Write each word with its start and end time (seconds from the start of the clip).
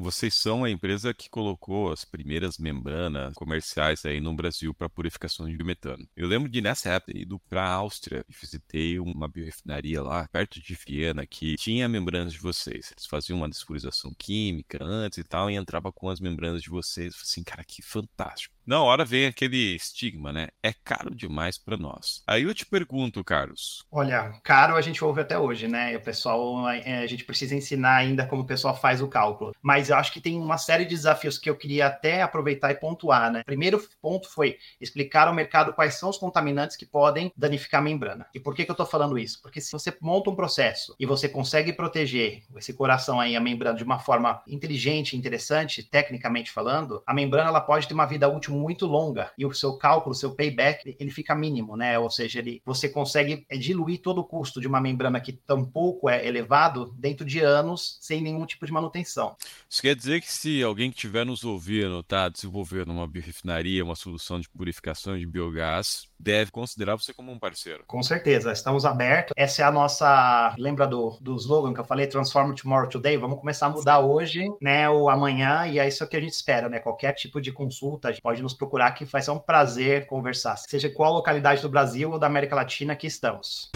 Vocês 0.00 0.32
são 0.32 0.62
a 0.62 0.70
empresa 0.70 1.12
que 1.12 1.28
colocou 1.28 1.90
as 1.90 2.04
primeiras 2.04 2.56
membranas 2.56 3.34
comerciais 3.34 4.04
aí 4.04 4.20
no 4.20 4.32
Brasil 4.32 4.72
para 4.72 4.88
purificação 4.88 5.48
de 5.48 5.56
biometano. 5.56 6.08
Eu 6.16 6.28
lembro 6.28 6.48
de 6.48 6.60
nessa 6.60 6.90
época 6.90 7.18
ido 7.18 7.40
para 7.48 7.64
a 7.64 7.72
Áustria 7.72 8.24
e 8.28 8.32
visitei 8.32 9.00
uma 9.00 9.26
biorefinaria 9.26 10.00
lá 10.00 10.28
perto 10.28 10.60
de 10.60 10.78
Viena 10.86 11.26
que 11.26 11.56
tinha 11.56 11.88
membranas 11.88 12.32
de 12.32 12.38
vocês. 12.38 12.92
Eles 12.92 13.06
faziam 13.06 13.38
uma 13.38 13.48
despurização 13.48 14.14
química 14.16 14.78
antes 14.80 15.18
e 15.18 15.24
tal 15.24 15.50
e 15.50 15.56
entrava 15.56 15.90
com 15.90 16.08
as 16.08 16.20
membranas 16.20 16.62
de 16.62 16.70
vocês. 16.70 17.16
Assim, 17.20 17.42
cara, 17.42 17.64
que 17.64 17.82
fantástico. 17.82 18.54
Na 18.68 18.82
hora 18.82 19.02
vem 19.02 19.24
aquele 19.24 19.74
estigma, 19.74 20.30
né? 20.30 20.48
É 20.62 20.74
caro 20.74 21.14
demais 21.14 21.56
para 21.56 21.78
nós. 21.78 22.22
Aí 22.26 22.42
eu 22.42 22.52
te 22.54 22.66
pergunto, 22.66 23.24
Carlos. 23.24 23.82
Olha, 23.90 24.34
caro 24.44 24.76
a 24.76 24.82
gente 24.82 25.02
ouve 25.02 25.22
até 25.22 25.38
hoje, 25.38 25.66
né? 25.66 25.96
O 25.96 26.00
pessoal, 26.02 26.68
é, 26.68 26.98
a 26.98 27.06
gente 27.06 27.24
precisa 27.24 27.54
ensinar 27.54 27.96
ainda 27.96 28.26
como 28.26 28.42
o 28.42 28.46
pessoal 28.46 28.76
faz 28.76 29.00
o 29.00 29.08
cálculo. 29.08 29.54
Mas 29.62 29.88
eu 29.88 29.96
acho 29.96 30.12
que 30.12 30.20
tem 30.20 30.38
uma 30.38 30.58
série 30.58 30.84
de 30.84 30.94
desafios 30.94 31.38
que 31.38 31.48
eu 31.48 31.56
queria 31.56 31.86
até 31.86 32.20
aproveitar 32.20 32.70
e 32.70 32.74
pontuar, 32.74 33.32
né? 33.32 33.42
Primeiro 33.42 33.82
ponto 34.02 34.28
foi 34.28 34.58
explicar 34.78 35.28
ao 35.28 35.34
mercado 35.34 35.72
quais 35.72 35.94
são 35.94 36.10
os 36.10 36.18
contaminantes 36.18 36.76
que 36.76 36.84
podem 36.84 37.32
danificar 37.34 37.80
a 37.80 37.84
membrana. 37.84 38.26
E 38.34 38.38
por 38.38 38.54
que, 38.54 38.66
que 38.66 38.70
eu 38.70 38.76
tô 38.76 38.84
falando 38.84 39.18
isso? 39.18 39.40
Porque 39.40 39.62
se 39.62 39.72
você 39.72 39.96
monta 39.98 40.28
um 40.28 40.36
processo 40.36 40.94
e 41.00 41.06
você 41.06 41.26
consegue 41.26 41.72
proteger 41.72 42.42
esse 42.54 42.74
coração 42.74 43.18
aí, 43.18 43.34
a 43.34 43.40
membrana, 43.40 43.78
de 43.78 43.84
uma 43.84 43.98
forma 43.98 44.42
inteligente, 44.46 45.16
interessante, 45.16 45.82
tecnicamente 45.82 46.50
falando, 46.50 47.02
a 47.06 47.14
membrana 47.14 47.48
ela 47.48 47.62
pode 47.62 47.88
ter 47.88 47.94
uma 47.94 48.04
vida 48.04 48.28
útil 48.28 48.57
muito 48.58 48.86
longa 48.86 49.32
e 49.38 49.46
o 49.46 49.52
seu 49.52 49.76
cálculo, 49.76 50.12
o 50.12 50.18
seu 50.18 50.34
payback, 50.34 50.96
ele 50.98 51.10
fica 51.10 51.34
mínimo, 51.34 51.76
né? 51.76 51.98
Ou 51.98 52.10
seja, 52.10 52.40
ele, 52.40 52.60
você 52.64 52.88
consegue 52.88 53.46
é, 53.48 53.56
diluir 53.56 54.00
todo 54.00 54.18
o 54.18 54.24
custo 54.24 54.60
de 54.60 54.66
uma 54.66 54.80
membrana 54.80 55.20
que 55.20 55.32
tampouco 55.32 56.08
é 56.08 56.26
elevado 56.26 56.94
dentro 56.98 57.24
de 57.24 57.40
anos 57.40 57.98
sem 58.00 58.20
nenhum 58.20 58.44
tipo 58.46 58.66
de 58.66 58.72
manutenção. 58.72 59.36
Isso 59.68 59.82
quer 59.82 59.94
dizer 59.94 60.20
que 60.20 60.32
se 60.32 60.62
alguém 60.62 60.90
que 60.90 60.96
estiver 60.96 61.24
nos 61.24 61.44
ouvindo 61.44 62.00
está 62.00 62.28
desenvolvendo 62.28 62.90
uma 62.90 63.06
biorefinaria, 63.06 63.84
uma 63.84 63.94
solução 63.94 64.40
de 64.40 64.48
purificação 64.48 65.18
de 65.18 65.26
biogás, 65.26 66.07
deve 66.18 66.50
considerar 66.50 66.96
você 66.96 67.12
como 67.12 67.30
um 67.30 67.38
parceiro. 67.38 67.84
Com 67.86 68.02
certeza, 68.02 68.52
estamos 68.52 68.84
abertos. 68.84 69.32
Essa 69.36 69.62
é 69.62 69.64
a 69.64 69.70
nossa. 69.70 70.54
Lembra 70.58 70.86
do, 70.86 71.16
do 71.20 71.36
slogan 71.36 71.72
que 71.72 71.80
eu 71.80 71.84
falei? 71.84 72.06
Transform 72.06 72.54
Tomorrow 72.54 72.88
Today? 72.88 73.16
Vamos 73.16 73.38
começar 73.38 73.66
a 73.66 73.70
mudar 73.70 74.00
hoje, 74.00 74.46
né? 74.60 74.88
Ou 74.88 75.08
amanhã, 75.08 75.66
e 75.66 75.78
é 75.78 75.86
isso 75.86 76.06
que 76.06 76.16
a 76.16 76.20
gente 76.20 76.32
espera, 76.32 76.68
né? 76.68 76.78
Qualquer 76.78 77.12
tipo 77.12 77.40
de 77.40 77.52
consulta, 77.52 78.14
pode 78.22 78.42
nos 78.42 78.54
procurar 78.54 78.92
que 78.92 79.04
vai 79.04 79.22
ser 79.22 79.30
um 79.30 79.38
prazer 79.38 80.06
conversar, 80.06 80.56
seja 80.56 80.88
qual 80.90 81.12
localidade 81.12 81.62
do 81.62 81.68
Brasil 81.68 82.10
ou 82.10 82.18
da 82.18 82.26
América 82.26 82.54
Latina 82.54 82.96
que 82.96 83.06
estamos. 83.06 83.70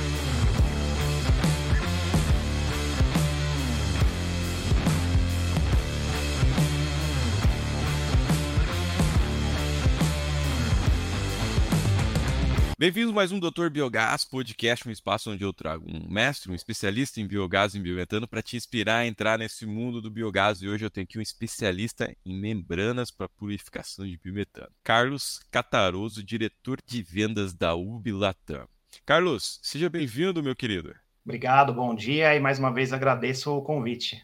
Bem-vindos 12.83 13.13
a 13.13 13.15
mais 13.15 13.31
um 13.31 13.39
Doutor 13.39 13.71
Biogás, 13.71 14.25
podcast, 14.25 14.89
um 14.89 14.91
espaço 14.91 15.31
onde 15.31 15.45
eu 15.45 15.53
trago 15.53 15.87
um 15.89 16.13
mestre, 16.13 16.51
um 16.51 16.55
especialista 16.55 17.21
em 17.21 17.29
biogás 17.29 17.77
e 17.77 17.79
biometano 17.79 18.27
para 18.27 18.43
te 18.43 18.57
inspirar 18.57 18.97
a 18.97 19.07
entrar 19.07 19.39
nesse 19.39 19.65
mundo 19.65 20.03
do 20.03 20.11
biogás. 20.11 20.61
E 20.61 20.69
hoje 20.69 20.85
eu 20.85 20.91
tenho 20.91 21.05
aqui 21.05 21.17
um 21.17 21.23
especialista 21.23 22.13
em 22.27 22.37
membranas 22.37 23.09
para 23.09 23.29
purificação 23.29 24.05
de 24.05 24.19
biometano, 24.19 24.67
Carlos 24.83 25.41
Cataroso, 25.49 26.25
diretor 26.25 26.79
de 26.85 27.01
vendas 27.05 27.55
da 27.55 27.73
Ubilatam. 27.73 28.67
Carlos, 29.07 29.61
seja 29.63 29.89
bem-vindo, 29.89 30.43
meu 30.43 30.57
querido. 30.57 30.93
Obrigado, 31.25 31.73
bom 31.73 31.95
dia 31.95 32.35
e 32.35 32.41
mais 32.41 32.59
uma 32.59 32.75
vez 32.75 32.93
agradeço 32.93 33.57
o 33.57 33.63
convite. 33.63 34.21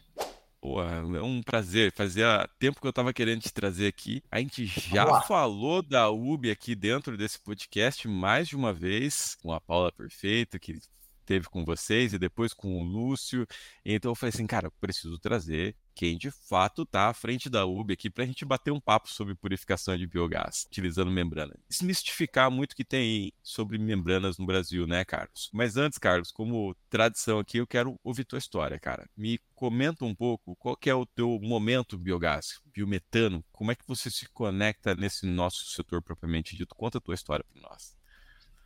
Pô, 0.61 0.83
é 0.83 1.21
um 1.21 1.41
prazer. 1.41 1.93
Fazia 1.93 2.47
tempo 2.59 2.81
que 2.81 2.87
eu 2.87 2.89
estava 2.91 3.13
querendo 3.13 3.41
te 3.41 3.53
trazer 3.53 3.87
aqui. 3.87 4.21
A 4.29 4.39
gente 4.39 4.65
já 4.65 5.21
falou 5.21 5.81
da 5.81 6.09
UB 6.09 6.51
aqui 6.51 6.75
dentro 6.75 7.17
desse 7.17 7.39
podcast 7.39 8.07
mais 8.07 8.47
de 8.49 8.55
uma 8.57 8.73
vez, 8.73 9.35
com 9.41 9.53
a 9.53 9.61
Paula 9.61 9.91
Perfeito, 9.91 10.59
que 10.59 10.79
teve 11.29 11.47
com 11.47 11.63
vocês, 11.63 12.11
e 12.11 12.17
depois 12.17 12.55
com 12.55 12.81
o 12.81 12.83
Lúcio. 12.83 13.45
Então 13.85 14.09
eu 14.09 14.15
falei 14.15 14.31
assim, 14.33 14.47
cara, 14.47 14.71
preciso 14.81 15.19
trazer 15.19 15.75
quem 15.93 16.17
de 16.17 16.31
fato 16.31 16.81
está 16.81 17.09
à 17.09 17.13
frente 17.13 17.51
da 17.51 17.67
UB 17.67 17.93
aqui 17.93 18.09
para 18.09 18.23
a 18.23 18.27
gente 18.27 18.43
bater 18.43 18.71
um 18.71 18.79
papo 18.79 19.07
sobre 19.07 19.35
purificação 19.35 19.95
de 19.95 20.07
biogás, 20.07 20.65
utilizando 20.65 21.11
membrana. 21.11 21.53
Desmistificar 21.69 22.49
muito 22.49 22.75
que 22.75 22.83
tem 22.83 23.31
sobre 23.43 23.77
membranas 23.77 24.39
no 24.39 24.45
Brasil, 24.47 24.87
né, 24.87 25.05
Carlos? 25.05 25.51
Mas 25.53 25.77
antes, 25.77 25.99
Carlos, 25.99 26.31
como 26.31 26.75
tradição 26.89 27.37
aqui, 27.37 27.59
eu 27.59 27.67
quero 27.67 27.95
ouvir 28.03 28.23
tua 28.23 28.39
história, 28.39 28.79
cara. 28.79 29.07
Me 29.15 29.39
comenta 29.53 30.05
um 30.05 30.15
pouco 30.15 30.55
qual 30.55 30.75
que 30.75 30.89
é 30.89 30.95
o 30.95 31.05
teu 31.05 31.39
momento 31.39 31.95
biogás, 31.95 32.59
biometano, 32.73 33.45
como 33.51 33.71
é 33.71 33.75
que 33.75 33.85
você 33.85 34.09
se 34.09 34.27
conecta 34.29 34.95
nesse 34.95 35.27
nosso 35.27 35.65
setor 35.75 36.01
propriamente 36.01 36.55
dito? 36.55 36.73
Conta 36.73 36.97
a 36.97 37.01
tua 37.01 37.13
história 37.13 37.45
para 37.53 37.61
nós. 37.61 37.98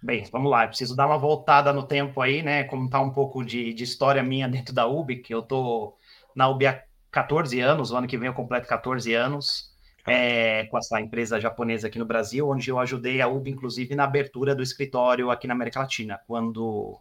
Bem, 0.03 0.25
vamos 0.29 0.51
lá, 0.51 0.65
eu 0.65 0.67
preciso 0.67 0.97
dar 0.97 1.07
uma 1.07 1.17
voltada 1.17 1.71
no 1.71 1.81
tempo 1.81 2.19
aí, 2.19 2.43
né? 2.43 2.65
Contar 2.65 2.99
um 2.99 3.09
pouco 3.09 3.41
de, 3.41 3.73
de 3.73 3.85
história 3.85 4.21
minha 4.21 4.49
dentro 4.49 4.73
da 4.73 4.85
UB, 4.85 5.15
que 5.21 5.33
eu 5.33 5.41
tô 5.41 5.97
na 6.35 6.49
UB 6.49 6.65
há 6.65 6.83
14 7.09 7.61
anos, 7.61 7.89
o 7.89 7.95
ano 7.95 8.05
que 8.05 8.17
vem 8.17 8.27
eu 8.27 8.33
completo 8.33 8.67
14 8.67 9.13
anos, 9.13 9.71
é, 10.05 10.65
com 10.65 10.77
essa 10.77 10.99
empresa 10.99 11.39
japonesa 11.39 11.87
aqui 11.87 11.97
no 11.97 12.05
Brasil, 12.05 12.49
onde 12.49 12.69
eu 12.69 12.79
ajudei 12.79 13.21
a 13.21 13.29
UB, 13.29 13.49
inclusive, 13.49 13.95
na 13.95 14.03
abertura 14.03 14.53
do 14.53 14.61
escritório 14.61 15.31
aqui 15.31 15.47
na 15.47 15.53
América 15.53 15.79
Latina. 15.79 16.19
Quando 16.27 16.99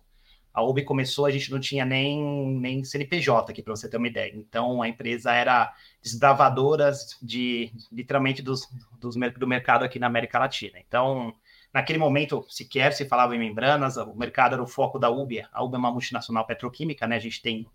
a 0.54 0.62
UB 0.62 0.84
começou, 0.84 1.26
a 1.26 1.30
gente 1.32 1.50
não 1.50 1.58
tinha 1.58 1.84
nem, 1.84 2.56
nem 2.60 2.84
CNPJ 2.84 3.50
aqui, 3.50 3.62
para 3.64 3.74
você 3.74 3.90
ter 3.90 3.96
uma 3.96 4.06
ideia. 4.06 4.32
Então, 4.32 4.80
a 4.80 4.88
empresa 4.88 5.32
era 5.32 5.74
desbravadora 6.00 6.92
de, 7.20 7.72
literalmente, 7.90 8.42
dos, 8.42 8.68
dos, 9.00 9.16
do 9.16 9.46
mercado 9.48 9.84
aqui 9.84 9.98
na 9.98 10.06
América 10.06 10.38
Latina. 10.38 10.78
Então, 10.78 11.34
naquele 11.72 11.98
momento, 11.98 12.44
sequer 12.48 12.92
se 12.92 13.06
falava 13.06 13.34
em 13.34 13.38
membranas, 13.38 13.96
o 13.96 14.14
mercado 14.14 14.54
era 14.54 14.62
o 14.62 14.66
foco 14.66 14.98
da 14.98 15.10
UB. 15.10 15.44
A 15.52 15.62
UB 15.62 15.74
é 15.74 15.78
uma 15.78 15.92
multinacional 15.92 16.46
petroquímica, 16.46 17.06
né? 17.06 17.16
A 17.16 17.20
gente 17.20 17.40
tem 17.40 17.66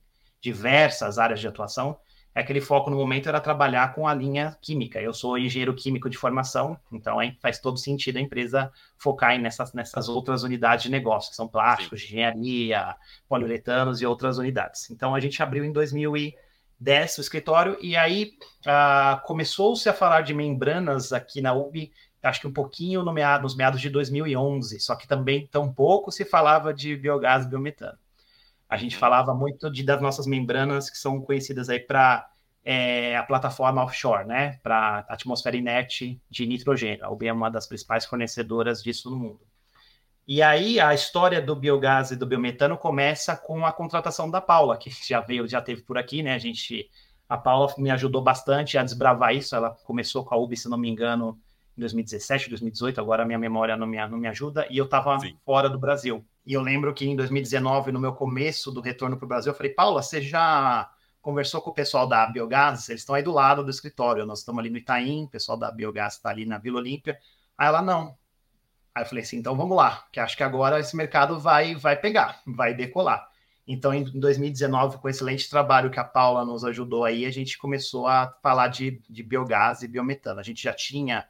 diversas 0.41 1.17
áreas 1.17 1.39
de 1.39 1.47
atuação 1.47 1.97
aquele 2.39 2.61
foco 2.61 2.89
no 2.89 2.97
momento 2.97 3.27
era 3.27 3.39
trabalhar 3.39 3.93
com 3.93 4.07
a 4.07 4.13
linha 4.13 4.55
química. 4.61 5.01
Eu 5.01 5.13
sou 5.13 5.37
engenheiro 5.37 5.73
químico 5.73 6.09
de 6.09 6.17
formação, 6.17 6.77
então 6.91 7.21
hein, 7.21 7.35
faz 7.41 7.59
todo 7.59 7.77
sentido 7.77 8.17
a 8.17 8.21
empresa 8.21 8.71
focar 8.97 9.37
nessas, 9.39 9.73
nessas 9.73 10.07
outras 10.07 10.43
unidades 10.43 10.83
de 10.83 10.91
negócio, 10.91 11.31
que 11.31 11.35
são 11.35 11.47
plásticos, 11.47 12.01
Sim. 12.01 12.07
engenharia, 12.07 12.95
poliuretanos 13.27 14.01
e 14.01 14.05
outras 14.05 14.37
unidades. 14.37 14.89
Então 14.91 15.15
a 15.15 15.19
gente 15.19 15.41
abriu 15.41 15.65
em 15.65 15.71
2010 15.71 17.17
o 17.17 17.21
escritório 17.21 17.77
e 17.81 17.95
aí 17.95 18.33
uh, 18.65 19.25
começou-se 19.25 19.89
a 19.89 19.93
falar 19.93 20.21
de 20.21 20.33
membranas 20.33 21.11
aqui 21.11 21.41
na 21.41 21.53
UB, 21.53 21.91
acho 22.21 22.41
que 22.41 22.47
um 22.47 22.53
pouquinho 22.53 23.03
no 23.03 23.13
meado, 23.13 23.43
nos 23.43 23.55
meados 23.55 23.79
de 23.79 23.89
2011, 23.89 24.79
só 24.79 24.95
que 24.95 25.07
também 25.07 25.47
tão 25.47 25.71
pouco 25.71 26.11
se 26.11 26.25
falava 26.25 26.73
de 26.73 26.95
biogás 26.95 27.45
e 27.45 27.49
biometano. 27.49 27.97
A 28.69 28.75
gente 28.77 28.95
uhum. 28.95 28.99
falava 28.99 29.33
muito 29.33 29.71
de, 29.71 29.83
das 29.83 30.01
nossas 30.01 30.25
membranas 30.27 30.89
que 30.89 30.97
são 30.97 31.21
conhecidas 31.21 31.69
aí 31.69 31.79
para 31.79 32.29
é, 32.63 33.15
a 33.15 33.23
plataforma 33.23 33.83
offshore, 33.83 34.27
né? 34.27 34.59
Para 34.61 35.05
atmosfera 35.07 35.55
inerte 35.55 36.21
de 36.29 36.45
nitrogênio. 36.45 37.05
A 37.05 37.09
UB 37.09 37.25
é 37.25 37.31
uma 37.31 37.49
das 37.49 37.65
principais 37.65 38.05
fornecedoras 38.05 38.83
disso 38.83 39.09
no 39.09 39.15
mundo. 39.15 39.39
E 40.27 40.41
aí 40.41 40.77
a 40.77 40.93
história 40.93 41.41
do 41.41 41.55
biogás 41.55 42.11
e 42.11 42.17
do 42.17 42.25
biometano 42.25 42.77
começa 42.77 43.37
com 43.37 43.65
a 43.65 43.71
contratação 43.71 44.29
da 44.29 44.41
Paula, 44.41 44.77
que 44.77 44.89
já 45.07 45.21
veio, 45.21 45.47
já 45.47 45.61
teve 45.61 45.81
por 45.83 45.97
aqui, 45.97 46.21
né? 46.21 46.33
A 46.33 46.37
gente, 46.37 46.89
a 47.29 47.37
Paula 47.37 47.73
me 47.77 47.89
ajudou 47.89 48.21
bastante 48.21 48.77
a 48.77 48.83
desbravar 48.83 49.33
isso. 49.33 49.55
Ela 49.55 49.69
começou 49.85 50.25
com 50.25 50.35
a 50.35 50.37
UB, 50.37 50.57
se 50.57 50.67
não 50.67 50.77
me 50.77 50.89
engano, 50.89 51.39
em 51.77 51.81
2017, 51.81 52.49
2018. 52.49 52.99
Agora 52.99 53.23
a 53.23 53.25
minha 53.25 53.37
memória 53.37 53.77
não 53.77 53.85
me, 53.85 54.05
não 54.07 54.17
me 54.17 54.27
ajuda. 54.27 54.67
E 54.69 54.77
eu 54.77 54.85
estava 54.85 55.17
fora 55.45 55.69
do 55.69 55.77
Brasil. 55.77 56.25
E 56.45 56.53
eu 56.53 56.61
lembro 56.61 56.93
que 56.93 57.05
em 57.05 57.15
2019, 57.15 57.91
no 57.91 57.99
meu 57.99 58.13
começo 58.13 58.71
do 58.71 58.81
retorno 58.81 59.17
para 59.17 59.25
o 59.25 59.27
Brasil, 59.27 59.51
eu 59.51 59.57
falei, 59.57 59.73
Paula, 59.73 60.01
você 60.01 60.21
já 60.21 60.89
conversou 61.21 61.61
com 61.61 61.69
o 61.69 61.73
pessoal 61.73 62.07
da 62.07 62.25
Biogás? 62.25 62.89
Eles 62.89 63.01
estão 63.01 63.13
aí 63.13 63.21
do 63.21 63.31
lado 63.31 63.63
do 63.63 63.69
escritório. 63.69 64.25
Nós 64.25 64.39
estamos 64.39 64.59
ali 64.59 64.69
no 64.69 64.77
Itaim, 64.77 65.25
o 65.25 65.29
pessoal 65.29 65.57
da 65.57 65.71
Biogás 65.71 66.15
está 66.15 66.29
ali 66.29 66.45
na 66.45 66.57
Vila 66.57 66.79
Olímpia. 66.79 67.17
Aí 67.57 67.67
ela, 67.67 67.81
não. 67.81 68.17
Aí 68.95 69.03
eu 69.03 69.07
falei 69.07 69.23
assim, 69.23 69.37
então 69.37 69.55
vamos 69.55 69.77
lá, 69.77 70.05
que 70.11 70.19
acho 70.19 70.35
que 70.35 70.41
agora 70.41 70.79
esse 70.79 70.95
mercado 70.95 71.39
vai, 71.39 71.75
vai 71.75 71.95
pegar, 71.95 72.41
vai 72.47 72.73
decolar. 72.73 73.27
Então, 73.67 73.93
em 73.93 74.03
2019, 74.03 74.97
com 74.97 75.07
o 75.07 75.09
excelente 75.09 75.49
trabalho 75.49 75.91
que 75.91 75.99
a 75.99 76.03
Paula 76.03 76.45
nos 76.45 76.63
ajudou 76.63 77.03
aí, 77.03 77.25
a 77.25 77.29
gente 77.29 77.57
começou 77.57 78.07
a 78.07 78.33
falar 78.41 78.69
de, 78.69 79.01
de 79.09 79.21
biogás 79.21 79.83
e 79.83 79.87
biometano. 79.87 80.39
A 80.39 80.43
gente 80.43 80.63
já 80.63 80.73
tinha 80.73 81.27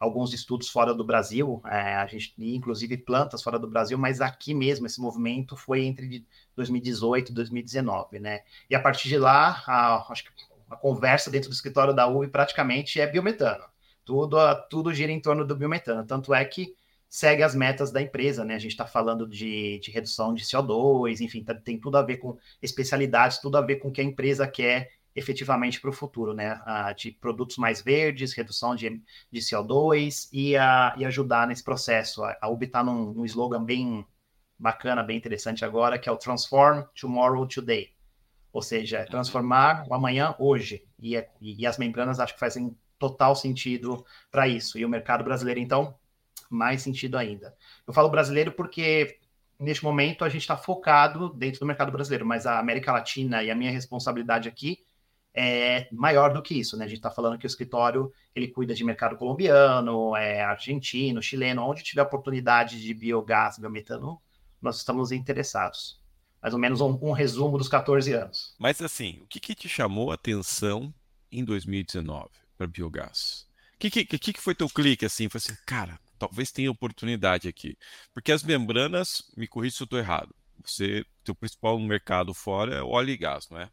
alguns 0.00 0.32
estudos 0.32 0.70
fora 0.70 0.94
do 0.94 1.04
Brasil, 1.04 1.60
é, 1.66 1.94
a 1.94 2.06
gente 2.06 2.32
inclusive 2.38 2.96
plantas 2.96 3.42
fora 3.42 3.58
do 3.58 3.68
Brasil, 3.68 3.98
mas 3.98 4.22
aqui 4.22 4.54
mesmo 4.54 4.86
esse 4.86 4.98
movimento 4.98 5.54
foi 5.56 5.84
entre 5.84 6.26
2018 6.56 7.30
e 7.30 7.34
2019, 7.34 8.18
né? 8.18 8.40
E 8.70 8.74
a 8.74 8.80
partir 8.80 9.08
de 9.08 9.18
lá, 9.18 9.62
a, 9.66 10.10
acho 10.10 10.24
que 10.24 10.30
a 10.70 10.76
conversa 10.76 11.30
dentro 11.30 11.50
do 11.50 11.52
escritório 11.52 11.92
da 11.92 12.08
UV 12.08 12.28
praticamente 12.28 12.98
é 12.98 13.06
biometano. 13.06 13.62
Tudo, 14.02 14.38
tudo 14.70 14.94
gira 14.94 15.12
em 15.12 15.20
torno 15.20 15.46
do 15.46 15.54
biometano. 15.54 16.06
Tanto 16.06 16.32
é 16.32 16.42
que 16.46 16.74
segue 17.08 17.42
as 17.42 17.54
metas 17.54 17.90
da 17.90 18.00
empresa, 18.00 18.44
né? 18.44 18.54
A 18.54 18.58
gente 18.58 18.70
está 18.70 18.86
falando 18.86 19.28
de, 19.28 19.80
de, 19.80 19.90
redução 19.90 20.32
de 20.32 20.44
CO2, 20.44 21.20
enfim, 21.20 21.44
tá, 21.44 21.54
tem 21.54 21.78
tudo 21.78 21.98
a 21.98 22.02
ver 22.02 22.16
com 22.16 22.38
especialidades, 22.62 23.38
tudo 23.38 23.58
a 23.58 23.60
ver 23.60 23.76
com 23.76 23.88
o 23.88 23.92
que 23.92 24.00
a 24.00 24.04
empresa 24.04 24.48
quer 24.48 24.92
efetivamente 25.14 25.80
para 25.80 25.90
o 25.90 25.92
futuro, 25.92 26.32
né? 26.32 26.54
Uh, 26.54 26.94
de 26.94 27.10
produtos 27.10 27.56
mais 27.56 27.82
verdes, 27.82 28.32
redução 28.32 28.74
de, 28.74 29.02
de 29.30 29.40
CO2 29.40 30.28
e, 30.32 30.56
uh, 30.56 30.98
e 30.98 31.04
ajudar 31.04 31.46
nesse 31.46 31.64
processo. 31.64 32.22
A, 32.22 32.36
a 32.40 32.48
UB 32.48 32.64
está 32.64 32.82
num, 32.82 33.12
num 33.12 33.24
slogan 33.24 33.64
bem 33.64 34.06
bacana, 34.58 35.02
bem 35.02 35.16
interessante 35.16 35.64
agora, 35.64 35.98
que 35.98 36.08
é 36.08 36.12
o 36.12 36.16
Transform 36.16 36.84
Tomorrow 36.98 37.46
Today. 37.46 37.92
Ou 38.52 38.62
seja, 38.62 39.06
transformar 39.06 39.86
o 39.88 39.94
amanhã 39.94 40.34
hoje. 40.38 40.84
E, 40.98 41.16
é, 41.16 41.28
e, 41.40 41.62
e 41.62 41.66
as 41.66 41.78
membranas 41.78 42.20
acho 42.20 42.34
que 42.34 42.40
fazem 42.40 42.76
total 42.98 43.34
sentido 43.34 44.04
para 44.30 44.46
isso. 44.46 44.78
E 44.78 44.84
o 44.84 44.88
mercado 44.88 45.24
brasileiro, 45.24 45.58
então, 45.58 45.94
mais 46.48 46.82
sentido 46.82 47.16
ainda. 47.16 47.56
Eu 47.86 47.92
falo 47.92 48.10
brasileiro 48.10 48.52
porque 48.52 49.18
neste 49.58 49.84
momento 49.84 50.24
a 50.24 50.28
gente 50.28 50.42
está 50.42 50.56
focado 50.56 51.32
dentro 51.34 51.60
do 51.60 51.66
mercado 51.66 51.92
brasileiro, 51.92 52.26
mas 52.26 52.46
a 52.46 52.58
América 52.58 52.92
Latina 52.92 53.42
e 53.42 53.50
a 53.50 53.54
minha 53.54 53.70
responsabilidade 53.70 54.48
aqui 54.48 54.84
é 55.34 55.88
maior 55.92 56.32
do 56.32 56.42
que 56.42 56.58
isso, 56.58 56.76
né? 56.76 56.84
A 56.84 56.88
gente 56.88 56.98
está 56.98 57.10
falando 57.10 57.38
que 57.38 57.46
o 57.46 57.48
escritório 57.48 58.12
ele 58.34 58.48
cuida 58.48 58.74
de 58.74 58.84
mercado 58.84 59.16
colombiano, 59.16 60.16
é 60.16 60.42
argentino, 60.42 61.22
chileno, 61.22 61.62
onde 61.62 61.82
tiver 61.82 62.02
oportunidade 62.02 62.80
de 62.80 62.92
biogás, 62.92 63.58
biometano, 63.58 64.20
nós 64.60 64.78
estamos 64.78 65.12
interessados. 65.12 66.00
Mais 66.42 66.54
ou 66.54 66.60
menos 66.60 66.80
um, 66.80 66.98
um 67.02 67.12
resumo 67.12 67.58
dos 67.58 67.68
14 67.68 68.12
anos. 68.12 68.54
Mas 68.58 68.80
assim, 68.80 69.20
o 69.22 69.26
que, 69.26 69.38
que 69.38 69.54
te 69.54 69.68
chamou 69.68 70.10
a 70.10 70.14
atenção 70.14 70.92
em 71.30 71.44
2019 71.44 72.28
para 72.56 72.66
biogás? 72.66 73.46
O 73.74 73.78
que, 73.78 73.90
que, 73.90 74.04
que, 74.04 74.32
que 74.32 74.40
foi 74.40 74.54
teu 74.54 74.68
clique 74.68 75.04
assim? 75.04 75.28
Foi 75.28 75.38
assim, 75.38 75.56
cara, 75.66 75.98
talvez 76.18 76.50
tenha 76.50 76.70
oportunidade 76.70 77.48
aqui. 77.48 77.76
Porque 78.12 78.32
as 78.32 78.42
membranas, 78.42 79.22
me 79.36 79.46
corrija 79.46 79.76
se 79.76 79.82
eu 79.82 79.86
estou 79.86 79.98
errado. 79.98 80.34
Você, 80.64 81.04
teu 81.24 81.34
principal 81.34 81.78
mercado 81.78 82.34
fora 82.34 82.74
é 82.74 82.82
óleo 82.82 83.10
e 83.10 83.16
gás, 83.16 83.48
não 83.48 83.58
é? 83.58 83.70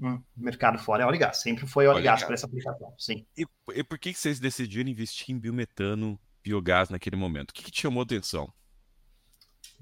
Hum, 0.00 0.20
mercado 0.36 0.78
fora 0.78 1.04
é 1.04 1.06
óleo 1.06 1.16
e 1.16 1.18
gás. 1.18 1.40
Sempre 1.40 1.66
foi 1.66 1.86
óleo, 1.86 1.96
óleo 1.96 2.02
e 2.02 2.04
gás 2.04 2.22
para 2.24 2.34
essa 2.34 2.46
aplicação, 2.46 2.94
sim. 2.98 3.26
E, 3.36 3.46
e, 3.74 3.84
por 3.84 3.98
que 3.98 4.12
vocês 4.12 4.40
decidiram 4.40 4.90
investir 4.90 5.34
em 5.34 5.38
biometano, 5.38 6.18
biogás 6.42 6.90
naquele 6.90 7.16
momento? 7.16 7.50
O 7.50 7.54
que, 7.54 7.62
que 7.62 7.70
te 7.70 7.82
chamou 7.82 8.00
a 8.00 8.04
atenção? 8.04 8.52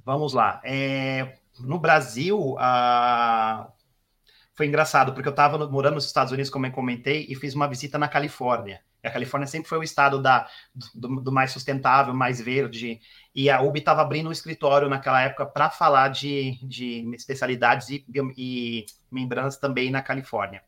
Vamos 0.04 0.32
lá. 0.32 0.60
É, 0.64 1.38
no 1.60 1.78
Brasil, 1.78 2.56
a... 2.58 3.72
foi 4.54 4.66
engraçado, 4.66 5.14
porque 5.14 5.28
eu 5.28 5.32
estava 5.32 5.66
morando 5.68 5.94
nos 5.94 6.06
Estados 6.06 6.32
Unidos, 6.32 6.50
como 6.50 6.66
eu 6.66 6.72
comentei, 6.72 7.26
e 7.28 7.34
fiz 7.34 7.54
uma 7.54 7.68
visita 7.68 7.98
na 7.98 8.08
Califórnia. 8.08 8.82
A 9.02 9.10
Califórnia 9.10 9.48
sempre 9.48 9.68
foi 9.68 9.78
o 9.78 9.82
estado 9.82 10.22
da, 10.22 10.46
do, 10.94 11.20
do 11.20 11.32
mais 11.32 11.50
sustentável, 11.50 12.14
mais 12.14 12.40
verde, 12.40 13.00
e 13.34 13.50
a 13.50 13.60
UB 13.60 13.78
estava 13.78 14.02
abrindo 14.02 14.28
um 14.28 14.32
escritório 14.32 14.88
naquela 14.88 15.20
época 15.22 15.46
para 15.46 15.70
falar 15.70 16.08
de, 16.08 16.58
de 16.62 17.04
especialidades 17.14 17.88
e, 17.88 18.04
e 18.36 18.86
membranas 19.10 19.56
também 19.56 19.90
na 19.90 20.02
Califórnia. 20.02 20.62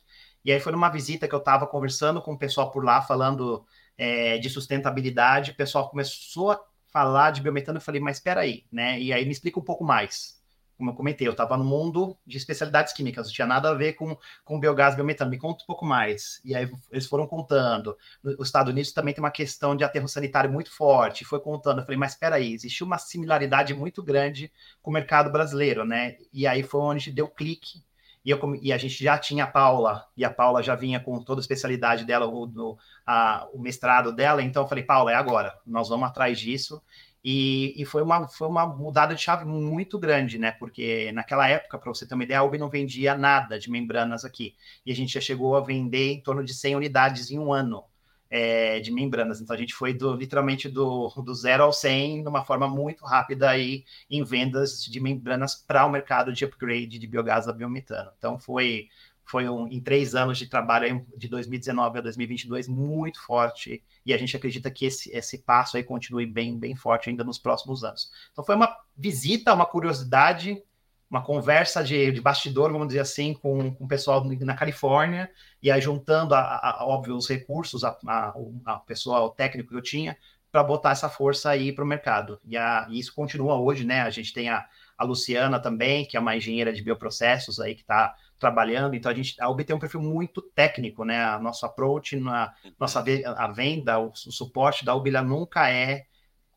E 0.45 0.51
aí 0.51 0.59
foi 0.61 0.73
numa 0.73 0.89
visita 0.89 1.29
que 1.29 1.35
eu 1.35 1.39
estava 1.39 1.67
conversando 1.67 2.21
com 2.21 2.33
o 2.33 2.39
pessoal 2.39 2.71
por 2.71 2.85
lá, 2.85 3.01
falando 3.03 3.65
é, 3.97 4.39
de 4.39 4.51
sustentabilidade, 4.51 5.53
o 5.53 5.57
pessoal 5.57 5.89
começou 5.89 6.53
a 6.53 6.61
falar 6.89 7.31
de 7.31 7.41
biometano, 7.41 7.79
eu 7.79 7.83
falei, 7.83 8.01
mas 8.01 8.17
espera 8.17 8.41
aí, 8.41 8.65
né? 8.73 9.01
E 9.01 9.13
aí 9.13 9.25
me 9.25 9.33
explica 9.33 9.59
um 9.59 9.65
pouco 9.65 9.85
mais 9.85 10.43
como 10.85 10.91
eu 10.91 10.95
comentei, 10.95 11.27
eu 11.27 11.33
estava 11.33 11.57
no 11.57 11.65
mundo 11.65 12.17
de 12.27 12.37
especialidades 12.37 12.93
químicas, 12.93 13.27
não 13.27 13.33
tinha 13.33 13.47
nada 13.47 13.71
a 13.71 13.75
ver 13.75 13.95
com, 13.95 14.17
com 14.45 14.61
biogás, 14.61 14.95
biometano. 14.95 15.31
Me 15.31 15.39
conta 15.39 15.65
um 15.65 15.67
pouco 15.67 15.87
mais. 15.87 16.43
E 16.45 16.55
aí 16.55 16.71
eles 16.91 17.07
foram 17.07 17.27
contando. 17.27 17.97
Os 18.23 18.49
Estados 18.49 18.71
Unidos 18.71 18.93
também 18.93 19.15
tem 19.15 19.25
uma 19.25 19.31
questão 19.31 19.75
de 19.75 19.83
aterro 19.83 20.07
sanitário 20.09 20.53
muito 20.53 20.71
forte. 20.71 21.25
Foi 21.25 21.41
contando. 21.41 21.79
Eu 21.79 21.85
falei, 21.85 21.97
mas 21.99 22.13
espera 22.13 22.37
aí, 22.37 22.53
existe 22.53 22.85
uma 22.85 22.99
similaridade 22.99 23.73
muito 23.73 24.03
grande 24.03 24.53
com 24.83 24.91
o 24.91 24.95
mercado 24.95 25.31
brasileiro, 25.33 25.85
né? 25.85 26.17
E 26.33 26.47
aí 26.47 26.63
foi 26.63 26.81
onde 26.81 27.11
deu 27.11 27.29
clique. 27.29 27.83
E, 28.25 28.31
eu, 28.31 28.39
e 28.63 28.73
a 28.73 28.79
gente 28.79 29.03
já 29.03 29.19
tinha 29.19 29.45
a 29.45 29.47
Paula, 29.47 30.07
e 30.17 30.25
a 30.25 30.31
Paula 30.31 30.63
já 30.63 30.75
vinha 30.75 30.99
com 30.99 31.23
toda 31.23 31.41
a 31.41 31.43
especialidade 31.43 32.07
dela, 32.07 32.27
o, 32.27 32.79
a, 33.07 33.47
o 33.53 33.61
mestrado 33.61 34.13
dela. 34.13 34.43
Então 34.43 34.63
eu 34.63 34.69
falei, 34.69 34.83
Paula, 34.85 35.13
é 35.13 35.15
agora. 35.15 35.59
Nós 35.67 35.89
vamos 35.89 36.09
atrás 36.09 36.39
disso. 36.39 36.83
E, 37.25 37.75
e, 37.81 37.87
foi, 37.87 38.03
uma, 38.03 38.29
foi 38.29 38.47
uma 38.47 38.67
mudada 38.67 39.15
de 39.15 39.23
chave 39.23 39.47
muito 39.47 39.99
grande, 39.99 40.39
né? 40.39 40.53
Porque 40.53 41.11
naquela 41.13 41.49
época, 41.49 41.79
para 41.79 41.89
você 41.93 42.07
ter 42.07 42.15
uma 42.15 42.25
ideia, 42.25 42.41
a 42.41 42.45
UB 42.45 42.59
não 42.59 42.69
vendia 42.69 43.17
nada 43.17 43.59
de 43.59 43.71
membranas 43.71 44.25
aqui. 44.27 44.55
E 44.85 44.93
a 44.93 44.95
gente 44.95 45.15
já 45.15 45.21
chegou 45.21 45.57
a 45.57 45.63
vender 45.63 46.13
em 46.13 46.21
torno 46.21 46.45
de 46.45 46.53
100 46.53 46.77
unidades 46.77 47.31
em 47.31 47.39
um 47.39 47.51
ano 47.51 47.85
é, 48.29 48.81
de 48.81 48.91
membranas. 48.91 49.41
Então 49.41 49.55
a 49.55 49.59
gente 49.59 49.73
foi 49.75 49.95
do, 49.95 50.15
literalmente 50.15 50.69
do, 50.69 51.09
do 51.09 51.35
zero 51.35 51.63
ao 51.63 51.73
100 51.73 52.23
de 52.23 52.29
uma 52.29 52.45
forma 52.45 52.69
muito 52.69 53.05
rápida 53.05 53.49
aí 53.49 53.85
em 54.11 54.23
vendas 54.25 54.85
de 54.85 55.01
membranas 55.01 55.55
para 55.55 55.87
o 55.87 55.91
mercado 55.91 56.33
de 56.33 56.45
upgrade 56.45 56.99
de 56.99 57.07
biogás 57.07 57.49
a 57.49 57.53
biometano. 57.53 58.11
Então 58.19 58.39
foi 58.39 58.89
foi 59.27 59.49
um, 59.49 59.67
em 59.67 59.81
três 59.81 60.15
anos 60.15 60.39
de 60.39 60.47
trabalho, 60.47 61.07
de 61.17 61.29
2019 61.29 61.99
a 61.99 62.03
2022, 62.03 62.69
muito 62.69 63.21
forte, 63.23 63.83
e 64.05 64.13
a 64.13 64.19
gente 64.19 64.37
acredita 64.37 64.71
que 64.71 64.87
esse, 64.87 65.11
esse 65.17 65.39
passo 65.39 65.77
aí 65.77 65.83
continue 65.83 66.27
bem, 66.27 66.59
bem 66.59 66.77
forte 66.77 67.09
ainda 67.09 67.25
nos 67.25 67.39
próximos 67.39 67.85
anos. 67.85 68.11
Então 68.33 68.45
foi 68.45 68.55
uma 68.55 68.77
visita, 68.97 69.55
uma 69.55 69.67
curiosidade, 69.67 70.63
uma 71.09 71.23
conversa 71.23 71.83
de, 71.83 72.11
de 72.13 72.21
bastidor, 72.21 72.73
vamos 72.73 72.89
dizer 72.89 73.01
assim, 73.01 73.35
com, 73.35 73.75
com 73.75 73.85
o 73.85 73.89
pessoal 73.89 74.25
na 74.25 74.55
Califórnia, 74.55 75.31
e 75.63 75.71
aí 75.71 75.81
juntando, 75.81 76.35
a, 76.35 76.41
a, 76.41 76.87
óbvio, 76.87 77.17
os 77.17 77.29
recursos, 77.29 77.85
a, 77.85 77.97
a, 78.07 78.35
a 78.65 78.77
pessoal 78.81 79.31
técnico 79.31 79.71
que 79.71 79.77
eu 79.77 79.83
tinha, 79.83 80.17
para 80.51 80.63
botar 80.63 80.91
essa 80.91 81.09
força 81.09 81.51
aí 81.51 81.73
para 81.73 81.83
o 81.83 81.87
mercado. 81.87 82.41
E, 82.45 82.57
a, 82.57 82.87
e 82.89 82.99
isso 82.99 83.13
continua 83.15 83.57
hoje, 83.59 83.85
né? 83.85 84.03
A 84.03 84.11
gente 84.11 84.33
tem 84.33 84.49
a, 84.49 84.65
a 84.97 85.05
Luciana 85.05 85.59
também, 85.59 86.05
que 86.05 86.17
é 86.17 86.21
uma 86.21 86.37
engenheira 86.37 86.73
de 86.73 86.83
bioprocessos 86.83 87.59
aí 87.59 87.75
que 87.75 87.81
está 87.81 88.15
trabalhando. 88.39 88.95
Então 88.95 89.11
a 89.11 89.15
gente 89.15 89.41
a 89.41 89.49
UB 89.49 89.65
tem 89.65 89.75
um 89.75 89.79
perfil 89.79 90.01
muito 90.01 90.43
técnico, 90.43 91.05
né? 91.05 91.25
A 91.25 91.39
nosso 91.39 91.65
approach, 91.67 92.17
na 92.17 92.53
nossa 92.79 93.05
a 93.37 93.49
venda, 93.49 93.99
o, 93.99 94.09
o 94.09 94.33
suporte 94.33 94.85
da 94.85 94.95
UB 94.95 95.11
nunca 95.23 95.71
é, 95.71 96.07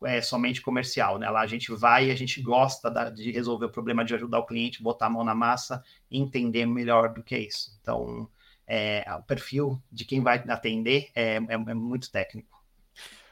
é, 0.04 0.20
somente 0.20 0.60
comercial, 0.60 1.18
né? 1.18 1.28
Lá 1.30 1.40
a 1.40 1.46
gente 1.46 1.72
vai 1.72 2.08
e 2.08 2.10
a 2.10 2.14
gente 2.14 2.40
gosta 2.42 2.90
da, 2.90 3.10
de 3.10 3.30
resolver 3.30 3.66
o 3.66 3.70
problema 3.70 4.04
de 4.04 4.14
ajudar 4.14 4.38
o 4.38 4.46
cliente, 4.46 4.82
botar 4.82 5.06
a 5.06 5.10
mão 5.10 5.24
na 5.24 5.34
massa 5.34 5.82
e 6.10 6.18
entender 6.18 6.66
melhor 6.66 7.12
do 7.12 7.22
que 7.22 7.36
isso. 7.36 7.76
Então 7.80 8.28
é, 8.66 9.04
o 9.18 9.22
perfil 9.22 9.82
de 9.90 10.04
quem 10.04 10.22
vai 10.22 10.38
atender 10.48 11.10
é, 11.14 11.36
é, 11.36 11.54
é 11.54 11.74
muito 11.74 12.10
técnico. 12.10 12.58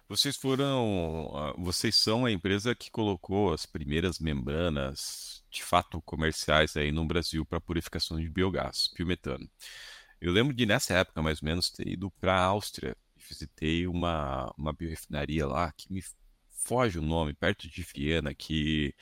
Vocês 0.08 0.36
foram, 0.36 1.32
ah, 1.34 1.54
vocês 1.58 1.96
são 1.96 2.24
a 2.24 2.30
empresa 2.30 2.74
que 2.76 2.90
colocou 2.90 3.52
as 3.52 3.66
primeiras 3.66 4.20
membranas 4.20 5.35
de 5.56 5.62
fato 5.64 6.00
comerciais 6.02 6.76
aí 6.76 6.92
no 6.92 7.06
Brasil 7.06 7.44
para 7.44 7.60
purificação 7.60 8.20
de 8.20 8.28
biogás, 8.28 8.90
biometano. 8.96 9.48
Eu 10.20 10.32
lembro 10.32 10.54
de 10.54 10.66
nessa 10.66 10.94
época 10.94 11.22
mais 11.22 11.42
ou 11.42 11.46
menos 11.46 11.70
ter 11.70 11.88
ido 11.88 12.10
para 12.12 12.34
a 12.34 12.44
Áustria, 12.44 12.96
visitei 13.28 13.86
uma 13.86 14.52
uma 14.56 14.72
biorefinaria 14.72 15.46
lá 15.46 15.72
que 15.72 15.92
me 15.92 16.02
foge 16.66 16.98
o 16.98 17.02
nome, 17.02 17.32
perto 17.34 17.68
de 17.68 17.82
Viena, 17.82 18.34
que 18.34 18.94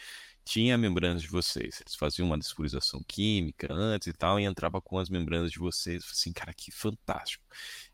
tinha 0.44 0.76
membranas 0.78 1.23
de 1.23 1.28
vocês. 1.28 1.80
Eles 1.80 1.94
faziam 1.94 2.26
uma 2.26 2.38
desfurização 2.38 3.02
química 3.08 3.73
antes 3.73 4.08
e 4.08 4.12
tal, 4.12 4.38
e 4.38 4.44
entrava 4.44 4.80
com 4.80 4.99
as 4.99 5.08
membranas 5.08 5.50
de 5.50 5.58
vocês. 5.58 6.04
Falei 6.04 6.12
assim, 6.18 6.32
cara, 6.32 6.52
que 6.54 6.70
fantástico. 6.70 7.44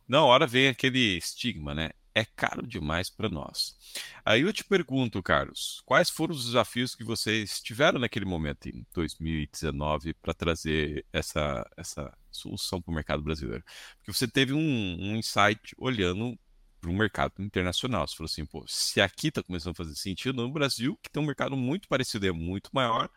Na 0.08 0.24
hora 0.24 0.46
vem 0.46 0.68
aquele 0.68 1.16
estigma, 1.18 1.74
né? 1.74 1.90
É 2.14 2.24
caro 2.24 2.66
demais 2.66 3.08
para 3.08 3.28
nós. 3.28 3.76
Aí 4.24 4.42
eu 4.42 4.52
te 4.52 4.64
pergunto, 4.64 5.22
Carlos, 5.22 5.82
quais 5.84 6.10
foram 6.10 6.34
os 6.34 6.44
desafios 6.44 6.94
que 6.94 7.04
vocês 7.04 7.60
tiveram 7.60 7.98
naquele 7.98 8.24
momento, 8.24 8.68
em 8.68 8.86
2019, 8.92 10.14
para 10.14 10.34
trazer 10.34 11.06
essa, 11.12 11.68
essa 11.76 12.12
solução 12.30 12.80
para 12.80 12.90
o 12.90 12.94
mercado 12.94 13.22
brasileiro? 13.22 13.64
Porque 13.96 14.12
você 14.12 14.26
teve 14.26 14.52
um, 14.52 14.58
um 14.58 15.16
insight 15.16 15.74
olhando 15.78 16.38
para 16.80 16.90
o 16.90 16.94
mercado 16.94 17.34
internacional. 17.38 18.06
Você 18.06 18.16
falou 18.16 18.26
assim, 18.26 18.46
pô, 18.46 18.64
se 18.66 19.00
aqui 19.00 19.28
está 19.28 19.42
começando 19.42 19.72
a 19.72 19.76
fazer 19.76 19.94
sentido, 19.94 20.42
no 20.42 20.50
Brasil, 20.50 20.98
que 21.02 21.10
tem 21.10 21.22
um 21.22 21.26
mercado 21.26 21.56
muito 21.56 21.88
parecido 21.88 22.26
e 22.26 22.28
é 22.28 22.32
muito 22.32 22.70
maior, 22.72 23.08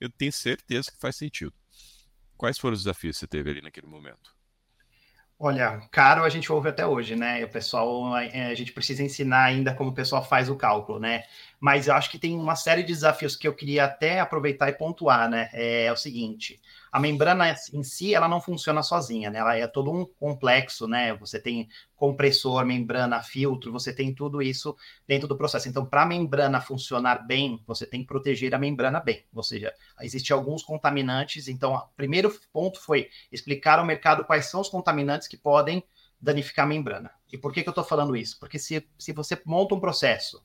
eu 0.00 0.10
tenho 0.10 0.32
certeza 0.32 0.90
que 0.90 0.98
faz 0.98 1.16
sentido. 1.16 1.54
Quais 2.36 2.58
foram 2.58 2.74
os 2.74 2.82
desafios 2.82 3.16
que 3.16 3.20
você 3.20 3.26
teve 3.26 3.50
ali 3.50 3.62
naquele 3.62 3.86
momento? 3.86 4.36
Olha, 5.38 5.80
caro 5.90 6.24
a 6.24 6.30
gente 6.30 6.50
ouve 6.50 6.70
até 6.70 6.86
hoje, 6.86 7.14
né? 7.14 7.44
O 7.44 7.48
pessoal, 7.50 8.16
é, 8.16 8.46
a 8.46 8.54
gente 8.54 8.72
precisa 8.72 9.02
ensinar 9.02 9.44
ainda 9.44 9.74
como 9.74 9.90
o 9.90 9.94
pessoal 9.94 10.24
faz 10.24 10.48
o 10.48 10.56
cálculo, 10.56 10.98
né? 10.98 11.24
Mas 11.60 11.86
eu 11.88 11.94
acho 11.94 12.10
que 12.10 12.18
tem 12.18 12.34
uma 12.38 12.56
série 12.56 12.82
de 12.82 12.88
desafios 12.94 13.36
que 13.36 13.46
eu 13.46 13.54
queria 13.54 13.84
até 13.84 14.18
aproveitar 14.18 14.70
e 14.70 14.72
pontuar, 14.72 15.28
né? 15.28 15.50
É, 15.52 15.84
é 15.86 15.92
o 15.92 15.96
seguinte: 15.96 16.58
a 16.90 17.00
membrana 17.00 17.54
em 17.72 17.82
si 17.82 18.14
ela 18.14 18.28
não 18.28 18.40
funciona 18.40 18.82
sozinha, 18.82 19.30
né? 19.30 19.38
Ela 19.38 19.56
é 19.56 19.66
todo 19.66 19.90
um 19.90 20.04
complexo, 20.04 20.86
né? 20.86 21.14
Você 21.16 21.40
tem 21.40 21.68
compressor, 21.94 22.64
membrana, 22.64 23.22
filtro, 23.22 23.72
você 23.72 23.92
tem 23.92 24.14
tudo 24.14 24.42
isso 24.42 24.76
dentro 25.06 25.26
do 25.26 25.36
processo. 25.36 25.68
Então, 25.68 25.84
para 25.84 26.02
a 26.02 26.06
membrana 26.06 26.60
funcionar 26.60 27.26
bem, 27.26 27.62
você 27.66 27.86
tem 27.86 28.00
que 28.00 28.06
proteger 28.06 28.54
a 28.54 28.58
membrana 28.58 29.00
bem. 29.00 29.24
Ou 29.34 29.42
seja, 29.42 29.72
existem 30.00 30.34
alguns 30.34 30.62
contaminantes. 30.62 31.48
Então, 31.48 31.74
o 31.74 31.88
primeiro 31.96 32.30
ponto 32.52 32.80
foi 32.80 33.08
explicar 33.32 33.78
ao 33.78 33.86
mercado 33.86 34.24
quais 34.24 34.46
são 34.46 34.60
os 34.60 34.68
contaminantes 34.68 35.28
que 35.28 35.36
podem 35.36 35.82
danificar 36.20 36.64
a 36.64 36.68
membrana. 36.68 37.10
E 37.32 37.36
por 37.38 37.52
que, 37.52 37.62
que 37.62 37.68
eu 37.68 37.72
estou 37.72 37.84
falando 37.84 38.16
isso? 38.16 38.38
Porque 38.38 38.58
se, 38.58 38.86
se 38.98 39.12
você 39.12 39.40
monta 39.44 39.74
um 39.74 39.80
processo 39.80 40.44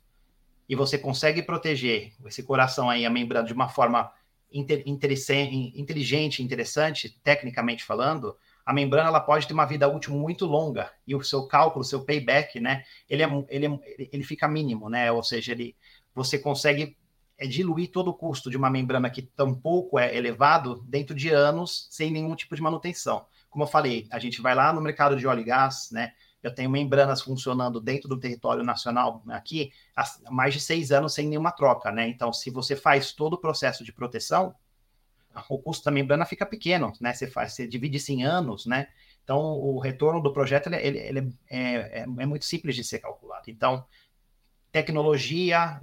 e 0.68 0.76
você 0.76 0.98
consegue 0.98 1.44
proteger 1.44 2.14
esse 2.26 2.44
coração 2.44 2.90
aí, 2.90 3.06
a 3.06 3.10
membrana, 3.10 3.48
de 3.48 3.54
uma 3.54 3.70
forma 3.70 4.12
inteligente, 4.52 6.44
interessante, 6.44 7.18
tecnicamente 7.24 7.84
falando, 7.84 8.36
a 8.66 8.74
membrana 8.74 9.10
ela 9.10 9.20
pode 9.20 9.48
ter 9.48 9.54
uma 9.54 9.66
vida 9.66 9.88
útil 9.88 10.14
muito 10.14 10.46
longa. 10.46 10.92
E 11.06 11.16
o 11.16 11.24
seu 11.24 11.48
cálculo, 11.48 11.82
o 11.82 11.88
seu 11.88 12.04
payback, 12.04 12.60
né, 12.60 12.84
ele, 13.10 13.24
é, 13.24 13.46
ele, 13.50 13.66
é, 13.66 13.80
ele 14.12 14.24
fica 14.24 14.48
mínimo, 14.48 14.90
né, 14.90 15.12
ou 15.12 15.24
seja, 15.24 15.52
ele, 15.52 15.76
você 16.14 16.38
consegue 16.38 16.98
é, 17.38 17.48
diluir 17.48 17.92
todo 17.92 18.10
o 18.10 18.14
custo 18.14 18.50
de 18.50 18.58
uma 18.58 18.70
membrana 18.70 19.10
que 19.10 19.22
tão 19.22 19.54
pouco 19.54 19.98
é 19.98 20.16
elevado 20.16 20.84
dentro 20.88 21.16
de 21.16 21.30
anos 21.30 21.88
sem 21.90 22.12
nenhum 22.12 22.36
tipo 22.36 22.56
de 22.56 22.62
manutenção. 22.62 23.26
Como 23.50 23.64
eu 23.64 23.68
falei, 23.68 24.08
a 24.12 24.20
gente 24.20 24.42
vai 24.42 24.56
lá 24.56 24.72
no 24.72 24.82
mercado 24.82 25.18
de 25.18 25.28
óleo 25.28 25.42
e 25.42 25.46
gás, 25.46 25.90
né, 25.92 26.14
eu 26.44 26.54
tenho 26.54 26.70
membranas 26.70 27.22
funcionando 27.22 27.80
dentro 27.80 28.10
do 28.10 28.20
território 28.20 28.64
nacional 28.64 29.24
aqui 29.30 29.72
há 29.96 30.04
mais 30.32 30.54
de 30.54 30.60
seis 30.60 30.92
anos 30.92 31.14
sem 31.14 31.28
nenhuma 31.28 31.52
troca, 31.52 31.92
né? 31.92 32.08
Então, 32.08 32.34
se 32.34 32.50
você 32.50 32.76
faz 32.76 33.14
todo 33.14 33.34
o 33.34 33.38
processo 33.38 33.84
de 33.84 33.94
proteção, 33.94 34.56
o 35.50 35.60
custo 35.60 35.86
da 35.86 35.92
membrana 35.92 36.26
fica 36.26 36.46
pequeno, 36.46 36.92
né? 37.00 37.14
Você 37.14 37.28
faz, 37.28 37.54
você 37.54 37.68
divide 37.68 37.98
isso 37.98 38.12
em 38.12 38.24
anos, 38.24 38.66
né? 38.66 38.88
Então, 39.24 39.40
o 39.40 39.80
retorno 39.80 40.22
do 40.22 40.34
projeto 40.34 40.68
ele, 40.68 40.78
ele, 40.78 40.98
ele 41.00 41.34
é, 41.50 41.60
é, 41.60 42.00
é, 42.02 42.26
muito 42.26 42.44
simples 42.44 42.76
de 42.76 42.84
ser 42.84 43.00
calculado. 43.00 43.50
Então, 43.50 43.86
tecnologia, 44.72 45.80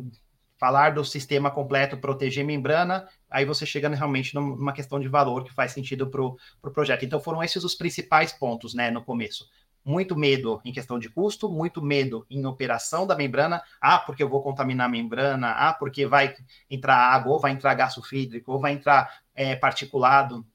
falar 0.58 0.90
do 0.90 1.04
sistema 1.04 1.52
completo, 1.52 1.96
proteger 1.96 2.44
membrana, 2.44 3.08
aí 3.30 3.44
você 3.44 3.64
chega 3.64 3.88
realmente 3.88 4.34
numa 4.34 4.72
questão 4.72 4.98
de 4.98 5.06
valor 5.06 5.44
que 5.44 5.54
faz 5.54 5.70
sentido 5.70 6.10
para 6.10 6.20
o 6.20 6.36
pro 6.60 6.72
projeto. 6.72 7.04
Então, 7.04 7.20
foram 7.20 7.42
esses 7.44 7.62
os 7.62 7.76
principais 7.76 8.32
pontos, 8.32 8.74
né, 8.74 8.90
no 8.90 9.04
começo 9.04 9.48
muito 9.88 10.14
medo 10.14 10.60
em 10.66 10.70
questão 10.70 10.98
de 10.98 11.08
custo, 11.08 11.48
muito 11.48 11.80
medo 11.80 12.26
em 12.28 12.44
operação 12.44 13.06
da 13.06 13.16
membrana. 13.16 13.62
Ah, 13.80 13.98
porque 13.98 14.22
eu 14.22 14.28
vou 14.28 14.42
contaminar 14.42 14.86
a 14.86 14.90
membrana. 14.90 15.50
Ah, 15.52 15.72
porque 15.72 16.06
vai 16.06 16.36
entrar 16.68 16.94
água, 16.94 17.32
ou 17.32 17.40
vai 17.40 17.52
entrar 17.52 17.72
gás 17.74 17.94
sulfídrico, 17.94 18.52
ou 18.52 18.60
vai 18.60 18.74
entrar 18.74 19.22
é, 19.34 19.56
particulado. 19.56 20.46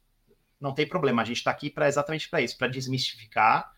Não 0.62 0.72
tem 0.72 0.88
problema, 0.88 1.24
a 1.24 1.26
gente 1.26 1.38
está 1.38 1.50
aqui 1.50 1.68
para 1.70 1.88
exatamente 1.88 2.30
para 2.30 2.42
isso, 2.42 2.58
para 2.58 2.68
desmistificar, 2.68 3.72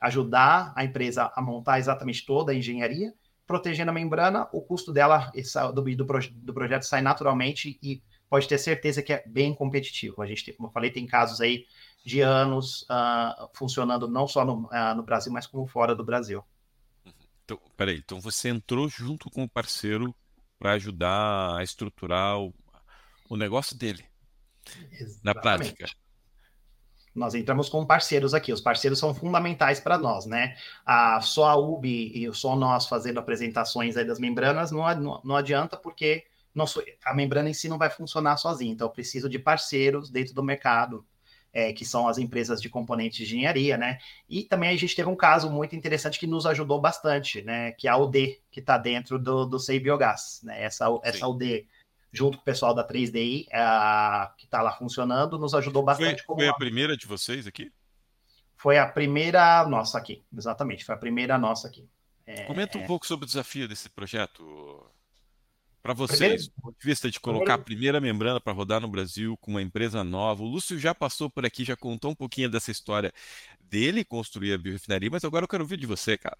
ajudar 0.00 0.72
a 0.76 0.84
empresa 0.84 1.30
a 1.34 1.42
montar 1.42 1.80
exatamente 1.80 2.24
toda 2.24 2.52
a 2.52 2.54
engenharia, 2.54 3.12
protegendo 3.48 3.90
a 3.90 3.94
membrana, 3.94 4.48
o 4.52 4.62
custo 4.62 4.92
dela 4.92 5.32
do, 5.74 5.82
do, 5.82 6.04
do 6.04 6.54
projeto 6.54 6.84
sai 6.84 7.02
naturalmente 7.02 7.78
e 7.82 8.00
pode 8.28 8.46
ter 8.46 8.58
certeza 8.58 9.02
que 9.02 9.12
é 9.12 9.24
bem 9.26 9.52
competitivo. 9.52 10.22
A 10.22 10.26
gente, 10.26 10.52
como 10.52 10.68
eu 10.68 10.72
falei, 10.72 10.90
tem 10.90 11.04
casos 11.04 11.40
aí 11.40 11.66
de 12.04 12.20
anos 12.20 12.82
uh, 12.82 13.48
funcionando 13.54 14.08
não 14.08 14.26
só 14.26 14.44
no, 14.44 14.66
uh, 14.66 14.94
no, 14.96 15.02
Brasil, 15.02 15.32
mas 15.32 15.46
como 15.46 15.66
fora 15.66 15.94
do 15.94 16.04
Brasil. 16.04 16.44
Então, 17.44 17.60
peraí, 17.76 17.98
então 17.98 18.20
você 18.20 18.48
entrou 18.48 18.88
junto 18.88 19.30
com 19.30 19.44
o 19.44 19.48
parceiro 19.48 20.14
para 20.58 20.72
ajudar 20.72 21.56
a 21.56 21.62
estruturar 21.62 22.38
o, 22.38 22.54
o 23.28 23.36
negócio 23.36 23.76
dele 23.76 24.04
Exatamente. 24.92 25.24
na 25.24 25.34
prática. 25.34 25.86
Nós 27.14 27.34
entramos 27.34 27.68
com 27.68 27.84
parceiros 27.84 28.34
aqui, 28.34 28.52
os 28.52 28.60
parceiros 28.60 28.98
são 28.98 29.12
fundamentais 29.12 29.80
para 29.80 29.98
nós, 29.98 30.26
né? 30.26 30.56
A, 30.86 31.20
só 31.20 31.48
a 31.48 31.56
UB 31.56 32.12
e 32.14 32.32
só 32.32 32.54
nós 32.54 32.86
fazendo 32.86 33.18
apresentações 33.18 33.96
aí 33.96 34.04
das 34.04 34.20
membranas 34.20 34.70
não, 34.70 34.94
não, 34.94 35.20
não 35.24 35.36
adianta, 35.36 35.76
porque 35.76 36.24
a 37.04 37.14
membrana 37.14 37.50
em 37.50 37.54
si 37.54 37.68
não 37.68 37.78
vai 37.78 37.90
funcionar 37.90 38.36
sozinha, 38.36 38.72
então 38.72 38.86
eu 38.86 38.92
preciso 38.92 39.28
de 39.28 39.38
parceiros 39.38 40.08
dentro 40.08 40.34
do 40.34 40.42
mercado 40.42 41.04
é, 41.52 41.72
que 41.72 41.84
são 41.84 42.06
as 42.06 42.18
empresas 42.18 42.60
de 42.60 42.68
componentes 42.68 43.26
de 43.26 43.36
engenharia, 43.36 43.76
né? 43.76 43.98
E 44.28 44.44
também 44.44 44.70
a 44.70 44.76
gente 44.76 44.94
teve 44.94 45.08
um 45.08 45.16
caso 45.16 45.50
muito 45.50 45.74
interessante 45.74 46.18
que 46.18 46.26
nos 46.26 46.46
ajudou 46.46 46.80
bastante, 46.80 47.42
né? 47.42 47.72
Que 47.72 47.88
é 47.88 47.90
a 47.90 47.96
UD, 47.96 48.40
que 48.50 48.60
está 48.60 48.78
dentro 48.78 49.18
do, 49.18 49.44
do 49.44 49.58
CEI 49.58 49.80
Biogás, 49.80 50.40
né? 50.42 50.62
Essa, 50.62 50.86
essa 51.02 51.26
UD, 51.26 51.66
junto 52.12 52.38
com 52.38 52.42
o 52.42 52.44
pessoal 52.44 52.74
da 52.74 52.86
3DI, 52.86 53.46
é, 53.50 54.30
que 54.36 54.44
está 54.44 54.62
lá 54.62 54.72
funcionando, 54.72 55.38
nos 55.38 55.54
ajudou 55.54 55.82
bastante. 55.82 56.22
Foi, 56.24 56.36
foi 56.36 56.48
a 56.48 56.54
primeira 56.54 56.96
de 56.96 57.06
vocês 57.06 57.46
aqui? 57.46 57.72
Foi 58.56 58.76
a 58.76 58.86
primeira 58.86 59.66
nossa 59.66 59.96
aqui, 59.96 60.22
exatamente, 60.36 60.84
foi 60.84 60.94
a 60.94 60.98
primeira 60.98 61.38
nossa 61.38 61.66
aqui. 61.66 61.88
É, 62.26 62.44
Comenta 62.44 62.78
um 62.78 62.82
é... 62.82 62.86
pouco 62.86 63.06
sobre 63.06 63.24
o 63.24 63.26
desafio 63.26 63.66
desse 63.66 63.88
projeto, 63.88 64.86
para 65.82 65.94
vocês, 65.94 66.48
do 66.48 66.62
ponto 66.62 66.78
de 66.78 66.86
vista 66.86 67.10
de 67.10 67.18
colocar 67.18 67.54
a 67.54 67.58
primeira 67.58 68.00
membrana 68.00 68.40
para 68.40 68.52
rodar 68.52 68.80
no 68.80 68.88
Brasil 68.88 69.36
com 69.38 69.52
uma 69.52 69.62
empresa 69.62 70.04
nova, 70.04 70.42
o 70.42 70.46
Lúcio 70.46 70.78
já 70.78 70.94
passou 70.94 71.30
por 71.30 71.46
aqui, 71.46 71.64
já 71.64 71.76
contou 71.76 72.10
um 72.10 72.14
pouquinho 72.14 72.50
dessa 72.50 72.70
história 72.70 73.12
dele 73.60 74.04
construir 74.04 74.52
a 74.52 74.58
biorefinaria, 74.58 75.10
mas 75.10 75.24
agora 75.24 75.44
eu 75.44 75.48
quero 75.48 75.62
ouvir 75.62 75.78
de 75.78 75.86
você, 75.86 76.18
cara. 76.18 76.38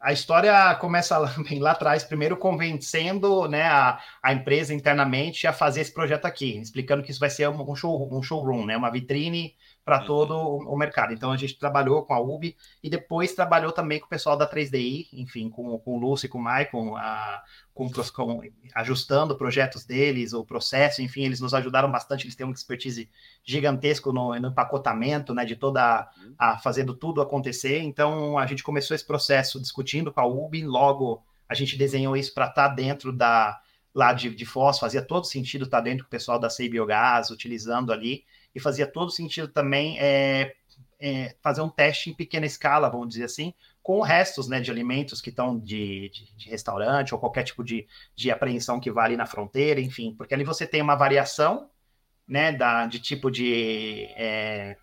A 0.00 0.12
história 0.12 0.74
começa 0.76 1.18
lá, 1.18 1.34
bem 1.48 1.58
lá 1.58 1.72
atrás, 1.72 2.04
primeiro 2.04 2.36
convencendo 2.36 3.48
né, 3.48 3.64
a, 3.64 4.00
a 4.22 4.32
empresa 4.32 4.72
internamente 4.72 5.46
a 5.46 5.52
fazer 5.52 5.80
esse 5.80 5.92
projeto 5.92 6.26
aqui, 6.26 6.58
explicando 6.58 7.02
que 7.02 7.10
isso 7.10 7.18
vai 7.20 7.30
ser 7.30 7.48
um, 7.48 7.74
show, 7.74 8.08
um 8.16 8.22
showroom, 8.22 8.66
né, 8.66 8.76
uma 8.76 8.90
vitrine 8.90 9.56
para 9.86 10.00
uhum. 10.00 10.04
todo 10.04 10.36
o 10.36 10.76
mercado. 10.76 11.14
Então 11.14 11.30
a 11.30 11.36
gente 11.36 11.56
trabalhou 11.56 12.02
com 12.04 12.12
a 12.12 12.20
UB 12.20 12.56
e 12.82 12.90
depois 12.90 13.32
trabalhou 13.36 13.70
também 13.70 14.00
com 14.00 14.06
o 14.06 14.08
pessoal 14.08 14.36
da 14.36 14.44
3DI, 14.44 15.06
enfim, 15.12 15.48
com, 15.48 15.78
com 15.78 15.96
o 15.96 16.00
Lúcio 16.00 16.26
e 16.26 16.28
com 16.28 16.38
o 16.38 16.42
Maicon, 16.42 16.96
a, 16.96 17.40
com, 17.72 17.88
com, 17.88 18.40
ajustando 18.74 19.36
projetos 19.36 19.84
deles, 19.84 20.32
o 20.32 20.44
processo, 20.44 21.00
enfim, 21.02 21.22
eles 21.22 21.40
nos 21.40 21.54
ajudaram 21.54 21.88
bastante, 21.88 22.26
eles 22.26 22.34
têm 22.34 22.44
uma 22.44 22.52
expertise 22.52 23.08
gigantesco 23.44 24.12
no, 24.12 24.34
no 24.40 24.48
empacotamento, 24.48 25.32
né, 25.32 25.44
de 25.44 25.54
toda 25.54 26.10
a 26.36 26.58
fazendo 26.58 26.92
tudo 26.92 27.22
acontecer. 27.22 27.78
Então 27.78 28.36
a 28.36 28.44
gente 28.44 28.64
começou 28.64 28.92
esse 28.92 29.06
processo 29.06 29.60
discutindo 29.60 30.12
com 30.12 30.20
a 30.20 30.26
UB, 30.26 30.64
logo 30.64 31.22
a 31.48 31.54
gente 31.54 31.78
desenhou 31.78 32.16
isso 32.16 32.34
para 32.34 32.48
estar 32.48 32.70
tá 32.70 32.74
dentro 32.74 33.12
da 33.12 33.56
lá 33.96 34.12
de, 34.12 34.28
de 34.28 34.44
Foz, 34.44 34.78
fazia 34.78 35.00
todo 35.00 35.24
sentido 35.24 35.64
estar 35.64 35.78
tá 35.78 35.84
dentro 35.84 36.04
com 36.04 36.08
o 36.08 36.10
pessoal 36.10 36.38
da 36.38 36.50
CEI 36.50 36.68
Biogás, 36.68 37.30
utilizando 37.30 37.90
ali 37.90 38.26
e 38.54 38.60
fazia 38.60 38.86
todo 38.86 39.10
sentido 39.10 39.48
também 39.48 39.98
é, 39.98 40.54
é, 41.00 41.34
fazer 41.42 41.62
um 41.62 41.70
teste 41.70 42.10
em 42.10 42.14
pequena 42.14 42.44
escala, 42.44 42.90
vamos 42.90 43.08
dizer 43.08 43.24
assim, 43.24 43.54
com 43.82 44.02
restos 44.02 44.48
né, 44.48 44.60
de 44.60 44.70
alimentos 44.70 45.22
que 45.22 45.30
estão 45.30 45.58
de, 45.58 46.10
de, 46.10 46.36
de, 46.36 46.50
restaurante 46.50 47.14
ou 47.14 47.18
qualquer 47.18 47.42
tipo 47.44 47.64
de, 47.64 47.86
de 48.14 48.30
apreensão 48.30 48.78
que 48.78 48.90
vale 48.90 49.16
na 49.16 49.24
fronteira, 49.24 49.80
enfim, 49.80 50.14
porque 50.14 50.34
ali 50.34 50.44
você 50.44 50.66
tem 50.66 50.82
uma 50.82 50.94
variação 50.94 51.70
né, 52.28 52.52
da, 52.52 52.84
de 52.84 52.98
tipo 52.98 53.30
de, 53.30 54.08
é, 54.14 54.76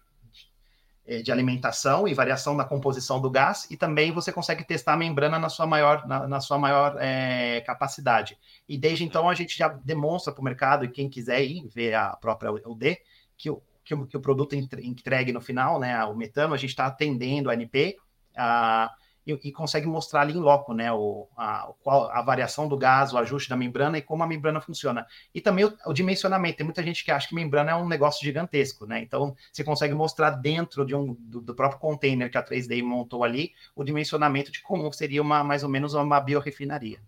de 1.05 1.31
alimentação 1.31 2.07
e 2.07 2.13
variação 2.13 2.55
da 2.55 2.63
composição 2.63 3.19
do 3.19 3.29
gás, 3.29 3.67
e 3.69 3.75
também 3.75 4.11
você 4.11 4.31
consegue 4.31 4.63
testar 4.63 4.93
a 4.93 4.97
membrana 4.97 5.37
na 5.37 5.49
sua 5.49 5.65
maior, 5.65 6.07
na, 6.07 6.27
na 6.27 6.39
sua 6.39 6.57
maior 6.57 6.95
é, 6.99 7.61
capacidade. 7.61 8.37
E 8.67 8.77
desde 8.77 9.03
então 9.03 9.27
a 9.29 9.33
gente 9.33 9.57
já 9.57 9.67
demonstra 9.67 10.31
para 10.31 10.41
o 10.41 10.43
mercado, 10.43 10.85
e 10.85 10.89
quem 10.89 11.09
quiser 11.09 11.43
ir 11.43 11.67
ver 11.67 11.93
a 11.93 12.15
própria 12.15 12.51
UD, 12.51 12.97
que 13.37 13.49
o, 13.49 13.61
que 13.83 13.93
o, 13.93 14.05
que 14.05 14.15
o 14.15 14.21
produto 14.21 14.55
entregue 14.55 15.33
no 15.33 15.41
final, 15.41 15.79
né, 15.79 16.03
o 16.05 16.15
metano, 16.15 16.53
a 16.53 16.57
gente 16.57 16.69
está 16.69 16.85
atendendo 16.85 17.49
a 17.49 17.53
NP 17.53 17.97
a, 18.35 18.89
e, 19.25 19.33
e, 19.43 19.51
consegue 19.51 19.87
mostrar 19.87 20.21
ali 20.21 20.33
em 20.33 20.39
loco 20.39 20.73
né, 20.73 20.91
o, 20.91 21.27
a, 21.37 21.71
a 22.11 22.21
variação 22.21 22.67
do 22.67 22.77
gás, 22.77 23.13
o 23.13 23.17
ajuste 23.17 23.49
da 23.49 23.55
membrana 23.55 23.97
e 23.97 24.01
como 24.01 24.23
a 24.23 24.27
membrana 24.27 24.59
funciona. 24.59 25.05
E 25.33 25.39
também 25.39 25.65
o, 25.65 25.77
o, 25.85 25.93
dimensionamento. 25.93 26.57
Tem 26.57 26.65
muita 26.65 26.83
gente 26.83 27.03
que 27.03 27.11
acha 27.11 27.27
que 27.27 27.35
membrana 27.35 27.71
é 27.71 27.75
um 27.75 27.87
negócio 27.87 28.23
gigantesco, 28.23 28.85
né? 28.85 29.01
Então 29.01 29.35
você 29.51 29.63
consegue 29.63 29.93
mostrar 29.93 30.31
dentro 30.31 30.85
de 30.85 30.93
um, 30.93 31.13
do, 31.13 31.41
do 31.41 31.55
próprio 31.55 31.79
container 31.79 32.29
que 32.29 32.37
a 32.37 32.43
3D 32.43 32.83
montou 32.83 33.23
ali 33.23 33.53
o 33.75 33.83
dimensionamento 33.83 34.51
de 34.51 34.61
como 34.61 34.91
seria 34.91 35.21
uma 35.21 35.43
mais 35.43 35.63
ou 35.63 35.69
menos 35.69 35.93
uma 35.93 36.19
biorefinaria. 36.19 36.99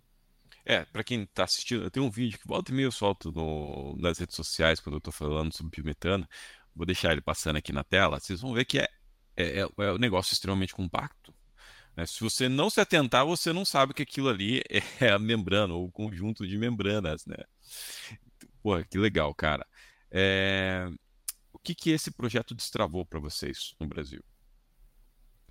É, 0.65 0.84
para 0.86 1.03
quem 1.03 1.24
está 1.24 1.43
assistindo, 1.43 1.91
tem 1.91 2.01
um 2.01 2.10
vídeo 2.10 2.39
que 2.39 2.48
volta 2.48 2.72
e 2.72 2.75
meio 2.75 2.88
eu 2.88 2.91
solto 2.91 3.31
no, 3.31 3.95
nas 4.00 4.17
redes 4.17 4.36
sociais 4.36 4.79
quando 4.79 4.95
eu 4.95 4.98
estou 4.98 5.13
falando 5.13 5.55
sobre 5.55 5.75
biometano. 5.75 6.27
Vou 6.75 6.88
deixar 6.88 7.12
ele 7.12 7.22
passando 7.22 7.57
aqui 7.57 7.72
na 7.72 7.84
tela. 7.84 8.19
Vocês 8.19 8.41
vão 8.41 8.53
ver 8.53 8.65
que 8.65 8.79
é, 8.79 8.88
é, 9.38 9.60
é 9.60 9.91
um 9.91 10.00
negócio 10.00 10.34
extremamente 10.34 10.74
compacto. 10.74 11.35
Né? 11.96 12.06
Se 12.06 12.22
você 12.22 12.50
não 12.50 12.70
se 12.70 12.82
atentar, 12.82 13.25
você 13.25 13.54
não 13.54 13.64
sabe 13.64 13.94
que 13.94 14.04
aquilo 14.04 14.30
ali 14.30 14.62
é 15.00 15.10
a 15.10 15.20
membrana 15.20 15.74
ou 15.74 15.86
o 15.86 15.92
conjunto 15.92 16.46
de 16.46 16.58
membranas, 16.58 17.25
né? 17.25 17.38
Pô, 18.62 18.84
que 18.84 18.98
legal, 18.98 19.34
cara. 19.34 19.66
É... 20.12 20.88
O 21.54 21.60
que 21.60 21.74
que 21.74 21.90
esse 21.92 22.12
projeto 22.12 22.54
destravou 22.54 23.06
para 23.06 23.20
vocês 23.20 23.74
no 23.80 23.88
Brasil? 23.88 24.24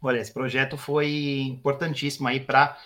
Olha, 0.01 0.19
esse 0.19 0.33
projeto 0.33 0.77
foi 0.77 1.41
importantíssimo 1.41 2.29
aí 2.29 2.39
para 2.39 2.79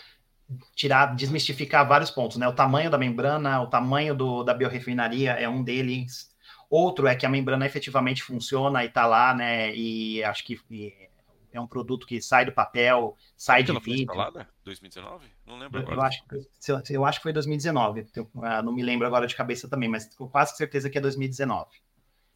tirar, 0.74 1.14
desmistificar 1.14 1.86
vários 1.86 2.10
pontos, 2.10 2.36
né? 2.36 2.48
O 2.48 2.52
tamanho 2.52 2.90
da 2.90 2.96
membrana, 2.96 3.60
o 3.60 3.66
tamanho 3.66 4.14
do, 4.14 4.42
da 4.44 4.54
biorefinaria 4.54 5.32
é 5.32 5.48
um 5.48 5.62
deles. 5.62 6.30
Outro 6.70 7.06
é 7.06 7.16
que 7.16 7.26
a 7.26 7.28
membrana 7.28 7.66
efetivamente 7.66 8.22
funciona 8.22 8.84
e 8.84 8.86
está 8.86 9.06
lá, 9.06 9.34
né? 9.34 9.74
E 9.74 10.22
acho 10.24 10.44
que 10.44 10.58
é 11.58 11.60
um 11.60 11.66
produto 11.66 12.06
que 12.06 12.20
sai 12.20 12.44
do 12.44 12.52
papel, 12.52 13.16
sai 13.36 13.62
de 13.62 13.72
vidro. 13.80 14.14
Foi 14.14 14.46
2019? 14.64 15.26
Não 15.46 15.58
lembro 15.58 15.80
agora. 15.80 15.96
Eu 15.96 16.02
acho, 16.02 16.92
eu 16.92 17.04
acho 17.04 17.18
que 17.18 17.22
foi 17.24 17.32
2019. 17.32 18.06
Eu, 18.14 18.30
ah, 18.42 18.62
não 18.62 18.72
me 18.72 18.82
lembro 18.82 19.06
agora 19.06 19.26
de 19.26 19.34
cabeça 19.34 19.68
também, 19.68 19.88
mas 19.88 20.14
com 20.14 20.28
quase 20.28 20.56
certeza 20.56 20.88
que 20.88 20.98
é 20.98 21.00
2019. 21.00 21.66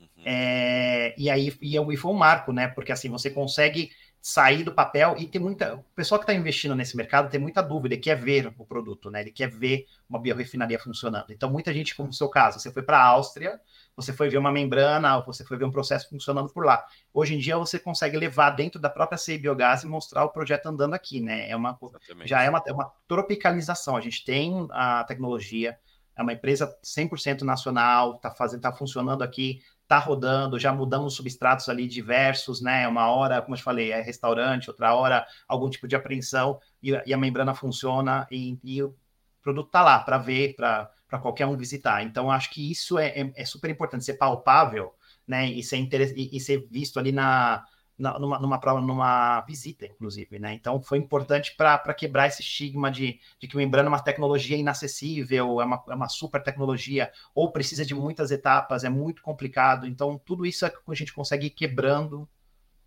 Uhum. 0.01 0.07
É, 0.25 1.15
e 1.17 1.31
aí 1.31 1.57
e, 1.61 1.77
e 1.77 1.97
foi 1.97 2.11
um 2.11 2.17
marco, 2.17 2.53
né? 2.53 2.69
Porque 2.69 2.93
assim 2.93 3.09
você 3.09 3.31
consegue 3.31 3.91
sair 4.23 4.63
do 4.63 4.73
papel 4.73 5.17
e 5.19 5.27
tem 5.27 5.41
muita. 5.41 5.75
O 5.75 5.85
pessoal 5.97 6.19
que 6.21 6.23
está 6.23 6.33
investindo 6.33 6.77
nesse 6.77 6.97
mercado 6.97 7.29
tem 7.29 7.41
muita 7.41 7.61
dúvida, 7.61 7.95
ele 7.97 8.03
quer 8.03 8.17
ver 8.17 8.53
o 8.57 8.65
produto, 8.65 9.11
né? 9.11 9.21
Ele 9.21 9.33
quer 9.33 9.51
ver 9.51 9.87
uma 10.09 10.21
biorefinaria 10.21 10.79
funcionando. 10.79 11.33
Então, 11.33 11.51
muita 11.51 11.73
gente, 11.75 11.95
como 11.97 12.07
no 12.07 12.13
seu 12.13 12.29
caso, 12.29 12.61
você 12.61 12.71
foi 12.71 12.83
para 12.85 12.99
a 12.99 13.05
Áustria, 13.05 13.61
você 13.97 14.13
foi 14.13 14.29
ver 14.29 14.39
uma 14.39 14.53
membrana, 14.53 15.17
ou 15.17 15.25
você 15.25 15.45
foi 15.45 15.57
ver 15.57 15.65
um 15.65 15.71
processo 15.71 16.09
funcionando 16.09 16.49
por 16.53 16.65
lá. 16.65 16.85
Hoje 17.13 17.35
em 17.35 17.39
dia, 17.39 17.57
você 17.57 17.79
consegue 17.79 18.17
levar 18.17 18.51
dentro 18.51 18.81
da 18.81 18.89
própria 18.89 19.19
CI 19.19 19.39
Biogás 19.39 19.83
e 19.83 19.87
mostrar 19.87 20.25
o 20.25 20.31
projeto 20.31 20.67
andando 20.67 20.95
aqui, 20.95 21.21
né? 21.21 21.49
É 21.49 21.57
uma, 21.57 21.79
já 22.25 22.43
é 22.43 22.51
uma, 22.51 22.63
é 22.67 22.73
uma 22.73 22.93
tropicalização. 23.07 23.97
A 23.97 24.01
gente 24.01 24.25
tem 24.25 24.67
a 24.71 25.05
tecnologia, 25.05 25.79
é 26.17 26.23
uma 26.23 26.33
empresa 26.33 26.75
100% 26.85 27.43
nacional, 27.43 28.17
está 28.17 28.31
fazendo, 28.31 28.61
tá 28.61 28.73
funcionando 28.73 29.23
aqui, 29.23 29.61
está 29.83 29.99
rodando, 29.99 30.59
já 30.59 30.73
mudamos 30.73 31.15
substratos 31.15 31.69
ali 31.69 31.87
diversos, 31.87 32.63
né? 32.63 32.89
Uma 32.89 33.11
hora, 33.11 33.43
como 33.43 33.55
eu 33.55 33.59
te 33.59 33.63
falei, 33.63 33.93
é 33.93 34.01
restaurante, 34.01 34.71
outra 34.71 34.95
hora 34.95 35.27
algum 35.47 35.69
tipo 35.69 35.87
de 35.87 35.95
apreensão 35.95 36.59
e, 36.83 36.91
e 37.05 37.13
a 37.13 37.19
membrana 37.19 37.55
funciona 37.55 38.27
e, 38.31 38.59
e 38.65 38.83
o 38.83 38.95
produto 39.43 39.67
está 39.67 39.83
lá 39.83 39.99
para 40.01 40.19
ver, 40.19 40.55
para 40.55 40.91
qualquer 41.19 41.47
um 41.47 41.57
visitar. 41.57 42.03
Então, 42.03 42.31
acho 42.31 42.51
que 42.51 42.71
isso 42.71 42.99
é, 42.99 43.09
é, 43.09 43.33
é, 43.37 43.45
super 43.45 43.71
importante, 43.71 44.05
ser 44.05 44.15
palpável, 44.15 44.95
né? 45.27 45.47
E 45.51 45.63
ser, 45.63 45.79
e, 46.17 46.37
e 46.37 46.41
ser 46.41 46.67
visto 46.71 46.99
ali 46.99 47.13
na, 47.13 47.65
numa, 47.99 48.39
numa 48.39 48.59
prova, 48.59 48.81
numa 48.81 49.41
visita, 49.43 49.87
inclusive, 49.87 50.39
né? 50.39 50.55
Então 50.55 50.81
foi 50.81 50.99
importante 50.99 51.55
para 51.57 51.95
quebrar 51.95 52.27
esse 52.27 52.43
estigma 52.43 52.91
de, 52.91 53.21
de 53.39 53.47
que 53.47 53.57
membrana 53.57 53.89
é 53.89 53.91
uma 53.91 54.03
tecnologia 54.03 54.57
inacessível, 54.57 55.61
é 55.61 55.65
uma, 55.65 55.83
é 55.89 55.95
uma 55.95 56.09
super 56.09 56.43
tecnologia, 56.43 57.13
ou 57.35 57.53
precisa 57.53 57.85
de 57.85 57.95
muitas 57.95 58.31
etapas, 58.31 58.85
é 58.85 58.89
muito 58.89 59.23
complicado. 59.23 59.87
Então, 59.87 60.19
tudo 60.25 60.45
isso 60.47 60.67
é 60.67 60.71
que 60.71 60.79
a 60.89 60.95
gente 60.95 61.13
consegue 61.13 61.47
ir 61.47 61.51
quebrando 61.51 62.29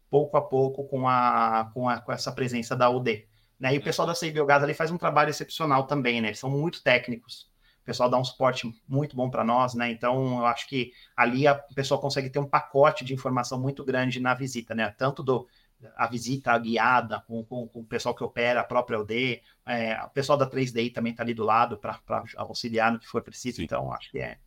pouco 0.10 0.38
a 0.38 0.42
pouco 0.42 0.86
com, 0.88 1.08
a, 1.08 1.72
com, 1.74 1.88
a, 1.88 2.00
com 2.00 2.12
essa 2.12 2.32
presença 2.32 2.76
da 2.76 2.90
UD. 2.90 3.28
Né? 3.60 3.76
E 3.76 3.78
o 3.78 3.84
pessoal 3.84 4.08
da 4.08 4.16
CI 4.16 4.32
Biogás 4.32 4.64
ali 4.64 4.74
faz 4.74 4.92
um 4.92 4.98
trabalho 4.98 5.30
excepcional 5.30 5.86
também, 5.88 6.22
né? 6.22 6.30
Eles 6.30 6.40
são 6.40 6.50
muito 6.50 6.84
técnicos 6.84 7.50
o 7.86 7.92
pessoal 7.94 8.10
dá 8.10 8.18
um 8.18 8.24
suporte 8.24 8.68
muito 8.88 9.16
bom 9.16 9.30
para 9.30 9.44
nós, 9.44 9.76
né? 9.76 9.92
Então, 9.92 10.40
eu 10.40 10.46
acho 10.48 10.68
que 10.68 10.92
ali 11.16 11.46
a, 11.46 11.54
o 11.54 11.76
pessoal 11.76 12.02
consegue 12.02 12.32
ter 12.32 12.40
um 12.40 12.50
pacote 12.50 13.06
de 13.06 13.14
informação 13.14 13.62
muito 13.62 13.86
grande 13.86 14.20
na 14.20 14.34
visita, 14.34 14.74
né? 14.74 14.90
Tanto 14.98 15.22
do 15.22 15.48
a 15.96 16.08
visita 16.08 16.58
guiada 16.58 17.20
com, 17.28 17.44
com, 17.44 17.68
com 17.68 17.82
o 17.82 17.86
pessoal 17.86 18.16
que 18.16 18.24
opera 18.24 18.62
a 18.62 18.64
própria 18.64 19.00
UD, 19.00 19.40
é, 19.68 20.02
o 20.04 20.10
pessoal 20.10 20.36
da 20.36 20.50
3DI 20.50 20.92
também 20.92 21.12
está 21.12 21.22
ali 21.22 21.36
do 21.36 21.44
lado 21.44 21.78
para 21.78 22.00
auxiliar 22.38 22.92
no 22.92 22.98
que 22.98 23.08
for 23.08 23.22
preciso. 23.22 23.58
Sim. 23.58 23.66
Então, 23.66 23.94
acho 23.94 24.10
que 24.10 24.18
é, 24.18 24.40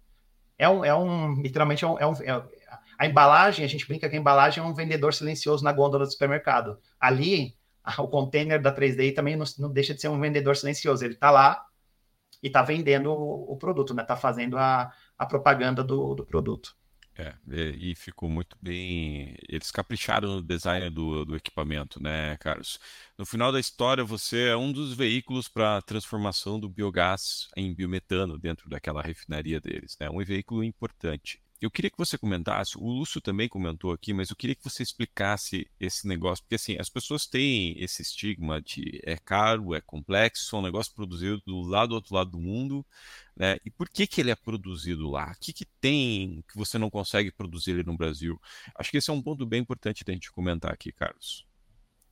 é 0.58 0.68
um, 0.68 0.84
é 0.84 0.92
um 0.92 1.40
literalmente 1.40 1.84
é 1.84 1.86
um, 1.86 1.96
é 1.96 2.06
um 2.08 2.14
é, 2.14 2.44
a 2.98 3.06
embalagem, 3.06 3.64
a 3.64 3.68
gente 3.68 3.86
brinca 3.86 4.08
que 4.08 4.16
a 4.16 4.18
embalagem 4.18 4.64
é 4.64 4.66
um 4.66 4.74
vendedor 4.74 5.14
silencioso 5.14 5.62
na 5.62 5.70
gôndola 5.70 6.04
do 6.04 6.10
supermercado. 6.10 6.76
Ali, 6.98 7.56
o 7.98 8.08
container 8.08 8.60
da 8.60 8.74
3DI 8.74 9.14
também 9.14 9.36
não, 9.36 9.44
não 9.60 9.72
deixa 9.72 9.94
de 9.94 10.00
ser 10.00 10.08
um 10.08 10.18
vendedor 10.18 10.56
silencioso. 10.56 11.04
Ele 11.04 11.14
está 11.14 11.30
lá 11.30 11.64
e 12.42 12.48
está 12.48 12.62
vendendo 12.62 13.10
o, 13.12 13.52
o, 13.52 13.56
produto, 13.56 13.94
né? 13.94 14.02
Está 14.02 14.16
fazendo 14.16 14.56
a, 14.58 14.92
a 15.16 15.26
propaganda 15.26 15.82
do, 15.82 16.14
do 16.14 16.24
produto. 16.24 16.76
É, 17.18 17.34
e 17.50 17.96
ficou 17.96 18.30
muito 18.30 18.56
bem. 18.62 19.36
Eles 19.48 19.72
capricharam 19.72 20.36
no 20.36 20.42
design 20.42 20.88
do, 20.88 21.24
do 21.24 21.34
equipamento, 21.34 22.00
né, 22.00 22.36
Carlos? 22.36 22.78
No 23.18 23.26
final 23.26 23.50
da 23.50 23.58
história, 23.58 24.04
você 24.04 24.50
é 24.50 24.56
um 24.56 24.70
dos 24.70 24.94
veículos 24.94 25.48
para 25.48 25.78
a 25.78 25.82
transformação 25.82 26.60
do 26.60 26.68
biogás 26.68 27.48
em 27.56 27.74
biometano 27.74 28.38
dentro 28.38 28.70
daquela 28.70 29.02
refinaria 29.02 29.60
deles, 29.60 29.96
né? 30.00 30.08
Um 30.08 30.24
veículo 30.24 30.62
importante. 30.62 31.42
Eu 31.60 31.70
queria 31.70 31.90
que 31.90 31.98
você 31.98 32.16
comentasse, 32.16 32.78
o 32.78 32.86
Lúcio 32.86 33.20
também 33.20 33.48
comentou 33.48 33.92
aqui, 33.92 34.12
mas 34.12 34.30
eu 34.30 34.36
queria 34.36 34.54
que 34.54 34.62
você 34.62 34.80
explicasse 34.82 35.68
esse 35.80 36.06
negócio, 36.06 36.44
porque 36.44 36.54
assim, 36.54 36.76
as 36.78 36.88
pessoas 36.88 37.26
têm 37.26 37.74
esse 37.82 38.00
estigma 38.00 38.62
de 38.62 39.00
é 39.02 39.16
caro, 39.16 39.74
é 39.74 39.80
complexo, 39.80 40.54
é 40.54 40.58
um 40.60 40.62
negócio 40.62 40.94
produzido 40.94 41.42
do 41.44 41.60
lado 41.62 41.88
do 41.88 41.94
outro 41.96 42.14
lado 42.14 42.30
do 42.30 42.38
mundo, 42.38 42.86
né? 43.36 43.58
E 43.64 43.70
por 43.70 43.88
que 43.88 44.06
que 44.06 44.20
ele 44.20 44.30
é 44.30 44.36
produzido 44.36 45.10
lá? 45.10 45.32
O 45.32 45.40
que 45.40 45.52
que 45.52 45.64
tem 45.80 46.44
que 46.48 46.56
você 46.56 46.78
não 46.78 46.90
consegue 46.90 47.32
produzir 47.32 47.72
ele 47.72 47.82
no 47.82 47.96
Brasil? 47.96 48.40
Acho 48.76 48.90
que 48.90 48.98
esse 48.98 49.10
é 49.10 49.12
um 49.12 49.22
ponto 49.22 49.44
bem 49.44 49.60
importante 49.60 50.04
da 50.04 50.12
gente 50.12 50.30
comentar 50.30 50.72
aqui, 50.72 50.92
Carlos. 50.92 51.44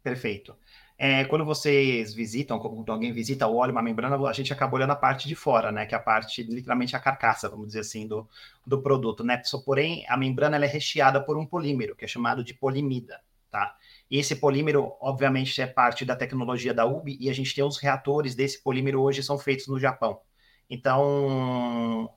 Perfeito. 0.03 0.57
É, 0.99 1.25
quando 1.27 1.45
vocês 1.45 2.15
visitam, 2.15 2.59
quando 2.59 2.91
alguém 2.91 3.13
visita 3.13 3.47
o 3.47 3.57
óleo, 3.57 3.73
uma 3.73 3.83
membrana, 3.83 4.17
a 4.27 4.33
gente 4.33 4.51
acaba 4.53 4.77
olhando 4.77 4.93
a 4.93 4.97
parte 4.97 5.29
de 5.29 5.35
fora, 5.35 5.71
né? 5.71 5.85
Que 5.85 5.95
é 5.95 5.99
a 5.99 6.01
parte, 6.01 6.43
literalmente 6.43 6.97
a 6.97 7.01
carcaça, 7.01 7.49
vamos 7.51 7.67
dizer 7.69 7.81
assim, 7.81 8.07
do, 8.07 8.27
do 8.67 8.81
produto, 8.81 9.23
né? 9.23 9.43
Só, 9.45 9.59
porém, 9.61 10.07
a 10.09 10.17
membrana 10.17 10.57
é 10.57 10.67
recheada 10.67 11.21
por 11.23 11.37
um 11.37 11.45
polímero, 11.45 11.95
que 11.95 12.05
é 12.07 12.09
chamado 12.09 12.43
de 12.43 12.55
polimida, 12.55 13.21
tá? 13.51 13.77
E 14.11 14.19
esse 14.19 14.37
polímero, 14.37 14.95
obviamente, 15.01 15.61
é 15.61 15.67
parte 15.67 16.05
da 16.05 16.17
tecnologia 16.17 16.73
da 16.73 16.87
UBI, 16.87 17.19
e 17.21 17.29
a 17.29 17.35
gente 17.35 17.55
tem 17.55 17.63
os 17.65 17.77
reatores 17.79 18.35
desse 18.35 18.63
polímero 18.63 19.03
hoje 19.03 19.23
são 19.23 19.39
feitos 19.39 19.67
no 19.69 19.79
Japão. 19.79 20.21
Então, 20.71 22.11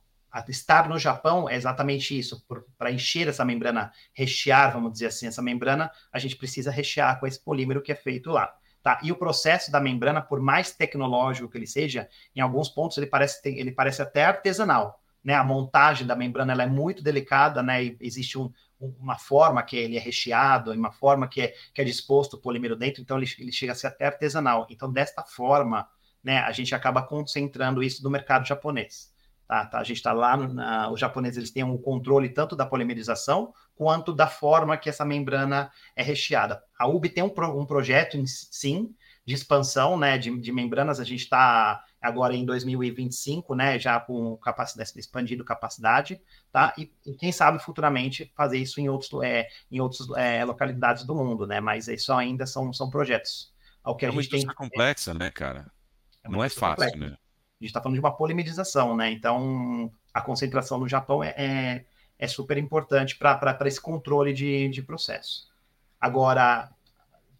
estar 0.47 0.87
no 0.87 0.97
Japão 0.97 1.49
é 1.49 1.55
exatamente 1.55 2.17
isso. 2.17 2.45
Para 2.77 2.91
encher 2.91 3.27
essa 3.27 3.43
membrana, 3.43 3.91
rechear, 4.13 4.71
vamos 4.71 4.93
dizer 4.93 5.07
assim, 5.07 5.27
essa 5.27 5.41
membrana, 5.41 5.91
a 6.11 6.19
gente 6.19 6.35
precisa 6.37 6.71
rechear 6.71 7.19
com 7.19 7.27
esse 7.27 7.39
polímero 7.43 7.81
que 7.81 7.91
é 7.91 7.95
feito 7.95 8.31
lá. 8.31 8.58
Tá? 8.81 8.99
E 9.03 9.11
o 9.11 9.15
processo 9.15 9.71
da 9.71 9.79
membrana, 9.79 10.21
por 10.21 10.39
mais 10.39 10.71
tecnológico 10.71 11.49
que 11.49 11.57
ele 11.57 11.67
seja, 11.67 12.07
em 12.35 12.39
alguns 12.39 12.69
pontos 12.69 12.97
ele 12.97 13.07
parece, 13.07 13.41
ter, 13.41 13.57
ele 13.57 13.71
parece 13.71 14.01
até 14.01 14.23
artesanal. 14.23 15.01
Né? 15.23 15.33
A 15.33 15.43
montagem 15.43 16.07
da 16.07 16.15
membrana 16.15 16.53
ela 16.53 16.63
é 16.63 16.67
muito 16.67 17.03
delicada, 17.03 17.61
né? 17.61 17.83
E 17.83 17.97
existe 17.99 18.39
um, 18.39 18.49
uma 18.79 19.17
forma 19.17 19.61
que 19.61 19.75
ele 19.75 19.97
é 19.97 19.99
recheado, 19.99 20.71
uma 20.71 20.91
forma 20.91 21.27
que 21.27 21.41
é, 21.41 21.53
que 21.73 21.81
é 21.81 21.83
disposto 21.83 22.35
o 22.35 22.37
polímero 22.37 22.75
dentro, 22.75 23.01
então 23.01 23.17
ele, 23.17 23.29
ele 23.37 23.51
chega 23.51 23.73
a 23.73 23.75
ser 23.75 23.87
até 23.87 24.05
artesanal. 24.05 24.65
Então, 24.69 24.91
desta 24.91 25.23
forma, 25.23 25.87
né, 26.23 26.39
a 26.39 26.51
gente 26.51 26.73
acaba 26.73 27.01
concentrando 27.01 27.83
isso 27.83 28.01
no 28.03 28.09
mercado 28.09 28.47
japonês. 28.47 29.11
Tá, 29.49 29.65
tá, 29.65 29.79
a 29.79 29.83
gente 29.83 29.97
está 29.97 30.13
lá, 30.13 30.37
na, 30.37 30.91
os 30.91 30.99
japoneses 30.99 31.37
eles 31.37 31.49
têm 31.49 31.63
um 31.63 31.75
controle 31.75 32.29
tanto 32.29 32.55
da 32.55 32.67
polimerização 32.67 33.51
quanto 33.73 34.13
da 34.13 34.27
forma 34.27 34.77
que 34.77 34.87
essa 34.87 35.03
membrana 35.03 35.71
é 35.95 36.03
recheada. 36.03 36.61
A 36.77 36.87
UB 36.87 37.09
tem 37.09 37.23
um, 37.23 37.29
pro, 37.29 37.59
um 37.59 37.65
projeto, 37.65 38.15
em, 38.15 38.27
sim, 38.27 38.93
de 39.25 39.33
expansão 39.33 39.97
né, 39.97 40.19
de, 40.19 40.39
de 40.39 40.51
membranas. 40.51 40.99
A 40.99 41.03
gente 41.03 41.23
está 41.23 41.83
agora 41.99 42.35
em 42.35 42.45
2025, 42.45 43.55
né, 43.55 43.79
já 43.79 43.99
com 43.99 44.37
capacidade 44.37 44.91
expandindo 44.97 45.43
capacidade, 45.43 46.21
tá? 46.51 46.71
E, 46.77 46.93
e, 47.03 47.15
quem 47.15 47.31
sabe 47.31 47.57
futuramente 47.57 48.31
fazer 48.37 48.59
isso 48.59 48.79
em 48.79 48.87
outros 48.87 49.11
é, 49.23 49.47
em 49.71 49.79
outras 49.81 50.07
é, 50.15 50.45
localidades 50.45 51.03
do 51.05 51.15
mundo, 51.15 51.47
né? 51.47 51.59
Mas 51.59 51.87
isso 51.87 52.13
ainda 52.13 52.45
são, 52.45 52.71
são 52.71 52.87
projetos. 52.87 53.51
Ao 53.83 53.95
que 53.95 54.05
é 54.05 54.09
a 54.09 54.11
gente 54.11 54.29
tem 54.29 54.45
complexa, 54.45 55.11
né, 55.11 55.31
cara? 55.31 55.71
É 56.23 56.29
Não 56.29 56.43
é 56.43 56.49
fácil, 56.49 56.91
complexa. 56.91 56.97
né? 56.97 57.17
A 57.59 57.63
gente 57.63 57.71
está 57.71 57.81
falando 57.81 57.95
de 57.95 57.99
uma 57.99 58.15
polimerização, 58.15 58.95
né? 58.95 59.11
Então, 59.11 59.91
a 60.13 60.21
concentração 60.21 60.79
no 60.79 60.87
Japão 60.87 61.21
é, 61.21 61.33
é, 61.37 61.85
é 62.17 62.27
super 62.27 62.57
importante 62.57 63.17
para 63.17 63.57
esse 63.65 63.81
controle 63.81 64.33
de, 64.33 64.69
de 64.69 64.81
processo. 64.81 65.49
Agora, 65.99 66.69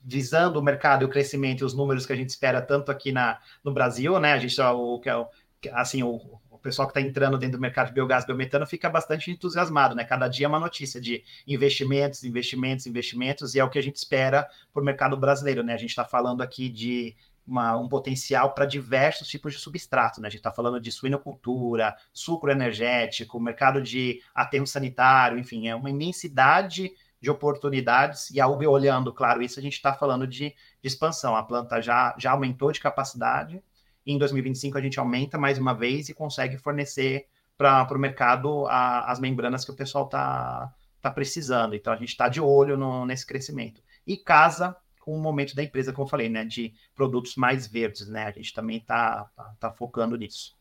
visando 0.04 0.60
o 0.60 0.64
mercado 0.64 1.04
e 1.04 1.06
o 1.06 1.10
crescimento 1.10 1.62
e 1.62 1.66
os 1.66 1.74
números 1.74 2.06
que 2.06 2.14
a 2.14 2.16
gente 2.16 2.30
espera 2.30 2.62
tanto 2.62 2.92
aqui 2.92 3.12
na, 3.12 3.40
no 3.64 3.74
Brasil, 3.74 4.20
né? 4.20 4.34
A 4.34 4.40
gente 4.40 4.60
o 4.62 5.02
é 5.06 5.72
assim 5.74 6.04
o, 6.04 6.40
o 6.50 6.58
pessoal 6.58 6.88
que 6.88 6.98
está 6.98 7.08
entrando 7.08 7.38
dentro 7.38 7.58
do 7.58 7.62
mercado 7.62 7.88
de 7.88 7.94
biogás, 7.94 8.26
biometano 8.26 8.66
fica 8.66 8.90
bastante 8.90 9.32
entusiasmado, 9.32 9.96
né? 9.96 10.04
Cada 10.04 10.28
dia 10.28 10.46
é 10.46 10.50
uma 10.50 10.60
notícia 10.60 11.00
de 11.00 11.24
investimentos, 11.48 12.24
investimentos, 12.24 12.86
investimentos 12.86 13.56
e 13.56 13.60
é 13.60 13.64
o 13.64 13.70
que 13.70 13.80
a 13.80 13.84
gente 13.84 13.96
espera 13.96 14.48
para 14.74 14.82
o 14.82 14.86
mercado 14.86 15.16
brasileiro, 15.16 15.64
né? 15.64 15.74
A 15.74 15.78
gente 15.78 15.92
está 15.92 16.04
falando 16.04 16.42
aqui 16.42 16.68
de 16.70 17.16
uma, 17.50 17.76
um 17.78 17.88
potencial 17.88 18.54
para 18.54 18.66
diversos 18.66 19.28
tipos 19.28 19.54
de 19.54 19.60
substrato. 19.60 20.22
Né? 20.22 20.28
A 20.28 20.30
gente 20.30 20.40
está 20.40 20.52
falando 20.52 20.80
de 20.80 20.92
suinocultura, 20.92 21.96
sucro 22.14 22.52
energético, 22.52 23.40
mercado 23.40 23.82
de 23.82 24.22
aterro 24.34 24.68
sanitário, 24.68 25.40
enfim, 25.40 25.68
é 25.68 25.76
uma 25.76 25.90
imensidade 25.90 26.92
de 27.22 27.30
oportunidades. 27.30 28.30
E 28.32 28.40
a 28.40 28.48
UB 28.48 28.66
olhando, 28.68 29.14
claro, 29.14 29.42
isso 29.42 29.60
a 29.60 29.62
gente 29.62 29.74
está 29.74 29.94
falando 29.94 30.28
de, 30.28 30.50
de, 30.50 30.56
expansão. 30.84 31.36
A 31.36 31.44
planta 31.44 31.82
já, 31.82 32.16
já 32.18 32.32
aumentou 32.32 32.72
de 32.72 32.80
capacidade. 32.80 33.62
E 34.06 34.14
em 34.14 34.18
2025 34.18 34.78
a 34.78 34.82
gente 34.82 35.00
aumenta 35.00 35.38
mais 35.38 35.58
uma 35.58 35.74
vez 35.74 36.10
e 36.10 36.14
consegue 36.14 36.58
fornecer 36.58 37.28
para 37.58 37.88
o 37.92 38.00
mercado 38.00 38.66
a, 38.68 39.12
as 39.12 39.20
membranas 39.20 39.66
que 39.66 39.72
o 39.72 39.76
pessoal 39.76 40.06
está 40.06 40.74
tá 41.02 41.12
precisando. 41.12 41.76
Então 41.76 41.92
a 41.92 41.98
gente 41.98 42.10
está 42.10 42.30
de 42.30 42.40
olho 42.40 42.78
no, 42.78 43.06
nesse 43.06 43.26
crescimento. 43.26 43.82
E 44.08 44.16
casa 44.16 44.76
com 45.00 45.16
o 45.16 45.22
momento 45.22 45.56
da 45.56 45.64
empresa, 45.64 45.94
como 45.94 46.06
eu 46.06 46.10
falei, 46.10 46.30
né, 46.30 46.46
de 46.46 46.74
produtos 46.94 47.36
mais 47.36 47.68
verdes, 47.68 48.08
né? 48.08 48.26
A 48.26 48.32
gente 48.32 48.54
também 48.54 48.78
está 48.78 49.26
tá, 49.36 49.56
tá 49.60 49.72
focando 49.72 50.16
nisso. 50.16 50.58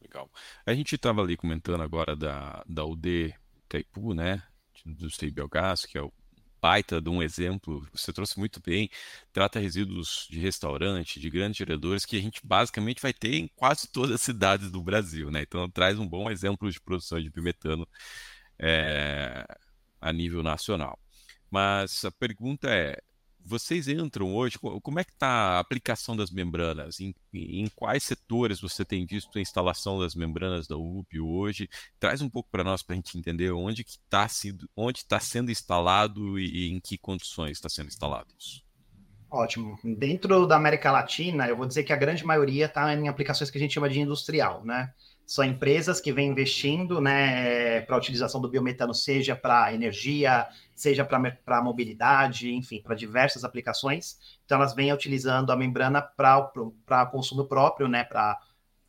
Legal. 0.00 0.30
A 0.64 0.72
gente 0.74 0.94
estava 0.94 1.22
ali 1.22 1.36
comentando 1.36 1.82
agora 1.82 2.14
da, 2.14 2.62
da 2.68 2.84
UD 2.84 3.34
Taipu, 3.68 4.14
né, 4.14 4.42
do 4.84 5.10
Sei 5.10 5.30
Biogás, 5.30 5.84
que 5.84 5.98
é 5.98 6.02
o 6.02 6.12
baita 6.60 7.00
de 7.00 7.08
um 7.08 7.22
exemplo, 7.22 7.86
você 7.92 8.12
trouxe 8.12 8.38
muito 8.38 8.60
bem, 8.60 8.90
trata 9.32 9.60
resíduos 9.60 10.26
de 10.28 10.38
restaurante, 10.38 11.20
de 11.20 11.30
grandes 11.30 11.58
geradores, 11.58 12.04
que 12.04 12.16
a 12.16 12.20
gente 12.20 12.40
basicamente 12.44 13.00
vai 13.00 13.12
ter 13.12 13.34
em 13.34 13.48
quase 13.54 13.88
todas 13.88 14.16
as 14.16 14.22
cidades 14.22 14.70
do 14.70 14.82
Brasil, 14.82 15.30
né? 15.30 15.42
Então 15.42 15.68
traz 15.70 15.98
um 15.98 16.06
bom 16.06 16.30
exemplo 16.30 16.70
de 16.70 16.80
produção 16.80 17.20
de 17.20 17.30
bimetano 17.30 17.86
é, 18.58 19.46
a 20.00 20.12
nível 20.12 20.42
nacional. 20.42 20.98
Mas 21.50 22.04
a 22.04 22.10
pergunta 22.10 22.68
é, 22.68 23.00
vocês 23.48 23.88
entram 23.88 24.34
hoje, 24.34 24.58
como 24.58 25.00
é 25.00 25.04
que 25.04 25.12
está 25.12 25.26
a 25.26 25.58
aplicação 25.58 26.14
das 26.14 26.30
membranas? 26.30 27.00
Em, 27.00 27.14
em, 27.32 27.66
quais 27.74 28.04
setores 28.04 28.60
você 28.60 28.84
tem 28.84 29.06
visto 29.06 29.38
a 29.38 29.40
instalação 29.40 29.98
das 29.98 30.14
membranas 30.14 30.66
da 30.66 30.76
UP 30.76 31.18
hoje? 31.18 31.68
Traz 31.98 32.20
um 32.20 32.28
pouco 32.28 32.50
para 32.50 32.62
nós 32.62 32.82
para 32.82 32.94
a 32.94 32.96
gente 32.96 33.18
entender 33.18 33.50
onde 33.50 33.82
está 33.82 34.28
onde 34.76 34.98
está 34.98 35.18
sendo 35.18 35.50
instalado 35.50 36.38
e, 36.38 36.66
e 36.66 36.70
em 36.70 36.78
que 36.78 36.98
condições 36.98 37.52
está 37.52 37.68
sendo 37.68 37.88
instalado 37.88 38.28
isso. 38.38 38.62
Ótimo. 39.30 39.78
Dentro 39.82 40.46
da 40.46 40.56
América 40.56 40.90
Latina, 40.90 41.46
eu 41.46 41.56
vou 41.56 41.66
dizer 41.66 41.84
que 41.84 41.92
a 41.92 41.96
grande 41.96 42.24
maioria 42.24 42.66
está 42.66 42.94
em 42.94 43.08
aplicações 43.08 43.50
que 43.50 43.58
a 43.58 43.60
gente 43.60 43.74
chama 43.74 43.88
de 43.88 44.00
industrial, 44.00 44.64
né? 44.64 44.92
São 45.28 45.44
empresas 45.44 46.00
que 46.00 46.10
vêm 46.10 46.30
investindo 46.30 47.02
né, 47.02 47.82
para 47.82 47.94
a 47.94 47.98
utilização 47.98 48.40
do 48.40 48.48
biometano, 48.48 48.94
seja 48.94 49.36
para 49.36 49.74
energia, 49.74 50.48
seja 50.74 51.04
para 51.04 51.62
mobilidade, 51.62 52.50
enfim, 52.50 52.80
para 52.80 52.94
diversas 52.94 53.44
aplicações. 53.44 54.18
Então, 54.46 54.56
elas 54.56 54.74
vêm 54.74 54.90
utilizando 54.90 55.52
a 55.52 55.56
membrana 55.56 56.00
para 56.00 57.04
consumo 57.12 57.44
próprio, 57.44 57.86
né, 57.86 58.04
para 58.04 58.38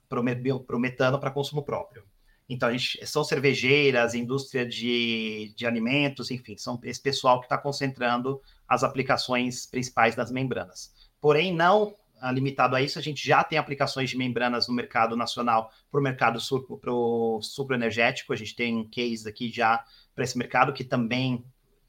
o 0.10 0.80
metano 0.80 1.19
para 1.19 1.30
consumo 1.30 1.62
próprio. 1.62 2.06
Então, 2.47 2.71
gente, 2.71 3.06
são 3.06 3.21
cervejeiras, 3.21 4.15
indústria 4.15 4.65
de, 4.65 5.54
de 5.58 5.65
alimentos, 5.65 6.32
enfim, 6.32 6.56
são 6.56 6.80
esse 6.84 7.02
pessoal 7.02 7.41
que 7.41 7.47
está 7.47 7.58
concentrando 7.58 8.41
as 8.65 8.82
aplicações 8.82 9.65
principais 9.65 10.15
das 10.15 10.32
membranas. 10.32 10.93
Porém, 11.19 11.54
não 11.54 11.93
limitado 12.34 12.75
a 12.75 12.82
isso, 12.82 12.99
a 12.99 13.01
gente 13.01 13.25
já 13.25 13.43
tem 13.43 13.58
aplicações 13.58 14.10
de 14.10 14.17
membranas 14.17 14.67
no 14.67 14.73
mercado 14.73 15.15
nacional 15.15 15.71
para 15.91 15.99
o 15.99 16.03
mercado 16.03 16.39
supro, 16.39 17.39
energético. 17.73 18.34
A 18.34 18.36
gente 18.36 18.55
tem 18.55 18.77
um 18.77 18.88
case 18.88 19.27
aqui 19.27 19.51
já 19.51 19.84
para 20.13 20.23
esse 20.23 20.38
mercado 20.38 20.73
que 20.73 20.84
também 20.84 21.43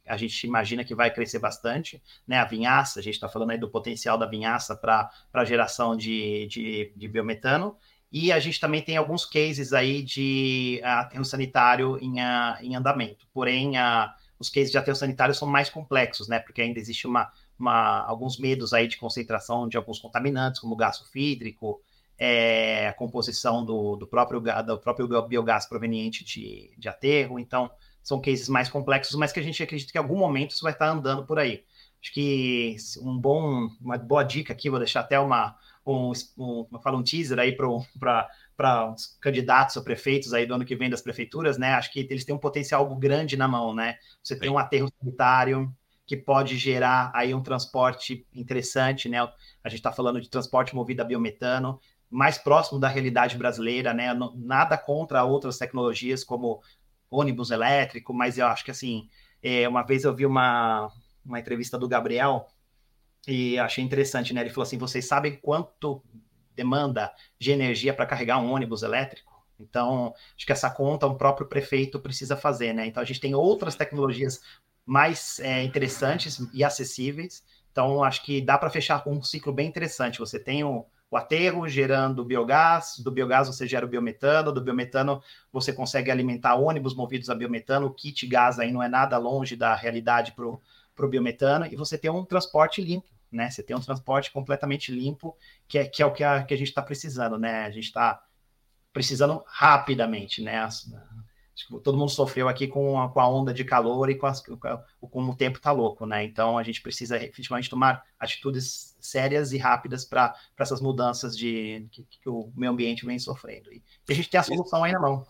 a 0.07 0.17
gente 0.17 0.45
imagina 0.47 0.85
que 0.85 0.95
vai 0.95 1.13
crescer 1.13 1.39
bastante, 1.39 2.03
né? 2.27 2.39
A 2.39 2.45
vinhaça, 2.45 2.99
a 2.99 3.03
gente 3.03 3.15
está 3.15 3.29
falando 3.29 3.51
aí 3.51 3.59
do 3.59 3.71
potencial 3.71 4.19
da 4.19 4.27
vinhaça 4.27 4.75
para 4.75 5.11
a 5.33 5.45
geração 5.45 5.97
de, 5.97 6.47
de, 6.49 6.93
de, 6.97 7.09
biometano. 7.09 7.77
E 8.11 8.33
a 8.33 8.41
gente 8.41 8.59
também 8.59 8.83
tem 8.83 8.97
alguns 8.97 9.25
cases 9.25 9.73
aí 9.73 10.03
de 10.03 10.81
aterro 10.83 11.25
sanitário 11.25 11.97
em, 12.03 12.17
em 12.61 12.75
andamento. 12.75 13.27
Porém, 13.33 13.77
a, 13.77 14.13
os 14.39 14.49
cases 14.49 14.73
de 14.73 14.79
aterro 14.79 14.97
sanitário 14.97 15.35
são 15.35 15.47
mais 15.47 15.71
complexos, 15.71 16.27
né? 16.27 16.41
Porque 16.41 16.63
ainda 16.63 16.81
existe 16.81 17.07
uma, 17.07 17.31
uma, 17.61 18.01
alguns 18.07 18.39
medos 18.39 18.73
aí 18.73 18.89
de 18.89 18.97
concentração 18.97 19.69
de 19.69 19.77
alguns 19.77 19.99
contaminantes, 19.99 20.61
como 20.61 20.77
gás 20.77 20.97
sulfídrico, 20.97 21.81
é, 22.19 22.89
a 22.89 22.93
composição 22.93 23.65
do, 23.65 23.97
do, 23.97 24.07
próprio, 24.07 24.41
do 24.41 24.79
próprio 24.79 25.23
biogás 25.23 25.67
proveniente 25.67 26.25
de, 26.25 26.71
de 26.77 26.89
aterro. 26.89 27.39
Então, 27.39 27.71
são 28.03 28.21
cases 28.21 28.49
mais 28.49 28.69
complexos, 28.69 29.15
mas 29.17 29.33
que 29.33 29.41
a 29.41 29.43
gente 29.43 29.63
acredita 29.63 29.93
que 29.93 29.99
em 29.99 30.01
algum 30.01 30.19
momento 30.19 30.51
isso 30.51 30.63
vai 30.63 30.73
estar 30.73 30.89
andando 30.89 31.25
por 31.25 31.39
aí. 31.39 31.65
Acho 32.03 32.13
que 32.13 32.77
um 33.03 33.19
bom, 33.19 33.69
uma 33.81 33.99
boa 33.99 34.23
dica 34.23 34.53
aqui, 34.53 34.71
vou 34.71 34.79
deixar 34.79 35.01
até 35.01 35.21
uma, 35.21 35.57
um, 35.87 36.13
um, 36.39 36.67
eu 36.73 36.81
falo, 36.81 36.99
um 36.99 37.03
teaser 37.03 37.39
aí 37.39 37.55
para 37.55 38.91
os 38.93 39.19
candidatos 39.21 39.77
a 39.77 39.83
prefeitos 39.83 40.33
aí 40.33 40.47
do 40.47 40.55
ano 40.55 40.65
que 40.65 40.77
vem 40.77 40.89
das 40.89 41.03
prefeituras, 41.03 41.59
né? 41.59 41.73
Acho 41.75 41.93
que 41.93 42.01
eles 42.01 42.25
têm 42.25 42.35
um 42.35 42.39
potencial 42.39 42.87
grande 42.97 43.37
na 43.37 43.47
mão, 43.47 43.75
né? 43.75 43.99
Você 44.23 44.39
tem 44.39 44.51
um 44.51 44.59
aterro 44.59 44.91
sanitário, 44.99 45.75
que 46.11 46.17
pode 46.17 46.57
gerar 46.57 47.13
aí 47.15 47.33
um 47.33 47.41
transporte 47.41 48.27
interessante, 48.35 49.09
né? 49.09 49.21
A 49.63 49.69
gente 49.69 49.79
está 49.79 49.93
falando 49.93 50.21
de 50.21 50.29
transporte 50.29 50.75
movido 50.75 51.03
a 51.03 51.05
biometano, 51.05 51.79
mais 52.11 52.37
próximo 52.37 52.81
da 52.81 52.89
realidade 52.89 53.39
brasileira, 53.39 53.95
né? 53.95 54.13
Nada 54.35 54.77
contra 54.77 55.23
outras 55.23 55.57
tecnologias 55.57 56.25
como 56.25 56.61
ônibus 57.09 57.53
elétrico, 57.53 58.13
mas 58.13 58.39
eu 58.39 58.49
acho 58.49 58.65
que 58.65 58.73
assim, 58.73 59.09
é, 59.41 59.69
uma 59.69 59.85
vez 59.85 60.03
eu 60.03 60.13
vi 60.13 60.27
uma, 60.27 60.91
uma 61.25 61.39
entrevista 61.39 61.79
do 61.79 61.87
Gabriel 61.87 62.49
e 63.25 63.57
achei 63.61 63.85
interessante, 63.85 64.35
né? 64.35 64.41
Ele 64.41 64.51
falou 64.51 64.65
assim: 64.65 64.79
vocês 64.79 65.07
sabem 65.07 65.37
quanto 65.37 66.03
demanda 66.57 67.15
de 67.39 67.53
energia 67.53 67.95
para 67.95 68.05
carregar 68.05 68.41
um 68.41 68.51
ônibus 68.51 68.83
elétrico? 68.83 69.31
Então, 69.61 70.13
acho 70.37 70.45
que 70.45 70.51
essa 70.51 70.71
conta 70.71 71.07
o 71.07 71.15
próprio 71.15 71.47
prefeito 71.47 72.01
precisa 72.01 72.37
fazer, 72.37 72.73
né? 72.73 72.85
Então, 72.85 73.01
a 73.01 73.07
gente 73.07 73.21
tem 73.21 73.33
outras 73.33 73.77
tecnologias 73.77 74.41
mais 74.85 75.39
é, 75.41 75.63
interessantes 75.63 76.41
e 76.53 76.65
acessíveis. 76.65 77.45
Então, 77.71 78.03
acho 78.03 78.25
que 78.25 78.41
dá 78.41 78.59
para 78.59 78.71
fechar 78.71 79.03
com 79.05 79.13
um 79.13 79.23
ciclo 79.23 79.53
bem 79.53 79.69
interessante. 79.69 80.19
Você 80.19 80.39
tem 80.39 80.65
o, 80.65 80.85
o 81.11 81.17
aterro 81.17 81.69
gerando 81.69 82.25
biogás, 82.25 82.99
do 82.99 83.11
biogás 83.11 83.49
você 83.49 83.67
gera 83.67 83.85
o 83.85 83.89
biometano, 83.89 84.53
do 84.53 84.61
biometano 84.61 85.23
você 85.53 85.73
consegue 85.73 86.11
alimentar 86.11 86.55
ônibus 86.55 86.95
movidos 86.95 87.29
a 87.29 87.35
biometano, 87.35 87.87
o 87.87 87.95
kit 87.95 88.27
gás 88.27 88.59
aí 88.59 88.73
não 88.73 88.83
é 88.83 88.89
nada 88.89 89.19
longe 89.19 89.57
da 89.57 89.75
realidade 89.75 90.33
para 90.33 90.47
o 90.47 91.09
biometano, 91.09 91.67
e 91.67 91.75
você 91.75 91.99
tem 91.99 92.11
um 92.11 92.25
transporte 92.25 92.81
limpo, 92.81 93.09
né? 93.31 93.51
Você 93.51 93.63
tem 93.63 93.77
um 93.77 93.81
transporte 93.81 94.31
completamente 94.31 94.93
limpo, 94.93 95.37
que 95.67 95.79
é, 95.79 95.85
que 95.85 96.03
é 96.03 96.07
o 96.07 96.13
que 96.13 96.23
a, 96.23 96.45
que 96.45 96.55
a 96.55 96.57
gente 96.57 96.69
está 96.69 96.83
precisando, 96.83 97.39
né? 97.39 97.65
A 97.65 97.71
gente 97.71 97.85
está 97.85 98.23
precisando 98.93 99.43
rapidamente, 99.47 100.43
né? 100.43 100.69
Todo 101.83 101.97
mundo 101.97 102.11
sofreu 102.11 102.49
aqui 102.49 102.67
com 102.67 103.01
a, 103.01 103.09
com 103.09 103.21
a 103.21 103.29
onda 103.29 103.53
de 103.53 103.65
calor 103.65 104.11
e 104.11 104.15
com, 104.15 104.27
as, 104.27 104.43
com 104.43 105.23
o 105.25 105.37
tempo 105.37 105.59
está 105.59 105.73
louco, 105.73 106.07
né? 106.07 106.25
Então 106.25 106.59
a 106.59 106.63
gente 106.63 106.81
precisa 106.81 107.17
efetivamente 107.17 107.71
tomar 107.71 108.05
atitudes 108.19 108.97
sérias 109.01 109.53
e 109.53 109.59
rápidas 109.59 110.05
para 110.05 110.35
essas 110.59 110.81
mudanças 110.81 111.37
de 111.37 111.87
que, 111.91 112.05
que, 112.05 112.29
o 112.29 112.53
meio 112.55 112.73
ambiente 112.73 113.07
vem 113.07 113.19
sofrendo. 113.19 113.73
E 113.73 113.83
a 114.09 114.13
gente 114.13 114.29
tem 114.29 114.41
a 114.41 114.43
solução 114.43 114.85
aí 114.85 114.93
na 114.93 115.01
mão. 115.01 115.27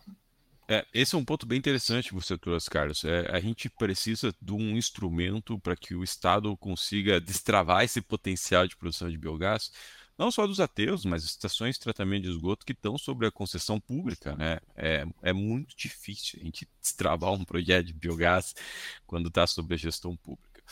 É, 0.68 0.86
esse 0.94 1.16
é 1.16 1.18
um 1.18 1.24
ponto 1.24 1.46
bem 1.46 1.58
interessante 1.58 2.10
que 2.10 2.14
você 2.14 2.38
trouxe, 2.38 2.70
Carlos. 2.70 3.04
É, 3.04 3.28
a 3.32 3.40
gente 3.40 3.68
precisa 3.68 4.32
de 4.40 4.52
um 4.52 4.76
instrumento 4.76 5.58
para 5.58 5.74
que 5.74 5.96
o 5.96 6.04
Estado 6.04 6.56
consiga 6.56 7.18
destravar 7.20 7.82
esse 7.82 8.00
potencial 8.00 8.68
de 8.68 8.76
produção 8.76 9.10
de 9.10 9.18
biogás 9.18 9.72
não 10.20 10.30
só 10.30 10.46
dos 10.46 10.60
ateus, 10.60 11.06
mas 11.06 11.24
estações 11.24 11.76
de 11.76 11.80
tratamento 11.80 12.24
de 12.24 12.28
esgoto 12.28 12.66
que 12.66 12.72
estão 12.72 12.98
sobre 12.98 13.26
a 13.26 13.30
concessão 13.30 13.80
pública, 13.80 14.36
né? 14.36 14.60
É, 14.76 15.06
é 15.22 15.32
muito 15.32 15.74
difícil 15.74 16.38
a 16.38 16.44
gente 16.44 16.68
destravar 16.78 17.32
um 17.32 17.42
projeto 17.42 17.86
de 17.86 17.94
biogás 17.94 18.54
quando 19.06 19.28
está 19.28 19.46
sob 19.46 19.74
a 19.74 19.78
gestão 19.78 20.14
pública. 20.18 20.62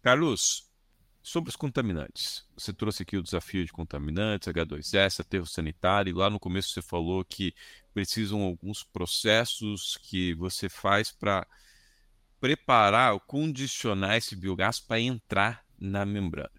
Carlos, 0.00 0.70
sobre 1.20 1.50
os 1.50 1.56
contaminantes. 1.56 2.46
Você 2.56 2.72
trouxe 2.72 3.02
aqui 3.02 3.16
o 3.16 3.22
desafio 3.24 3.64
de 3.64 3.72
contaminantes, 3.72 4.46
H2S, 4.46 5.18
aterro 5.18 5.46
sanitário, 5.46 6.10
e 6.10 6.14
lá 6.14 6.30
no 6.30 6.38
começo 6.38 6.70
você 6.70 6.80
falou 6.80 7.24
que 7.24 7.52
precisam 7.92 8.40
alguns 8.40 8.84
processos 8.84 9.98
que 10.00 10.32
você 10.34 10.68
faz 10.68 11.10
para 11.10 11.44
preparar 12.40 13.14
ou 13.14 13.20
condicionar 13.20 14.16
esse 14.16 14.36
biogás 14.36 14.78
para 14.78 15.00
entrar 15.00 15.64
na 15.76 16.06
membrana. 16.06 16.52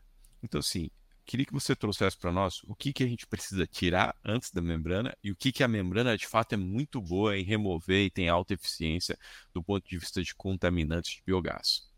Então, 0.44 0.60
assim, 0.60 0.90
queria 1.26 1.46
que 1.46 1.54
você 1.54 1.76
trouxesse 1.76 2.18
para 2.18 2.32
nós 2.32 2.62
o 2.66 2.76
que, 2.76 2.94
que 2.94 3.04
a 3.04 3.08
gente 3.08 3.26
precisa 3.28 3.66
tirar 3.66 4.16
antes 4.24 4.52
da 4.52 4.62
membrana 4.62 5.16
e 5.24 5.32
o 5.32 5.36
que, 5.36 5.52
que 5.52 5.64
a 5.64 5.68
membrana 5.68 6.18
de 6.18 6.28
fato 6.28 6.54
é 6.54 6.58
muito 6.58 7.02
boa 7.02 7.38
em 7.38 7.44
remover 7.44 8.06
e 8.06 8.10
tem 8.10 8.30
alta 8.30 8.54
eficiência 8.54 9.18
do 9.54 9.64
ponto 9.64 9.88
de 9.88 9.98
vista 9.98 10.22
de 10.22 10.36
contaminantes 10.36 11.16
de 11.16 11.24
biogás. 11.26 11.94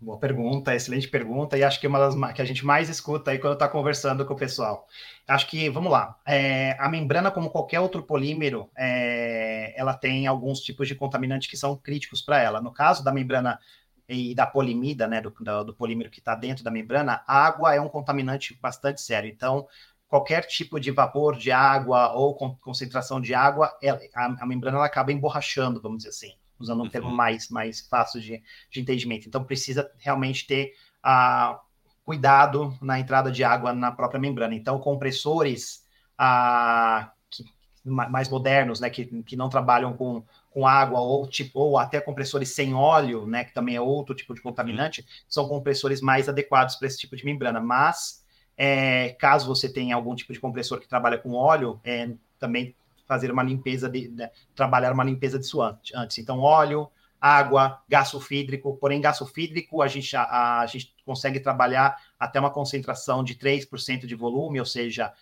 Boa 0.00 0.18
pergunta, 0.18 0.74
excelente 0.74 1.08
pergunta, 1.08 1.56
e 1.56 1.62
acho 1.62 1.80
que 1.80 1.86
é 1.86 1.88
uma 1.88 1.98
das 1.98 2.34
que 2.34 2.42
a 2.42 2.44
gente 2.44 2.64
mais 2.64 2.90
escuta 2.90 3.30
aí 3.30 3.38
quando 3.38 3.54
está 3.54 3.66
conversando 3.66 4.26
com 4.26 4.34
o 4.34 4.36
pessoal. 4.36 4.86
Acho 5.26 5.46
que, 5.48 5.70
vamos 5.70 5.90
lá, 5.90 6.20
é, 6.26 6.76
a 6.78 6.90
membrana, 6.90 7.30
como 7.30 7.48
qualquer 7.48 7.80
outro 7.80 8.02
polímero, 8.02 8.68
é, 8.76 9.72
ela 9.74 9.94
tem 9.94 10.26
alguns 10.26 10.60
tipos 10.60 10.88
de 10.88 10.94
contaminantes 10.94 11.48
que 11.48 11.56
são 11.56 11.74
críticos 11.74 12.20
para 12.20 12.38
ela. 12.38 12.60
No 12.60 12.70
caso 12.70 13.02
da 13.02 13.12
membrana 13.12 13.58
e 14.08 14.34
da 14.34 14.46
polimida, 14.46 15.06
né, 15.06 15.20
do, 15.20 15.30
do, 15.64 15.74
polímero 15.74 16.10
que 16.10 16.18
está 16.18 16.34
dentro 16.34 16.62
da 16.62 16.70
membrana, 16.70 17.22
a 17.26 17.46
água 17.46 17.74
é 17.74 17.80
um 17.80 17.88
contaminante 17.88 18.58
bastante 18.60 19.00
sério. 19.00 19.30
Então, 19.30 19.66
qualquer 20.08 20.46
tipo 20.46 20.78
de 20.78 20.90
vapor 20.90 21.36
de 21.36 21.50
água 21.50 22.12
ou 22.12 22.34
concentração 22.58 23.20
de 23.20 23.34
água, 23.34 23.76
ela, 23.82 23.98
a, 24.14 24.42
a, 24.42 24.46
membrana 24.46 24.76
ela 24.76 24.86
acaba 24.86 25.12
emborrachando, 25.12 25.80
vamos 25.80 25.98
dizer 25.98 26.10
assim, 26.10 26.32
usando 26.58 26.82
um 26.82 26.88
termo 26.88 27.08
uhum. 27.08 27.16
mais, 27.16 27.48
mais 27.48 27.80
fácil 27.88 28.20
de, 28.20 28.42
de 28.70 28.80
entendimento. 28.80 29.26
Então, 29.26 29.42
precisa 29.42 29.90
realmente 29.98 30.46
ter 30.46 30.74
uh, 31.04 31.58
cuidado 32.04 32.76
na 32.82 33.00
entrada 33.00 33.32
de 33.32 33.42
água 33.42 33.72
na 33.72 33.90
própria 33.90 34.20
membrana. 34.20 34.54
Então, 34.54 34.78
compressores 34.78 35.82
uh, 36.20 37.10
que, 37.30 37.44
mais 37.84 38.28
modernos, 38.28 38.80
né, 38.80 38.90
que, 38.90 39.06
que 39.22 39.36
não 39.36 39.48
trabalham 39.48 39.94
com 39.94 40.22
com 40.54 40.64
água 40.66 41.00
ou 41.00 41.26
tipo 41.26 41.58
ou 41.58 41.76
até 41.76 42.00
compressores 42.00 42.54
sem 42.54 42.72
óleo, 42.72 43.26
né, 43.26 43.44
que 43.44 43.52
também 43.52 43.74
é 43.74 43.80
outro 43.80 44.14
tipo 44.14 44.32
de 44.32 44.40
contaminante, 44.40 45.04
são 45.28 45.48
compressores 45.48 46.00
mais 46.00 46.28
adequados 46.28 46.76
para 46.76 46.86
esse 46.86 46.96
tipo 46.96 47.16
de 47.16 47.24
membrana. 47.24 47.60
Mas 47.60 48.24
é, 48.56 49.10
caso 49.18 49.48
você 49.48 49.68
tenha 49.68 49.96
algum 49.96 50.14
tipo 50.14 50.32
de 50.32 50.38
compressor 50.38 50.78
que 50.78 50.88
trabalha 50.88 51.18
com 51.18 51.32
óleo, 51.32 51.80
é, 51.82 52.08
também 52.38 52.74
fazer 53.04 53.32
uma 53.32 53.42
limpeza 53.42 53.88
de, 53.88 54.06
de, 54.08 54.30
trabalhar 54.54 54.92
uma 54.92 55.04
limpeza 55.04 55.40
disso 55.40 55.60
antes. 55.60 56.18
Então 56.18 56.38
óleo, 56.38 56.88
água, 57.20 57.82
gás 57.88 58.08
sulfídrico, 58.08 58.76
porém 58.76 59.00
gás 59.00 59.18
sulfídrico 59.18 59.82
a 59.82 59.88
gente, 59.88 60.16
a, 60.16 60.60
a 60.60 60.66
gente 60.66 60.94
consegue 61.04 61.40
trabalhar 61.40 61.96
até 62.18 62.38
uma 62.38 62.50
concentração 62.50 63.24
de 63.24 63.34
3% 63.34 64.06
de 64.06 64.14
volume, 64.14 64.60
ou 64.60 64.66
seja, 64.66 65.12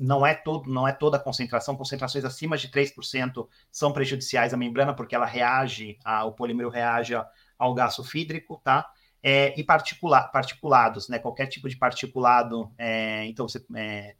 não 0.00 0.26
é 0.26 0.34
todo, 0.34 0.68
não 0.68 0.88
é 0.88 0.92
toda 0.92 1.18
a 1.18 1.20
concentração, 1.20 1.76
concentrações 1.76 2.24
acima 2.24 2.56
de 2.56 2.68
3% 2.68 3.46
são 3.70 3.92
prejudiciais 3.92 4.54
à 4.54 4.56
membrana 4.56 4.94
porque 4.94 5.14
ela 5.14 5.26
reage, 5.26 5.98
a, 6.04 6.24
o 6.24 6.32
polímero 6.32 6.70
reage 6.70 7.14
ao 7.58 7.74
gás 7.74 7.94
sulfídrico, 7.94 8.60
tá? 8.64 8.90
é, 9.22 9.58
e 9.58 9.62
particular, 9.62 10.30
particulados, 10.30 11.08
né? 11.08 11.18
Qualquer 11.18 11.46
tipo 11.46 11.68
de 11.68 11.76
particulado, 11.76 12.70
é, 12.78 13.26
então 13.26 13.48
você, 13.48 13.64
é, 13.74 14.14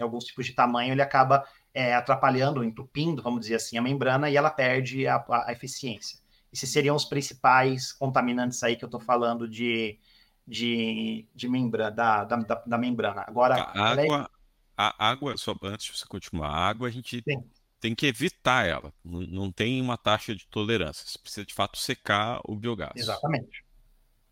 alguns 0.00 0.24
tipos 0.24 0.46
de 0.46 0.52
tamanho, 0.52 0.92
ele 0.92 1.02
acaba 1.02 1.44
é, 1.72 1.94
atrapalhando, 1.94 2.62
entupindo, 2.62 3.22
vamos 3.22 3.42
dizer 3.42 3.56
assim, 3.56 3.78
a 3.78 3.82
membrana 3.82 4.28
e 4.28 4.36
ela 4.36 4.50
perde 4.50 5.06
a, 5.06 5.24
a 5.28 5.52
eficiência. 5.52 6.18
Esses 6.52 6.70
seriam 6.70 6.94
os 6.94 7.06
principais 7.06 7.92
contaminantes 7.92 8.62
aí 8.62 8.76
que 8.76 8.84
eu 8.84 8.88
estou 8.88 9.00
falando 9.00 9.48
de, 9.48 9.98
de, 10.46 11.26
de 11.34 11.48
membrana, 11.48 11.90
da, 11.90 12.24
da, 12.24 12.62
da, 12.66 12.78
membrana. 12.78 13.24
Agora, 13.26 13.54
a 13.54 13.92
água, 13.92 14.30
a 14.76 15.08
água, 15.08 15.36
só 15.36 15.54
antes 15.62 15.86
de 15.86 15.98
você 15.98 16.06
continuar, 16.06 16.48
a 16.48 16.68
água 16.68 16.88
a 16.88 16.90
gente 16.90 17.22
Sim. 17.26 17.44
tem 17.80 17.94
que 17.94 18.06
evitar 18.06 18.66
ela. 18.66 18.92
Não, 19.04 19.20
não 19.20 19.52
tem 19.52 19.80
uma 19.80 19.96
taxa 19.96 20.34
de 20.34 20.46
tolerância. 20.46 21.06
Você 21.06 21.18
precisa 21.18 21.46
de 21.46 21.54
fato 21.54 21.78
secar 21.78 22.40
o 22.44 22.56
biogás. 22.56 22.92
Exatamente. 22.96 23.64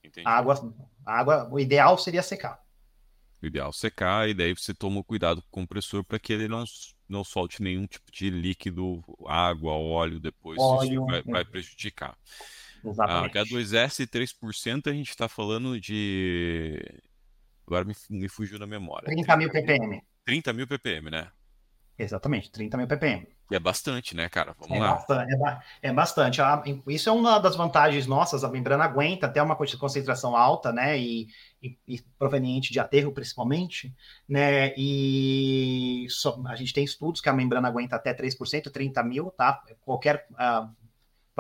Entendi. 0.03 0.27
A 0.27 0.33
água, 0.33 0.75
a 1.05 1.19
água, 1.19 1.49
o 1.51 1.61
ideal 1.61 1.97
seria 1.99 2.23
secar. 2.23 2.61
O 3.43 3.47
ideal 3.47 3.71
é 3.71 3.73
secar, 3.73 4.29
e 4.29 4.35
daí 4.35 4.55
você 4.55 4.75
toma 4.75 5.03
cuidado 5.03 5.43
com 5.43 5.49
o 5.49 5.63
compressor 5.63 6.05
para 6.05 6.19
que 6.19 6.33
ele 6.33 6.47
não, 6.47 6.65
não 7.09 7.25
solte 7.25 7.63
nenhum 7.63 7.87
tipo 7.87 8.11
de 8.13 8.29
líquido, 8.29 9.03
água, 9.27 9.73
óleo 9.73 10.21
depois. 10.21 10.59
Óleo, 10.59 11.07
vai, 11.07 11.23
vai, 11.23 11.45
prejudicar. 11.45 12.19
Exatamente. 12.85 13.39
A 13.39 13.45
H2S 13.45 14.07
3% 14.07 14.91
a 14.91 14.93
gente 14.93 15.11
está 15.11 15.29
falando 15.29 15.81
de. 15.81 16.83
Agora 17.67 17.85
me, 17.85 17.95
me 18.11 18.29
fugiu 18.29 18.59
na 18.59 18.67
memória. 18.67 19.07
30 19.07 19.37
mil 19.37 19.51
ppm. 19.51 20.03
30 20.31 20.53
mil 20.53 20.67
ppm, 20.69 21.11
né? 21.11 21.27
Exatamente, 21.99 22.53
30 22.53 22.77
mil 22.77 22.87
ppm. 22.87 23.27
E 23.51 23.57
é 23.57 23.59
bastante, 23.59 24.15
né, 24.15 24.29
cara? 24.29 24.55
Vamos 24.61 24.77
é 24.77 24.81
lá. 24.81 24.95
Bastante, 24.95 25.35
é, 25.35 25.89
é, 25.89 25.93
bastante. 25.93 26.41
Isso 26.87 27.09
é 27.09 27.13
uma 27.13 27.41
das 27.41 27.57
vantagens 27.57 28.07
nossas. 28.07 28.45
A 28.45 28.49
membrana 28.49 28.85
aguenta 28.85 29.27
até 29.27 29.43
uma 29.43 29.57
concentração 29.57 30.37
alta, 30.37 30.73
né? 30.73 30.97
E, 30.97 31.27
e, 31.61 31.77
e 31.89 32.01
proveniente 32.17 32.73
de 32.73 32.79
aterro, 32.79 33.11
principalmente, 33.11 33.93
né? 34.29 34.73
E 34.77 36.07
só, 36.11 36.41
a 36.47 36.55
gente 36.55 36.73
tem 36.73 36.85
estudos 36.85 37.21
que 37.21 37.29
a 37.29 37.33
membrana 37.33 37.67
aguenta 37.67 37.97
até 37.97 38.15
3%, 38.15 38.71
30 38.71 39.03
mil, 39.03 39.33
tá? 39.33 39.61
Qualquer 39.81 40.29
uh, 40.31 40.71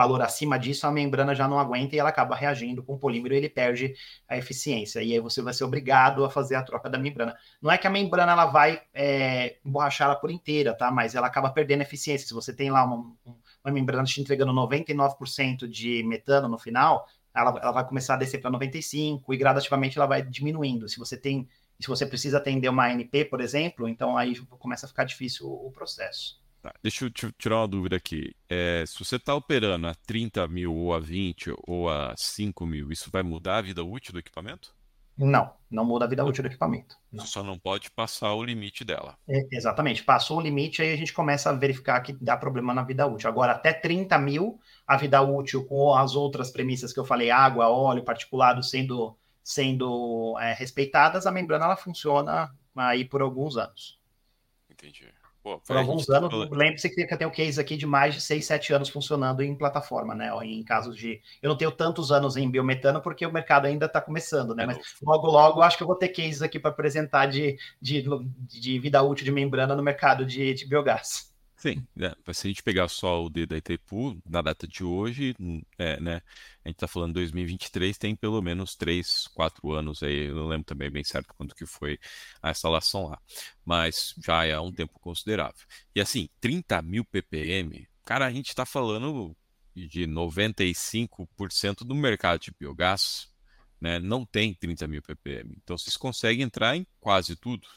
valor 0.00 0.22
acima 0.22 0.58
disso, 0.58 0.86
a 0.86 0.90
membrana 0.90 1.34
já 1.34 1.46
não 1.46 1.58
aguenta 1.58 1.94
e 1.94 1.98
ela 1.98 2.08
acaba 2.08 2.34
reagindo 2.34 2.82
com 2.82 2.94
o 2.94 2.98
polímero 2.98 3.34
e 3.34 3.36
ele 3.36 3.50
perde 3.50 3.94
a 4.26 4.38
eficiência. 4.38 5.02
E 5.02 5.12
aí 5.12 5.20
você 5.20 5.42
vai 5.42 5.52
ser 5.52 5.64
obrigado 5.64 6.24
a 6.24 6.30
fazer 6.30 6.54
a 6.54 6.62
troca 6.62 6.88
da 6.88 6.96
membrana. 6.96 7.36
Não 7.60 7.70
é 7.70 7.76
que 7.76 7.86
a 7.86 7.90
membrana 7.90 8.32
ela 8.32 8.46
vai 8.46 8.80
é, 8.94 9.58
emborrachar 9.62 10.06
ela 10.08 10.16
por 10.16 10.30
inteira, 10.30 10.74
tá? 10.74 10.90
Mas 10.90 11.14
ela 11.14 11.26
acaba 11.26 11.50
perdendo 11.50 11.82
eficiência. 11.82 12.26
Se 12.26 12.32
você 12.32 12.50
tem 12.50 12.70
lá 12.70 12.82
uma, 12.82 13.14
uma 13.62 13.72
membrana 13.72 14.04
te 14.04 14.22
entregando 14.22 14.52
99% 14.52 15.68
de 15.68 16.02
metano 16.04 16.48
no 16.48 16.58
final, 16.58 17.06
ela, 17.34 17.60
ela 17.60 17.72
vai 17.72 17.86
começar 17.86 18.14
a 18.14 18.16
descer 18.16 18.40
para 18.40 18.50
95% 18.50 19.22
e 19.28 19.36
gradativamente 19.36 19.98
ela 19.98 20.06
vai 20.06 20.22
diminuindo. 20.22 20.88
Se 20.88 20.98
você 20.98 21.16
tem 21.16 21.46
se 21.78 21.88
você 21.88 22.04
precisa 22.04 22.36
atender 22.36 22.68
uma 22.68 22.86
ANP, 22.86 23.24
por 23.24 23.40
exemplo, 23.40 23.88
então 23.88 24.14
aí 24.14 24.38
começa 24.58 24.84
a 24.84 24.88
ficar 24.88 25.04
difícil 25.04 25.46
o, 25.46 25.68
o 25.68 25.72
processo. 25.72 26.39
Tá, 26.62 26.74
deixa 26.82 27.06
eu 27.06 27.10
tirar 27.10 27.60
uma 27.60 27.68
dúvida 27.68 27.96
aqui. 27.96 28.34
É, 28.48 28.84
se 28.86 28.98
você 29.02 29.16
está 29.16 29.34
operando 29.34 29.86
a 29.86 29.94
30 29.94 30.46
mil, 30.46 30.74
ou 30.74 30.92
a 30.92 30.98
20, 30.98 31.54
ou 31.66 31.88
a 31.88 32.14
5 32.16 32.66
mil, 32.66 32.92
isso 32.92 33.10
vai 33.10 33.22
mudar 33.22 33.58
a 33.58 33.62
vida 33.62 33.82
útil 33.82 34.12
do 34.12 34.18
equipamento? 34.18 34.74
Não, 35.16 35.52
não 35.70 35.84
muda 35.84 36.06
a 36.06 36.08
vida 36.08 36.24
útil 36.24 36.42
do 36.42 36.46
equipamento. 36.46 36.96
Não. 37.12 37.26
Só 37.26 37.42
não 37.42 37.58
pode 37.58 37.90
passar 37.90 38.32
o 38.32 38.42
limite 38.42 38.84
dela. 38.84 39.18
É, 39.28 39.40
exatamente. 39.52 40.02
Passou 40.02 40.38
o 40.38 40.40
limite, 40.40 40.80
aí 40.80 40.92
a 40.92 40.96
gente 40.96 41.12
começa 41.12 41.50
a 41.50 41.52
verificar 41.52 42.00
que 42.00 42.12
dá 42.12 42.36
problema 42.36 42.72
na 42.72 42.82
vida 42.82 43.06
útil. 43.06 43.28
Agora, 43.28 43.52
até 43.52 43.72
30 43.72 44.18
mil, 44.18 44.58
a 44.86 44.96
vida 44.96 45.20
útil 45.20 45.66
com 45.66 45.94
as 45.94 46.14
outras 46.14 46.50
premissas 46.50 46.92
que 46.92 47.00
eu 47.00 47.04
falei, 47.04 47.30
água, 47.30 47.68
óleo, 47.68 48.02
particulado 48.02 48.62
sendo, 48.62 49.14
sendo 49.44 50.38
é, 50.40 50.54
respeitadas, 50.54 51.26
a 51.26 51.30
membrana 51.30 51.66
ela 51.66 51.76
funciona 51.76 52.50
aí 52.74 53.04
por 53.04 53.20
alguns 53.20 53.58
anos. 53.58 53.98
Entendi. 54.70 55.06
Pô, 55.42 55.58
Por 55.58 55.74
alguns 55.74 56.08
anos, 56.10 56.30
lembre-se 56.50 56.90
que 56.90 57.06
tem 57.16 57.26
um 57.26 57.30
case 57.30 57.58
aqui 57.58 57.74
de 57.74 57.86
mais 57.86 58.14
de 58.14 58.20
6, 58.20 58.44
7 58.44 58.74
anos 58.74 58.88
funcionando 58.90 59.42
em 59.42 59.54
plataforma, 59.54 60.14
né? 60.14 60.30
Em 60.42 60.62
casos 60.62 60.94
de. 60.94 61.20
Eu 61.42 61.48
não 61.48 61.56
tenho 61.56 61.70
tantos 61.70 62.12
anos 62.12 62.36
em 62.36 62.50
biometano 62.50 63.00
porque 63.00 63.24
o 63.24 63.32
mercado 63.32 63.66
ainda 63.66 63.86
está 63.86 64.02
começando, 64.02 64.54
né? 64.54 64.64
É 64.64 64.66
Mas 64.66 64.78
logo, 65.02 65.26
logo, 65.28 65.62
acho 65.62 65.78
que 65.78 65.82
eu 65.82 65.86
vou 65.86 65.96
ter 65.96 66.08
cases 66.08 66.42
aqui 66.42 66.58
para 66.58 66.70
apresentar 66.70 67.24
de, 67.26 67.56
de, 67.80 68.04
de, 68.40 68.78
vida 68.78 69.02
útil 69.02 69.24
de 69.24 69.32
membrana 69.32 69.74
no 69.74 69.82
mercado 69.82 70.26
de, 70.26 70.52
de 70.52 70.66
biogás. 70.66 71.29
Sim, 71.60 71.86
é, 72.00 72.32
se 72.32 72.46
a 72.46 72.48
gente 72.48 72.62
pegar 72.62 72.88
só 72.88 73.22
o 73.22 73.28
D 73.28 73.44
da 73.44 73.58
Itaipu, 73.58 74.18
na 74.24 74.40
data 74.40 74.66
de 74.66 74.82
hoje, 74.82 75.36
é, 75.76 76.00
né, 76.00 76.22
a 76.64 76.68
gente 76.68 76.76
está 76.76 76.88
falando 76.88 77.12
2023, 77.12 77.98
tem 77.98 78.16
pelo 78.16 78.40
menos 78.40 78.74
3, 78.74 79.28
4 79.34 79.70
anos 79.70 80.02
aí, 80.02 80.28
eu 80.28 80.36
não 80.36 80.48
lembro 80.48 80.64
também 80.64 80.90
bem 80.90 81.04
certo 81.04 81.34
quando 81.36 81.54
que 81.54 81.66
foi 81.66 81.98
a 82.42 82.50
instalação 82.50 83.08
lá, 83.08 83.20
mas 83.62 84.14
já 84.24 84.42
é 84.46 84.58
um 84.58 84.72
tempo 84.72 84.98
considerável. 85.00 85.66
E 85.94 86.00
assim, 86.00 86.30
30 86.40 86.80
mil 86.80 87.04
ppm, 87.04 87.86
cara, 88.06 88.24
a 88.24 88.32
gente 88.32 88.48
está 88.48 88.64
falando 88.64 89.36
de 89.76 90.06
95% 90.06 91.84
do 91.84 91.94
mercado 91.94 92.40
de 92.40 92.52
biogás, 92.58 93.28
né, 93.78 93.98
não 93.98 94.24
tem 94.24 94.54
30 94.54 94.88
mil 94.88 95.02
ppm, 95.02 95.56
então 95.62 95.76
vocês 95.76 95.94
conseguem 95.98 96.42
entrar 96.42 96.74
em 96.74 96.86
quase 96.98 97.36
tudo, 97.36 97.68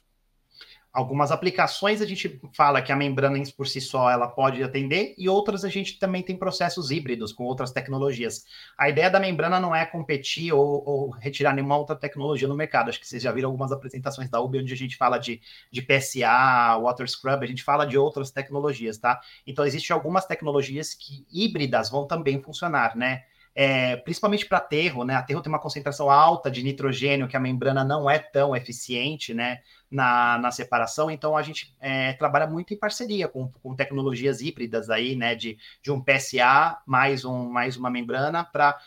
Algumas 0.93 1.31
aplicações 1.31 2.01
a 2.03 2.05
gente 2.05 2.39
fala 2.53 2.79
que 2.79 2.91
a 2.91 2.95
membrana 2.95 3.41
por 3.57 3.67
si 3.67 3.81
só 3.81 4.11
ela 4.11 4.27
pode 4.27 4.61
atender 4.61 5.15
e 5.17 5.27
outras 5.27 5.65
a 5.65 5.69
gente 5.69 5.97
também 5.97 6.21
tem 6.21 6.37
processos 6.37 6.91
híbridos 6.91 7.33
com 7.33 7.45
outras 7.45 7.71
tecnologias. 7.71 8.45
A 8.77 8.89
ideia 8.89 9.09
da 9.09 9.19
membrana 9.19 9.59
não 9.59 9.75
é 9.75 9.87
competir 9.87 10.53
ou, 10.53 10.83
ou 10.85 11.09
retirar 11.09 11.51
nenhuma 11.51 11.75
outra 11.77 11.95
tecnologia 11.95 12.47
no 12.47 12.55
mercado. 12.55 12.89
Acho 12.89 12.99
que 12.99 13.07
vocês 13.07 13.23
já 13.23 13.31
viram 13.31 13.49
algumas 13.49 13.71
apresentações 13.71 14.29
da 14.29 14.39
UB 14.39 14.59
onde 14.59 14.71
a 14.71 14.77
gente 14.77 14.95
fala 14.95 15.17
de, 15.17 15.41
de 15.71 15.81
PSA, 15.81 16.77
Water 16.79 17.09
Scrub, 17.09 17.43
a 17.43 17.47
gente 17.47 17.63
fala 17.63 17.85
de 17.85 17.97
outras 17.97 18.29
tecnologias, 18.29 18.99
tá? 18.99 19.19
Então 19.47 19.65
existem 19.65 19.95
algumas 19.95 20.27
tecnologias 20.27 20.93
que 20.93 21.25
híbridas 21.33 21.89
vão 21.89 22.05
também 22.05 22.39
funcionar, 22.39 22.95
né? 22.95 23.23
É, 23.55 23.97
principalmente 23.97 24.47
para 24.47 24.57
aterro, 24.57 25.03
né? 25.03 25.15
Aterro 25.15 25.41
tem 25.41 25.51
uma 25.51 25.59
concentração 25.59 26.09
alta 26.09 26.49
de 26.49 26.63
nitrogênio, 26.63 27.27
que 27.27 27.37
a 27.37 27.39
membrana 27.39 27.83
não 27.83 28.09
é 28.09 28.17
tão 28.17 28.55
eficiente, 28.55 29.33
né? 29.33 29.61
Na, 29.91 30.39
na 30.39 30.49
separação, 30.51 31.11
então 31.11 31.37
a 31.37 31.43
gente 31.43 31.75
é, 31.79 32.13
trabalha 32.13 32.47
muito 32.47 32.73
em 32.73 32.77
parceria 32.77 33.27
com, 33.27 33.51
com 33.61 33.75
tecnologias 33.75 34.41
híbridas 34.41 34.89
aí, 34.89 35.15
né? 35.15 35.35
De, 35.35 35.57
de 35.83 35.91
um 35.91 36.01
PSA 36.03 36.79
mais, 36.85 37.23
um, 37.25 37.47
mais 37.49 37.77
uma 37.77 37.91
membrana 37.91 38.43
para 38.43 38.79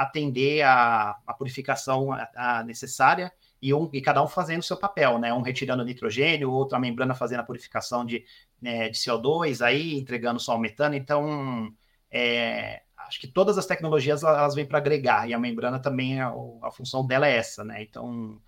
atender 0.00 0.62
a, 0.62 1.16
a 1.26 1.34
purificação 1.34 2.12
a, 2.12 2.28
a 2.36 2.62
necessária 2.62 3.32
e, 3.60 3.74
um, 3.74 3.90
e 3.92 4.00
cada 4.00 4.22
um 4.22 4.28
fazendo 4.28 4.60
o 4.60 4.64
seu 4.64 4.76
papel, 4.76 5.18
né? 5.18 5.32
Um 5.32 5.42
retirando 5.42 5.84
nitrogênio, 5.84 6.52
outro 6.52 6.76
a 6.76 6.80
membrana 6.80 7.14
fazendo 7.14 7.40
a 7.40 7.44
purificação 7.44 8.04
de, 8.06 8.24
né, 8.62 8.88
de 8.88 8.98
CO2, 8.98 9.64
aí 9.64 9.98
entregando 9.98 10.38
só 10.38 10.54
o 10.54 10.60
metano. 10.60 10.94
Então, 10.94 11.72
é, 12.08 12.82
acho 13.06 13.20
que 13.20 13.26
todas 13.26 13.56
as 13.58 13.66
tecnologias 13.66 14.22
elas 14.22 14.54
vêm 14.54 14.66
para 14.66 14.78
agregar 14.78 15.28
e 15.28 15.34
a 15.34 15.38
membrana 15.38 15.78
também 15.78 16.20
a, 16.20 16.32
a, 16.62 16.70
função 16.70 17.06
dela 17.06 17.26
é 17.26 17.36
essa, 17.36 17.64
né? 17.64 17.82
Então 17.82 18.40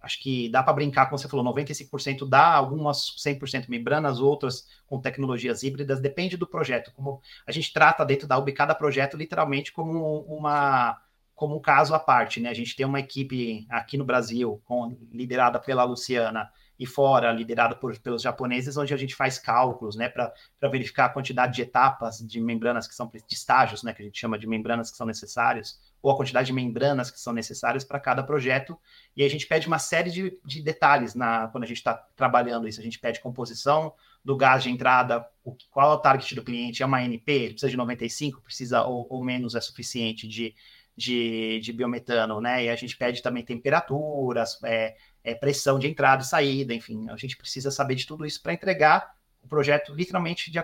acho 0.00 0.20
que 0.20 0.48
dá 0.48 0.62
para 0.62 0.72
brincar, 0.72 1.06
como 1.06 1.18
você 1.18 1.28
falou, 1.28 1.44
95% 1.54 2.28
dá, 2.28 2.54
algumas 2.54 3.16
100% 3.18 3.68
membranas, 3.68 4.18
outras 4.18 4.66
com 4.86 5.00
tecnologias 5.00 5.62
híbridas, 5.62 6.00
depende 6.00 6.36
do 6.36 6.46
projeto. 6.46 6.92
Como 6.94 7.20
a 7.46 7.52
gente 7.52 7.72
trata 7.72 8.04
dentro 8.04 8.26
da 8.26 8.38
UB 8.38 8.52
cada 8.52 8.74
projeto 8.74 9.16
literalmente 9.16 9.72
como 9.72 10.20
uma 10.22 11.00
como 11.34 11.56
um 11.56 11.60
caso 11.60 11.94
à 11.94 11.98
parte, 11.98 12.38
né? 12.38 12.50
A 12.50 12.54
gente 12.54 12.76
tem 12.76 12.84
uma 12.84 13.00
equipe 13.00 13.66
aqui 13.70 13.96
no 13.96 14.04
Brasil, 14.04 14.60
com, 14.66 14.94
liderada 15.10 15.58
pela 15.58 15.84
Luciana, 15.84 16.50
e 16.80 16.86
fora, 16.86 17.30
liderado 17.30 17.76
por, 17.76 17.96
pelos 17.98 18.22
japoneses, 18.22 18.74
onde 18.78 18.94
a 18.94 18.96
gente 18.96 19.14
faz 19.14 19.38
cálculos, 19.38 19.96
né, 19.96 20.08
para 20.08 20.32
verificar 20.62 21.04
a 21.04 21.08
quantidade 21.10 21.54
de 21.54 21.60
etapas 21.60 22.20
de 22.26 22.40
membranas 22.40 22.88
que 22.88 22.94
são 22.94 23.06
de 23.06 23.22
estágios, 23.30 23.82
né, 23.82 23.92
que 23.92 24.00
a 24.00 24.04
gente 24.06 24.18
chama 24.18 24.38
de 24.38 24.46
membranas 24.46 24.90
que 24.90 24.96
são 24.96 25.06
necessários, 25.06 25.78
ou 26.00 26.10
a 26.10 26.16
quantidade 26.16 26.46
de 26.46 26.54
membranas 26.54 27.10
que 27.10 27.20
são 27.20 27.34
necessárias 27.34 27.84
para 27.84 28.00
cada 28.00 28.22
projeto. 28.22 28.78
E 29.14 29.22
a 29.22 29.28
gente 29.28 29.46
pede 29.46 29.66
uma 29.66 29.78
série 29.78 30.10
de, 30.10 30.38
de 30.42 30.62
detalhes 30.62 31.14
na, 31.14 31.48
quando 31.48 31.64
a 31.64 31.66
gente 31.66 31.76
está 31.76 31.92
trabalhando 32.16 32.66
isso. 32.66 32.80
A 32.80 32.82
gente 32.82 32.98
pede 32.98 33.20
composição 33.20 33.92
do 34.24 34.34
gás 34.34 34.62
de 34.62 34.70
entrada, 34.70 35.26
o, 35.44 35.54
qual 35.70 35.92
é 35.92 35.94
o 35.94 35.98
target 35.98 36.34
do 36.34 36.42
cliente, 36.42 36.82
é 36.82 36.86
uma 36.86 37.04
NP, 37.04 37.30
ele 37.30 37.50
precisa 37.50 37.70
de 37.70 37.76
95, 37.76 38.40
precisa 38.40 38.84
ou, 38.84 39.06
ou 39.10 39.22
menos 39.22 39.54
é 39.54 39.60
suficiente 39.60 40.26
de, 40.26 40.54
de, 40.96 41.60
de, 41.60 41.72
biometano, 41.74 42.40
né? 42.40 42.64
E 42.64 42.68
a 42.70 42.76
gente 42.76 42.96
pede 42.96 43.22
também 43.22 43.44
temperaturas, 43.44 44.58
é, 44.64 44.96
é, 45.22 45.34
pressão 45.34 45.78
de 45.78 45.88
entrada 45.88 46.22
e 46.22 46.26
saída, 46.26 46.74
enfim, 46.74 47.08
a 47.10 47.16
gente 47.16 47.36
precisa 47.36 47.70
saber 47.70 47.94
de 47.94 48.06
tudo 48.06 48.24
isso 48.26 48.42
para 48.42 48.52
entregar 48.52 49.14
o 49.42 49.48
projeto 49.48 49.94
literalmente 49.94 50.50
de, 50.50 50.58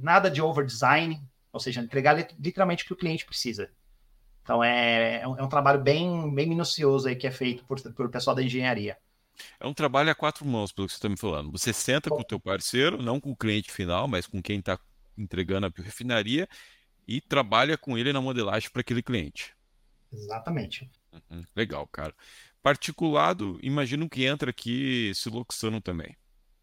nada 0.00 0.30
de 0.30 0.40
over 0.40 0.64
design, 0.64 1.20
ou 1.52 1.60
seja, 1.60 1.80
entregar 1.80 2.14
literalmente 2.38 2.84
o 2.84 2.86
que 2.86 2.92
o 2.92 2.96
cliente 2.96 3.24
precisa. 3.24 3.70
Então 4.42 4.64
é, 4.64 5.20
é, 5.20 5.28
um, 5.28 5.38
é 5.38 5.42
um 5.42 5.48
trabalho 5.48 5.80
bem, 5.80 6.34
bem 6.34 6.48
minucioso 6.48 7.08
aí 7.08 7.16
que 7.16 7.26
é 7.26 7.30
feito 7.30 7.64
por, 7.64 7.80
por 7.92 8.10
pessoal 8.10 8.34
da 8.34 8.42
engenharia. 8.42 8.96
É 9.60 9.66
um 9.66 9.74
trabalho 9.74 10.10
a 10.10 10.14
quatro 10.14 10.44
mãos, 10.44 10.72
pelo 10.72 10.86
que 10.86 10.92
você 10.92 10.98
está 10.98 11.08
me 11.08 11.16
falando. 11.16 11.52
Você 11.52 11.72
senta 11.72 12.10
com 12.10 12.20
o 12.20 12.24
teu 12.24 12.40
parceiro, 12.40 13.00
não 13.00 13.20
com 13.20 13.30
o 13.30 13.36
cliente 13.36 13.70
final, 13.70 14.08
mas 14.08 14.26
com 14.26 14.42
quem 14.42 14.58
está 14.58 14.78
entregando 15.16 15.66
a 15.66 15.82
refinaria 15.82 16.48
e 17.06 17.20
trabalha 17.20 17.76
com 17.78 17.96
ele 17.96 18.12
na 18.12 18.20
modelagem 18.20 18.70
para 18.70 18.80
aquele 18.80 19.02
cliente. 19.02 19.54
Exatamente. 20.12 20.90
Uhum, 21.12 21.42
legal, 21.54 21.86
cara. 21.86 22.14
Particulado, 22.68 23.58
imagino 23.62 24.10
que 24.10 24.26
entra 24.26 24.50
aqui 24.50 25.10
siloxano 25.14 25.80
também. 25.80 26.14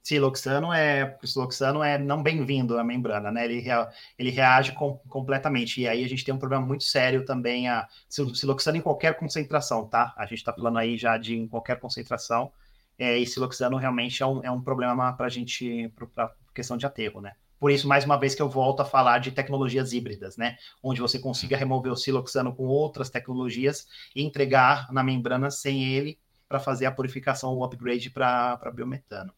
Siloxano 0.04 0.72
é, 0.72 1.18
siloxano 1.24 1.82
é 1.82 1.98
não 1.98 2.22
bem-vindo 2.22 2.78
à 2.78 2.84
membrana, 2.84 3.32
né? 3.32 3.46
Ele, 3.46 3.60
rea, 3.60 3.89
ele 4.15 4.30
reage 4.30 4.74
com, 4.74 5.00
completamente. 5.10 5.82
E 5.82 5.88
aí 5.88 6.04
a 6.04 6.08
gente 6.08 6.24
tem 6.24 6.32
um 6.32 6.38
problema 6.38 6.63
muito 6.63 6.84
sério 6.84 7.26
também, 7.26 7.68
a 7.68 7.88
siloxano 8.08 8.78
em 8.78 8.82
qualquer 8.82 9.18
concentração, 9.18 9.88
tá? 9.88 10.13
A 10.15 10.28
gente 10.28 10.38
está 10.38 10.54
falando 10.54 10.78
aí 10.78 10.96
já 10.96 11.18
de 11.18 11.36
em 11.36 11.48
qualquer 11.48 11.80
concentração. 11.80 12.54
É, 13.00 13.18
e 13.18 13.26
siloxano 13.26 13.76
realmente 13.76 14.22
é 14.22 14.28
um, 14.28 14.44
é 14.44 14.52
um 14.52 14.62
problema 14.62 15.12
para 15.13 15.26
a 15.26 15.30
gente, 15.30 15.91
para 16.13 16.32
questão 16.54 16.78
de 16.78 16.86
aterro, 16.86 17.20
né? 17.20 17.34
Por 17.60 17.72
isso, 17.72 17.88
mais 17.88 18.06
uma 18.06 18.18
vez 18.18 18.36
que 18.36 18.41
eu 18.41 18.50
volto 18.50 18.82
a 18.82 18.86
falar 18.86 19.20
de 19.20 19.32
tecnologias 19.32 19.94
híbridas, 19.94 20.38
né? 20.38 20.58
Onde 20.84 21.02
você 21.02 21.18
consiga 21.18 21.58
remover 21.58 21.91
o 21.91 21.96
siloxano 21.96 22.54
com 22.56 22.65
outras 22.65 23.10
tecnologias 23.10 23.88
e 24.15 24.24
entregar 24.24 24.91
na 24.91 25.04
membrana 25.04 25.50
sem 25.50 25.84
ele 25.84 26.20
para 26.48 26.60
fazer 26.60 26.86
a 26.86 26.91
purificação 26.91 27.52
ou 27.52 27.63
upgrade 27.63 28.10
para 28.10 28.72
biometano. 28.74 29.34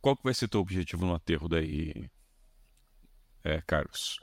Qual 0.00 0.16
que 0.16 0.24
vai 0.24 0.34
ser 0.34 0.46
o 0.46 0.48
teu 0.48 0.60
objetivo 0.60 1.06
no 1.06 1.14
aterro 1.14 1.48
daí, 1.48 2.10
é, 3.44 3.62
Carlos? 3.66 4.18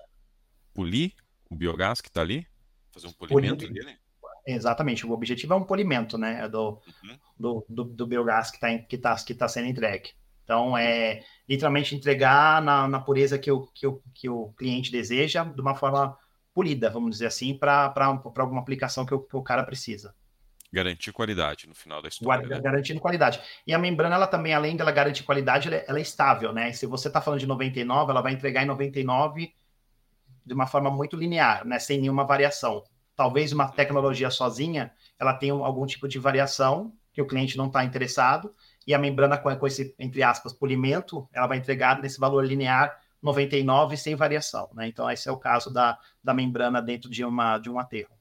Polir 0.74 1.14
o 1.50 1.56
biogás 1.56 2.02
que 2.02 2.10
está 2.10 2.22
ali? 2.22 2.46
Fazer 2.92 3.08
um 3.08 3.14
polimento 3.14 3.66
Polir... 3.66 3.86
dele? 3.86 3.98
Exatamente, 4.46 5.06
o 5.06 5.12
objetivo 5.12 5.54
é 5.54 5.56
um 5.58 5.64
polimento, 5.64 6.18
né? 6.18 6.48
Do, 6.50 6.82
uhum. 7.04 7.20
do, 7.38 7.66
do, 7.70 7.84
do, 7.84 8.08
biogás 8.08 8.50
que 8.50 8.58
está 8.58 8.80
que 8.80 8.98
tá, 8.98 9.16
que 9.16 9.36
tá 9.36 9.48
sendo 9.48 9.68
entregue. 9.68 10.12
Então, 10.50 10.76
é 10.76 11.22
literalmente 11.48 11.96
entregar 11.96 12.60
na, 12.60 12.88
na 12.88 13.00
pureza 13.00 13.38
que 13.38 13.52
o, 13.52 13.68
que, 13.68 13.86
o, 13.86 14.02
que 14.16 14.28
o 14.28 14.52
cliente 14.54 14.92
deseja, 14.92 15.44
de 15.44 15.62
uma 15.62 15.76
forma 15.76 16.18
polida, 16.56 16.90
vamos 16.90 17.12
dizer 17.12 17.28
assim, 17.28 17.56
para 17.56 17.94
alguma 18.36 18.60
aplicação 18.60 19.06
que 19.06 19.14
o, 19.14 19.20
que 19.20 19.38
o 19.38 19.44
cara 19.44 19.64
precisa. 19.64 20.16
Garantir 20.74 21.12
qualidade 21.12 21.68
no 21.68 21.76
final 21.76 22.02
da 22.02 22.08
história. 22.08 22.48
Né? 22.48 22.60
Garantindo 22.60 23.00
qualidade. 23.00 23.40
E 23.68 23.76
a 23.76 23.78
membrana, 23.78 24.16
ela 24.16 24.26
também, 24.26 24.52
além 24.52 24.76
dela 24.76 24.92
garantir 24.92 25.22
qualidade, 25.22 25.68
ela 25.68 25.78
é, 25.78 25.86
ela 25.88 26.00
é 26.00 26.02
estável, 26.02 26.52
né? 26.52 26.74
Se 26.74 26.88
você 26.88 27.10
está 27.10 27.22
falando 27.22 27.42
de 27.42 27.46
99, 27.46 28.10
ela 28.10 28.22
vai 28.22 28.34
entregar 28.34 28.64
em 28.64 28.68
99 28.68 29.54
de 30.44 30.54
uma 30.56 30.66
forma 30.66 30.90
muito 30.90 31.16
linear, 31.16 31.64
né? 31.64 31.78
Sem 31.78 32.02
nenhuma 32.02 32.26
variação. 32.26 32.84
Talvez 33.16 33.54
uma 33.54 33.68
tecnologia 33.68 34.32
sozinha, 34.32 34.92
ela 35.20 35.36
tenha 35.36 35.54
algum 35.54 35.86
tipo 35.86 36.08
de 36.08 36.18
variação 36.18 36.92
que 37.14 37.22
o 37.22 37.28
cliente 37.28 37.56
não 37.56 37.68
está 37.68 37.84
interessado, 37.84 38.52
e 38.86 38.94
a 38.94 39.00
membrana 39.00 39.38
com, 39.38 39.56
com 39.56 39.68
esse, 39.68 39.94
entre 40.00 40.24
aspas, 40.24 40.54
polimento, 40.54 41.28
ela 41.34 41.48
vai 41.48 41.58
entregar 41.58 42.02
nesse 42.02 42.20
valor 42.20 42.46
linear 42.46 43.00
99 43.22 43.98
sem 43.98 44.16
variação, 44.16 44.70
né? 44.74 44.88
Então 44.88 45.10
esse 45.10 45.28
é 45.28 45.32
o 45.32 45.38
caso 45.38 45.72
da, 45.72 45.98
da 46.24 46.34
membrana 46.34 46.82
dentro 46.82 47.10
de, 47.10 47.24
uma, 47.24 47.58
de 47.58 47.70
um 47.70 47.78
aterro. 47.78 48.18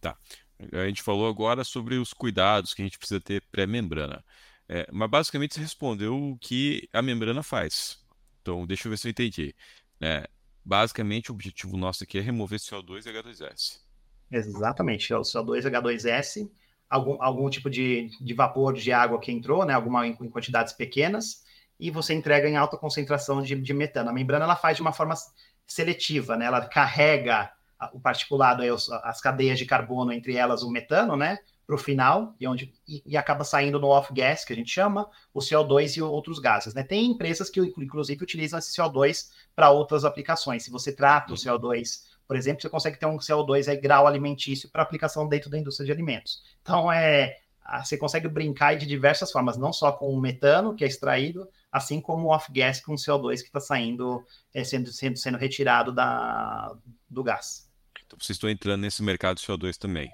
Tá. 0.00 0.16
A 0.72 0.86
gente 0.86 1.02
falou 1.02 1.28
agora 1.28 1.64
sobre 1.64 1.96
os 1.96 2.12
cuidados 2.12 2.74
que 2.74 2.82
a 2.82 2.84
gente 2.84 2.98
precisa 2.98 3.20
ter 3.20 3.42
pré-membrana. 3.50 4.22
É, 4.68 4.86
mas 4.92 5.10
basicamente 5.10 5.54
você 5.54 5.60
respondeu 5.60 6.16
o 6.16 6.38
que 6.38 6.88
a 6.92 7.02
membrana 7.02 7.42
faz. 7.42 7.98
Então, 8.40 8.66
deixa 8.66 8.86
eu 8.86 8.90
ver 8.90 8.98
se 8.98 9.08
eu 9.08 9.10
entendi. 9.10 9.54
É, 10.00 10.28
basicamente, 10.64 11.30
o 11.30 11.34
objetivo 11.34 11.76
nosso 11.76 12.04
aqui 12.04 12.18
é 12.18 12.20
remover 12.20 12.58
CO2 12.58 13.06
e 13.06 13.12
H2S. 13.12 13.80
Exatamente, 14.30 15.12
é 15.12 15.16
o 15.16 15.22
CO2 15.22 15.64
e 15.64 15.70
H2S 15.70 16.50
algum, 16.90 17.22
algum 17.22 17.48
tipo 17.48 17.70
de, 17.70 18.10
de 18.20 18.34
vapor 18.34 18.74
de 18.74 18.92
água 18.92 19.20
que 19.20 19.30
entrou, 19.30 19.64
né, 19.64 19.72
alguma 19.72 20.06
em, 20.06 20.10
em 20.10 20.28
quantidades 20.28 20.72
pequenas, 20.72 21.44
e 21.78 21.90
você 21.90 22.12
entrega 22.12 22.48
em 22.48 22.56
alta 22.56 22.76
concentração 22.76 23.40
de, 23.40 23.54
de, 23.54 23.72
metano. 23.72 24.10
A 24.10 24.12
membrana 24.12 24.44
ela 24.44 24.56
faz 24.56 24.76
de 24.76 24.82
uma 24.82 24.92
forma 24.92 25.14
seletiva, 25.66 26.36
né, 26.36 26.46
ela 26.46 26.66
carrega 26.66 27.50
o 27.94 28.00
particulado, 28.00 28.62
aí, 28.62 28.68
as 28.68 29.20
cadeias 29.20 29.58
de 29.58 29.64
carbono, 29.64 30.12
entre 30.12 30.36
elas 30.36 30.62
o 30.62 30.70
metano, 30.70 31.16
né, 31.16 31.38
para 31.66 31.76
o 31.76 31.78
final, 31.78 32.34
e, 32.38 32.46
onde, 32.48 32.74
e, 32.86 33.00
e, 33.06 33.16
acaba 33.16 33.44
saindo 33.44 33.78
no 33.78 33.86
off-gas, 33.86 34.44
que 34.44 34.52
a 34.52 34.56
gente 34.56 34.70
chama, 34.70 35.08
o 35.32 35.38
CO2 35.38 35.96
e 35.96 36.02
outros 36.02 36.40
gases. 36.40 36.74
Né? 36.74 36.82
Tem 36.82 37.06
empresas 37.06 37.48
que, 37.48 37.60
inclusive, 37.60 38.22
utilizam 38.22 38.58
esse 38.58 38.76
CO2 38.76 39.28
para 39.54 39.70
outras 39.70 40.04
aplicações. 40.04 40.64
Se 40.64 40.70
você 40.70 40.92
trata 40.92 41.32
o 41.32 41.36
CO2 41.36 42.09
por 42.30 42.36
exemplo, 42.36 42.62
você 42.62 42.68
consegue 42.68 42.96
ter 42.96 43.06
um 43.06 43.16
CO2 43.16 43.66
aí, 43.66 43.76
grau 43.76 44.06
alimentício 44.06 44.70
para 44.70 44.84
aplicação 44.84 45.26
dentro 45.28 45.50
da 45.50 45.58
indústria 45.58 45.84
de 45.84 45.90
alimentos. 45.90 46.40
Então, 46.62 46.90
é, 46.92 47.36
você 47.82 47.98
consegue 47.98 48.28
brincar 48.28 48.76
de 48.76 48.86
diversas 48.86 49.32
formas, 49.32 49.56
não 49.56 49.72
só 49.72 49.90
com 49.90 50.06
o 50.14 50.20
metano 50.20 50.76
que 50.76 50.84
é 50.84 50.86
extraído, 50.86 51.48
assim 51.72 52.00
como 52.00 52.28
o 52.28 52.30
off-gas 52.30 52.80
com 52.80 52.92
o 52.92 52.94
CO2 52.94 53.38
que 53.38 53.48
está 53.48 53.58
saindo, 53.58 54.24
é, 54.54 54.62
sendo, 54.62 54.92
sendo, 54.92 55.16
sendo 55.16 55.38
retirado 55.38 55.90
da, 55.90 56.72
do 57.08 57.24
gás. 57.24 57.68
Então, 58.06 58.16
vocês 58.16 58.36
estão 58.36 58.48
entrando 58.48 58.82
nesse 58.82 59.02
mercado 59.02 59.38
de 59.38 59.42
CO2 59.44 59.76
também? 59.76 60.08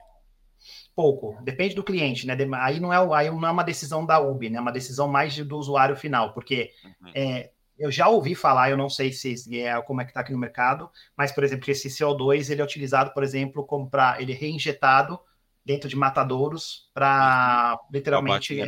Pouco, 0.94 1.37
depende 1.42 1.74
do 1.74 1.85
cliente, 1.85 2.26
né? 2.26 2.35
Aí 2.62 2.81
não 2.81 2.90
é, 2.90 3.14
aí 3.14 3.31
não 3.31 3.46
é 3.46 3.50
uma 3.50 3.62
decisão 3.62 4.07
da 4.07 4.18
UB, 4.18 4.48
né? 4.48 4.57
É 4.57 4.61
uma 4.62 4.72
decisão 4.72 5.07
mais 5.07 5.37
do 5.37 5.59
usuário 5.59 5.94
final, 5.94 6.33
porque 6.33 6.72
uhum. 6.83 7.12
é, 7.14 7.50
eu 7.78 7.90
já 7.90 8.08
ouvi 8.08 8.34
falar, 8.34 8.70
eu 8.70 8.76
não 8.76 8.88
sei 8.88 9.12
se 9.12 9.60
é 9.60 9.80
como 9.82 10.00
é 10.00 10.04
que 10.04 10.10
está 10.10 10.20
aqui 10.20 10.32
no 10.32 10.38
mercado, 10.38 10.90
mas, 11.16 11.32
por 11.32 11.44
exemplo, 11.44 11.70
esse 11.70 11.88
CO2 11.88 12.50
ele 12.50 12.60
é 12.60 12.64
utilizado, 12.64 13.12
por 13.12 13.22
exemplo, 13.22 13.64
como 13.64 13.88
para 13.88 14.20
ele 14.20 14.32
é 14.32 14.36
reinjetado 14.36 15.18
dentro 15.64 15.88
de 15.88 15.96
matadouros 15.96 16.88
para 16.94 17.78
uhum. 17.80 17.88
literalmente. 17.92 18.58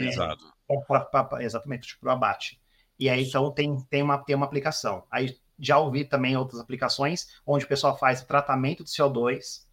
É, 0.71 0.77
pra, 0.87 1.01
pra, 1.01 1.25
pra, 1.25 1.43
exatamente, 1.43 1.97
para 1.99 2.11
o 2.11 2.13
abate. 2.13 2.61
E 2.99 3.09
aí, 3.09 3.27
então, 3.27 3.51
tem, 3.51 3.81
tem, 3.89 4.03
uma, 4.03 4.19
tem 4.19 4.35
uma 4.35 4.45
aplicação. 4.45 5.05
Aí 5.11 5.37
já 5.59 5.79
ouvi 5.79 6.05
também 6.05 6.37
outras 6.37 6.61
aplicações 6.61 7.41
onde 7.47 7.65
o 7.65 7.69
pessoal 7.69 7.97
faz 7.97 8.21
o 8.21 8.27
tratamento 8.27 8.85
de 8.85 8.91
CO2, 8.91 9.65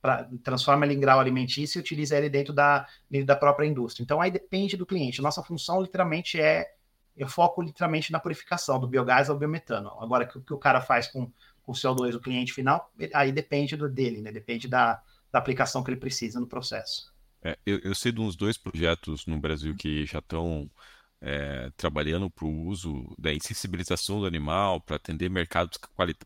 pra, 0.00 0.28
transforma 0.44 0.84
ele 0.84 0.94
em 0.94 1.00
grau 1.00 1.18
alimentício 1.18 1.78
e 1.78 1.80
utiliza 1.80 2.16
ele 2.16 2.28
dentro 2.28 2.52
da, 2.52 2.86
dentro 3.10 3.26
da 3.26 3.34
própria 3.34 3.66
indústria. 3.66 4.04
Então, 4.04 4.20
aí 4.20 4.30
depende 4.30 4.76
do 4.76 4.86
cliente. 4.86 5.20
Nossa 5.22 5.42
função, 5.42 5.80
literalmente, 5.80 6.40
é 6.40 6.75
eu 7.16 7.28
foco 7.28 7.62
literalmente 7.62 8.12
na 8.12 8.20
purificação 8.20 8.78
do 8.78 8.86
biogás 8.86 9.30
ao 9.30 9.38
biometano. 9.38 9.90
Agora, 10.00 10.28
o 10.34 10.40
que 10.40 10.52
o 10.52 10.58
cara 10.58 10.80
faz 10.80 11.08
com, 11.08 11.30
com 11.62 11.72
o 11.72 11.74
CO2 11.74 12.12
do 12.12 12.20
cliente 12.20 12.52
final, 12.52 12.92
aí 13.14 13.32
depende 13.32 13.76
do 13.76 13.88
dele, 13.88 14.20
né? 14.20 14.30
Depende 14.30 14.68
da, 14.68 15.02
da 15.32 15.38
aplicação 15.38 15.82
que 15.82 15.90
ele 15.90 16.00
precisa 16.00 16.38
no 16.38 16.46
processo. 16.46 17.12
É, 17.42 17.56
eu, 17.64 17.78
eu, 17.78 17.94
sei 17.94 18.12
de 18.12 18.20
uns 18.20 18.36
dois 18.36 18.58
projetos 18.58 19.24
no 19.26 19.38
Brasil 19.38 19.74
que 19.76 20.04
já 20.04 20.18
estão 20.18 20.70
é, 21.20 21.70
trabalhando 21.76 22.30
para 22.30 22.44
o 22.44 22.66
uso 22.66 23.14
da 23.18 23.32
insensibilização 23.32 24.20
do 24.20 24.26
animal, 24.26 24.80
para 24.80 24.96
atender 24.96 25.30
mercados 25.30 25.78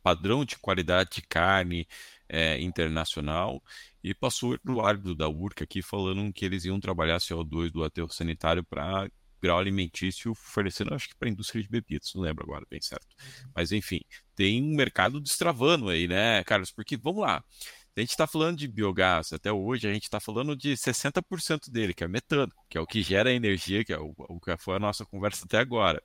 padrão 0.03 0.45
de 0.45 0.59
qualidade 0.59 1.11
de 1.17 1.23
carne 1.23 1.87
é, 2.29 2.61
internacional, 2.61 3.63
e 4.03 4.15
passou 4.15 4.59
o 4.67 4.81
árbitro 4.81 5.15
da 5.15 5.29
URCA 5.29 5.65
aqui 5.65 5.83
falando 5.83 6.33
que 6.33 6.45
eles 6.45 6.65
iam 6.65 6.81
trabalhar 6.81 7.19
CO2 7.19 7.71
do 7.71 7.85
aterro 7.85 8.11
sanitário 8.11 8.65
para 8.65 9.11
grau 9.41 9.59
alimentício 9.59 10.35
fornecendo, 10.35 10.95
acho 10.95 11.09
que 11.09 11.17
para 11.17 11.29
a 11.29 11.33
indústria 11.33 11.63
de 11.63 11.69
bebidas, 11.69 12.13
não 12.15 12.23
lembro 12.23 12.45
agora 12.45 12.65
bem 12.69 12.81
certo. 12.81 13.09
Uhum. 13.19 13.51
Mas 13.55 13.73
enfim, 13.73 14.01
tem 14.35 14.63
um 14.63 14.75
mercado 14.75 15.21
destravando 15.21 15.89
aí, 15.89 16.07
né, 16.07 16.45
Carlos? 16.45 16.71
Porque 16.71 16.97
vamos 16.97 17.23
lá. 17.23 17.43
A 17.97 18.01
gente 18.01 18.11
está 18.11 18.27
falando 18.27 18.57
de 18.57 18.69
biogás 18.69 19.33
até 19.33 19.53
hoje, 19.53 19.89
a 19.89 19.93
gente 19.93 20.05
está 20.05 20.21
falando 20.21 20.57
de 20.57 20.77
60% 20.77 21.71
dele, 21.71 21.93
que 21.93 22.05
é 22.05 22.09
metano, 22.09 22.53
que 22.69 22.79
é 22.79 22.81
o 22.81 22.87
que 22.87 23.03
gera 23.03 23.33
energia, 23.33 23.85
que 23.85 23.93
é 23.93 23.99
o, 23.99 24.15
o 24.17 24.41
que 24.41 24.57
foi 24.57 24.77
a 24.77 24.79
nossa 24.79 25.05
conversa 25.05 25.45
até 25.45 25.59
agora. 25.59 26.01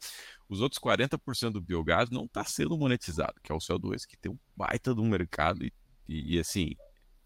Os 0.50 0.62
outros 0.62 0.80
40% 0.80 1.52
do 1.52 1.62
biogás 1.62 2.10
não 2.10 2.26
está 2.26 2.44
sendo 2.44 2.78
monetizado, 2.78 3.36
que 3.42 3.52
é 3.52 3.56
o 3.56 3.60
CO2, 3.60 4.06
que 4.08 4.18
tem 4.18 4.32
um 4.32 4.38
baita 4.56 4.94
do 4.94 5.04
mercado 5.04 5.64
e, 5.64 5.72
e, 6.08 6.36
e 6.36 6.40
assim, 6.40 6.76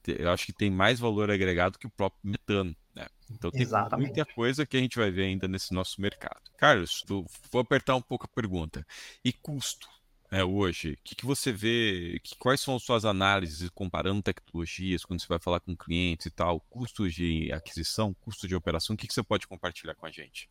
eu 0.08 0.30
acho 0.32 0.46
que 0.46 0.54
tem 0.54 0.70
mais 0.70 1.00
valor 1.00 1.30
agregado 1.30 1.78
que 1.78 1.88
o 1.88 1.92
próprio 1.92 2.22
metano. 2.24 2.76
Né? 2.96 3.08
Então 3.32 3.52
tem 3.52 3.62
Exatamente. 3.62 4.08
muita 4.08 4.26
coisa 4.34 4.66
que 4.66 4.78
a 4.78 4.80
gente 4.80 4.98
vai 4.98 5.12
ver 5.12 5.24
ainda 5.24 5.48
nesse 5.48 5.74
nosso 5.74 6.02
mercado. 6.02 6.42
Carlos, 6.58 7.04
vou 7.08 7.62
apertar 7.62 7.96
um 7.96 8.02
pouco 8.02 8.26
a 8.26 8.28
pergunta. 8.28 8.86
E 9.24 9.32
custo? 9.32 9.88
É, 10.32 10.44
hoje, 10.44 10.92
o 10.92 10.98
que, 11.04 11.16
que, 11.16 11.26
você 11.26 11.52
vê, 11.52 12.20
que, 12.24 12.36
quais 12.38 12.62
são 12.62 12.76
as 12.76 12.84
suas 12.84 13.04
análises 13.04 13.68
comparando 13.72 14.22
tecnologias, 14.22 15.04
quando 15.04 15.20
você 15.20 15.28
vai 15.28 15.40
falar 15.40 15.60
com 15.60 15.76
clientes 15.76 16.28
e 16.28 16.30
tal, 16.30 16.60
custos 16.70 17.16
de 17.16 17.52
aquisição, 17.52 18.14
custo 18.14 18.48
de 18.48 18.56
operação, 18.56 18.94
o 18.94 18.98
que, 18.98 19.08
que 19.08 19.14
você 19.14 19.24
pode 19.24 19.48
compartilhar 19.48 19.96
com 19.96 20.06
a 20.06 20.12
gente? 20.12 20.48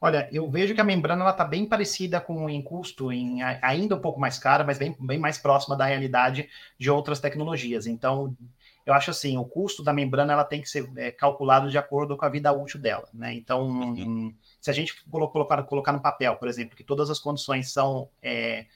Olha, 0.00 0.28
eu 0.32 0.50
vejo 0.50 0.74
que 0.74 0.80
a 0.80 0.84
membrana 0.84 1.26
está 1.30 1.44
bem 1.44 1.64
parecida 1.64 2.20
com 2.20 2.50
em 2.50 2.60
custo, 2.60 3.12
em, 3.12 3.40
ainda 3.42 3.94
um 3.94 4.00
pouco 4.00 4.20
mais 4.20 4.36
cara, 4.36 4.64
mas 4.64 4.78
bem, 4.78 4.94
bem 5.00 5.18
mais 5.18 5.38
próxima 5.38 5.76
da 5.76 5.86
realidade 5.86 6.48
de 6.76 6.90
outras 6.90 7.20
tecnologias. 7.20 7.86
Então, 7.86 8.36
eu 8.86 8.92
acho 8.92 9.10
assim, 9.10 9.38
o 9.38 9.44
custo 9.44 9.82
da 9.82 9.92
membrana 9.92 10.32
ela 10.32 10.44
tem 10.44 10.60
que 10.60 10.68
ser 10.68 10.90
é, 10.96 11.10
calculado 11.10 11.70
de 11.70 11.78
acordo 11.78 12.16
com 12.16 12.24
a 12.24 12.28
vida 12.28 12.52
útil 12.52 12.80
dela, 12.80 13.08
né? 13.14 13.32
Então, 13.34 13.66
uhum. 13.66 14.34
se 14.60 14.70
a 14.70 14.74
gente 14.74 15.04
colocar, 15.10 15.62
colocar 15.62 15.92
no 15.92 16.02
papel, 16.02 16.36
por 16.36 16.48
exemplo, 16.48 16.76
que 16.76 16.84
todas 16.84 17.08
as 17.08 17.18
condições 17.18 17.72
são 17.72 18.10
é, 18.22 18.66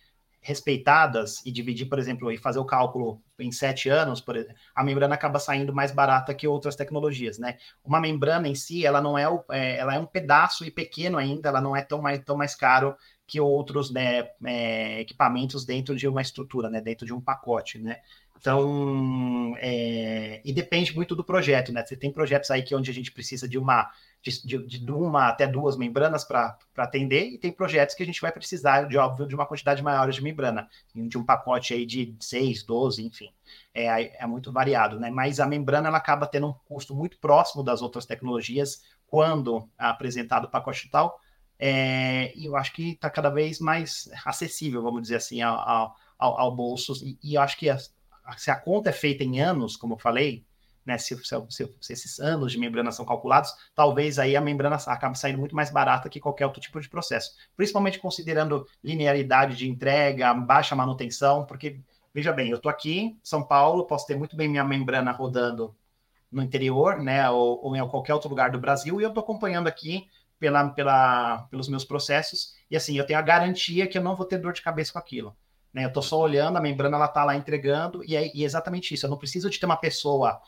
respeitadas 0.40 1.44
e 1.44 1.52
dividir, 1.52 1.86
por 1.86 1.98
exemplo, 1.98 2.32
e 2.32 2.38
fazer 2.38 2.58
o 2.58 2.64
cálculo 2.64 3.20
em 3.38 3.52
sete 3.52 3.90
anos, 3.90 4.20
por 4.20 4.36
exemplo, 4.36 4.56
a 4.74 4.82
membrana 4.82 5.14
acaba 5.14 5.38
saindo 5.38 5.74
mais 5.74 5.92
barata 5.92 6.34
que 6.34 6.48
outras 6.48 6.74
tecnologias, 6.74 7.38
né? 7.38 7.58
Uma 7.84 8.00
membrana 8.00 8.48
em 8.48 8.54
si, 8.54 8.86
ela 8.86 9.02
não 9.02 9.18
é, 9.18 9.28
o, 9.28 9.44
é 9.50 9.76
ela 9.76 9.94
é 9.94 9.98
um 9.98 10.06
pedaço 10.06 10.64
e 10.64 10.70
pequeno 10.70 11.18
ainda, 11.18 11.50
ela 11.50 11.60
não 11.60 11.76
é 11.76 11.82
tão 11.82 12.00
mais, 12.00 12.18
tão 12.24 12.36
mais 12.36 12.54
caro 12.54 12.96
que 13.26 13.38
outros 13.38 13.90
né, 13.90 14.30
é, 14.42 15.00
equipamentos 15.00 15.66
dentro 15.66 15.94
de 15.94 16.08
uma 16.08 16.22
estrutura, 16.22 16.70
né, 16.70 16.80
dentro 16.80 17.04
de 17.04 17.12
um 17.12 17.20
pacote, 17.20 17.78
né? 17.78 18.00
Então, 18.40 19.54
é, 19.58 20.40
e 20.44 20.52
depende 20.52 20.94
muito 20.94 21.16
do 21.16 21.24
projeto, 21.24 21.72
né? 21.72 21.84
Você 21.84 21.96
tem 21.96 22.12
projetos 22.12 22.50
aí 22.50 22.62
que 22.62 22.74
onde 22.74 22.90
a 22.90 22.94
gente 22.94 23.10
precisa 23.10 23.48
de 23.48 23.58
uma 23.58 23.90
de, 24.22 24.58
de, 24.58 24.92
uma 24.92 25.28
até 25.28 25.46
duas 25.46 25.76
membranas 25.76 26.24
para 26.24 26.58
atender, 26.76 27.28
e 27.28 27.38
tem 27.38 27.52
projetos 27.52 27.94
que 27.94 28.02
a 28.02 28.06
gente 28.06 28.20
vai 28.20 28.32
precisar, 28.32 28.88
de 28.88 28.98
óbvio, 28.98 29.26
de 29.26 29.34
uma 29.34 29.46
quantidade 29.46 29.82
maior 29.82 30.10
de 30.10 30.20
membrana, 30.20 30.68
de 30.92 31.16
um 31.16 31.24
pacote 31.24 31.72
aí 31.72 31.86
de 31.86 32.14
6, 32.18 32.64
12, 32.64 33.06
enfim. 33.06 33.32
É, 33.72 34.22
é 34.22 34.26
muito 34.26 34.52
variado, 34.52 34.98
né? 34.98 35.10
Mas 35.10 35.38
a 35.38 35.46
membrana 35.46 35.88
ela 35.88 35.98
acaba 35.98 36.26
tendo 36.26 36.48
um 36.48 36.54
custo 36.66 36.94
muito 36.94 37.18
próximo 37.18 37.62
das 37.62 37.80
outras 37.80 38.06
tecnologias 38.06 38.82
quando 39.06 39.68
apresentado 39.78 40.44
o 40.44 40.50
pacote 40.50 40.90
tal, 40.90 41.20
é, 41.58 42.32
e 42.36 42.44
eu 42.44 42.56
acho 42.56 42.72
que 42.72 42.92
está 42.92 43.08
cada 43.10 43.30
vez 43.30 43.58
mais 43.58 44.08
acessível, 44.24 44.82
vamos 44.82 45.02
dizer 45.02 45.16
assim, 45.16 45.40
ao, 45.42 45.94
ao, 46.18 46.40
ao 46.40 46.54
bolso, 46.54 46.92
e, 47.04 47.18
e 47.22 47.34
eu 47.34 47.40
acho 47.40 47.56
que 47.56 47.70
a, 47.70 47.78
se 48.36 48.50
a 48.50 48.56
conta 48.56 48.90
é 48.90 48.92
feita 48.92 49.24
em 49.24 49.40
anos, 49.40 49.76
como 49.76 49.94
eu 49.94 49.98
falei, 49.98 50.44
né, 50.88 50.96
se, 50.96 51.14
se, 51.22 51.36
se, 51.50 51.92
esses 51.92 52.18
anos 52.18 52.50
de 52.50 52.58
membrana 52.58 52.90
são 52.90 53.04
calculados, 53.04 53.52
talvez 53.74 54.18
aí 54.18 54.34
a 54.34 54.40
membrana 54.40 54.76
acabe 54.86 55.18
saindo 55.18 55.38
muito 55.38 55.54
mais 55.54 55.70
barata 55.70 56.08
que 56.08 56.18
qualquer 56.18 56.46
outro 56.46 56.62
tipo 56.62 56.80
de 56.80 56.88
processo. 56.88 57.32
Principalmente 57.54 57.98
considerando 57.98 58.66
linearidade 58.82 59.54
de 59.54 59.68
entrega, 59.68 60.32
baixa 60.32 60.74
manutenção, 60.74 61.44
porque, 61.44 61.78
veja 62.14 62.32
bem, 62.32 62.48
eu 62.48 62.56
estou 62.56 62.70
aqui 62.70 62.98
em 62.98 63.20
São 63.22 63.42
Paulo, 63.42 63.86
posso 63.86 64.06
ter 64.06 64.16
muito 64.16 64.34
bem 64.34 64.48
minha 64.48 64.64
membrana 64.64 65.12
rodando 65.12 65.76
no 66.32 66.42
interior, 66.42 66.98
né, 67.02 67.28
ou, 67.28 67.62
ou 67.62 67.76
em 67.76 67.88
qualquer 67.88 68.14
outro 68.14 68.30
lugar 68.30 68.50
do 68.50 68.58
Brasil, 68.58 68.98
e 68.98 69.04
eu 69.04 69.08
estou 69.08 69.22
acompanhando 69.22 69.68
aqui 69.68 70.06
pela, 70.38 70.70
pela, 70.70 71.46
pelos 71.50 71.68
meus 71.68 71.84
processos, 71.84 72.54
e 72.70 72.76
assim, 72.76 72.96
eu 72.96 73.04
tenho 73.04 73.18
a 73.18 73.22
garantia 73.22 73.86
que 73.86 73.98
eu 73.98 74.02
não 74.02 74.16
vou 74.16 74.24
ter 74.24 74.38
dor 74.38 74.54
de 74.54 74.62
cabeça 74.62 74.92
com 74.92 74.98
aquilo. 74.98 75.36
Né? 75.78 75.84
Eu 75.84 75.88
estou 75.88 76.02
só 76.02 76.18
olhando, 76.18 76.56
a 76.56 76.60
membrana 76.60 76.96
ela 76.96 77.06
está 77.06 77.24
lá 77.24 77.36
entregando, 77.36 78.02
e 78.04 78.16
é, 78.16 78.36
e 78.36 78.42
é 78.42 78.44
exatamente 78.44 78.92
isso. 78.92 79.06
Eu 79.06 79.10
não 79.10 79.16
preciso 79.16 79.48
de 79.48 79.60
ter 79.60 79.66
uma 79.66 79.76
pessoa 79.76 80.40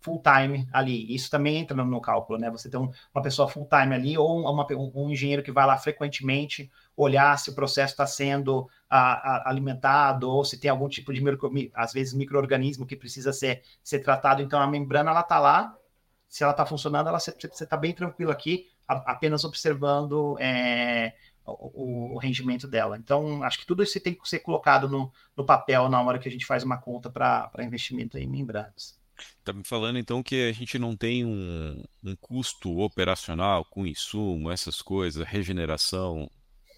full 0.00 0.20
time 0.20 0.68
ali. 0.72 1.14
Isso 1.14 1.30
também 1.30 1.58
entra 1.58 1.76
no, 1.76 1.84
no 1.84 2.00
cálculo, 2.00 2.36
né? 2.36 2.50
Você 2.50 2.68
tem 2.68 2.80
um, 2.80 2.90
uma 3.14 3.22
pessoa 3.22 3.48
full 3.48 3.68
time 3.68 3.94
ali 3.94 4.18
ou 4.18 4.40
uma, 4.40 4.66
um, 4.72 4.90
um, 4.92 5.10
engenheiro 5.10 5.40
que 5.40 5.52
vai 5.52 5.64
lá 5.64 5.78
frequentemente 5.78 6.68
olhar 6.96 7.38
se 7.38 7.50
o 7.50 7.54
processo 7.54 7.92
está 7.92 8.04
sendo 8.04 8.68
a, 8.90 9.12
a, 9.12 9.50
alimentado 9.50 10.28
ou 10.28 10.44
se 10.44 10.58
tem 10.58 10.68
algum 10.68 10.88
tipo 10.88 11.14
de, 11.14 11.22
micro, 11.22 11.48
às 11.72 11.92
vezes, 11.92 12.12
microorganismo 12.12 12.84
que 12.84 12.96
precisa 12.96 13.32
ser, 13.32 13.62
ser 13.84 14.00
tratado. 14.00 14.42
Então, 14.42 14.60
a 14.60 14.66
membrana, 14.66 15.12
ela 15.12 15.20
está 15.20 15.38
lá. 15.38 15.76
Se 16.28 16.42
ela 16.42 16.52
está 16.52 16.66
funcionando, 16.66 17.08
ela, 17.08 17.20
você 17.20 17.30
está 17.46 17.76
bem 17.76 17.92
tranquilo 17.92 18.32
aqui, 18.32 18.66
a, 18.88 19.12
apenas 19.12 19.44
observando 19.44 20.36
é, 20.40 21.14
o, 21.44 22.14
o, 22.14 22.18
rendimento 22.18 22.68
dela. 22.68 22.96
Então, 22.96 23.42
acho 23.42 23.58
que 23.58 23.66
tudo 23.66 23.82
isso 23.82 23.98
tem 24.00 24.14
que 24.14 24.28
ser 24.28 24.40
colocado 24.40 24.88
no, 24.88 25.12
no 25.36 25.44
papel 25.44 25.88
na 25.88 26.00
hora 26.02 26.18
que 26.18 26.28
a 26.28 26.32
gente 26.32 26.46
faz 26.46 26.62
uma 26.62 26.78
conta 26.78 27.10
para 27.10 27.50
investimento 27.60 28.16
em 28.18 28.26
membranas. 28.26 29.00
Está 29.38 29.52
me 29.52 29.64
falando 29.64 29.98
então 29.98 30.22
que 30.22 30.48
a 30.48 30.52
gente 30.52 30.78
não 30.78 30.96
tem 30.96 31.24
um, 31.24 31.82
um 32.02 32.16
custo 32.16 32.78
operacional 32.78 33.64
com 33.64 33.86
insumo, 33.86 34.50
essas 34.50 34.80
coisas, 34.80 35.26
regeneração, 35.26 36.30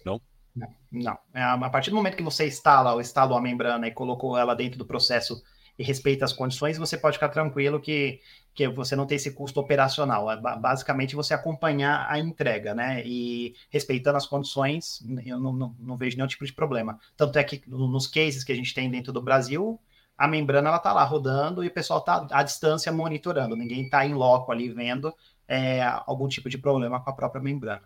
não? 0.05 0.21
Não, 0.55 0.73
não. 0.91 1.17
É, 1.33 1.41
a 1.41 1.69
partir 1.69 1.89
do 1.89 1.95
momento 1.95 2.17
que 2.17 2.23
você 2.23 2.47
instala 2.47 2.93
ou 2.93 3.01
instalou 3.01 3.37
a 3.37 3.41
membrana 3.41 3.87
e 3.87 3.91
colocou 3.91 4.37
ela 4.37 4.55
dentro 4.55 4.77
do 4.77 4.85
processo 4.85 5.41
e 5.77 5.83
respeita 5.83 6.23
as 6.23 6.31
condições, 6.31 6.77
você 6.77 6.97
pode 6.97 7.17
ficar 7.17 7.29
tranquilo 7.29 7.79
que, 7.79 8.21
que 8.53 8.67
você 8.67 8.95
não 8.95 9.05
tem 9.05 9.17
esse 9.17 9.31
custo 9.31 9.59
operacional. 9.59 10.31
É 10.31 10.37
basicamente 10.37 11.15
você 11.15 11.33
acompanhar 11.33 12.07
a 12.09 12.17
entrega, 12.17 12.73
né? 12.73 13.03
E 13.05 13.55
respeitando 13.69 14.17
as 14.17 14.25
condições, 14.25 15.03
eu 15.25 15.39
não, 15.39 15.53
não, 15.53 15.75
não 15.79 15.97
vejo 15.97 16.15
nenhum 16.15 16.27
tipo 16.27 16.45
de 16.45 16.53
problema. 16.53 16.97
Tanto 17.17 17.37
é 17.37 17.43
que 17.43 17.61
nos 17.67 18.07
cases 18.07 18.43
que 18.43 18.51
a 18.51 18.55
gente 18.55 18.73
tem 18.73 18.89
dentro 18.89 19.11
do 19.11 19.21
Brasil, 19.21 19.79
a 20.17 20.27
membrana 20.27 20.69
ela 20.69 20.79
tá 20.79 20.93
lá 20.93 21.03
rodando 21.03 21.63
e 21.63 21.67
o 21.67 21.73
pessoal 21.73 22.01
tá 22.01 22.25
à 22.31 22.41
distância 22.41 22.91
monitorando. 22.91 23.55
Ninguém 23.55 23.83
está 23.83 24.05
em 24.05 24.13
loco 24.13 24.51
ali 24.51 24.69
vendo 24.69 25.13
é, 25.47 25.83
algum 26.05 26.27
tipo 26.27 26.49
de 26.49 26.57
problema 26.57 27.01
com 27.01 27.09
a 27.09 27.13
própria 27.13 27.41
membrana. 27.41 27.83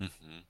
Uhum. 0.00 0.42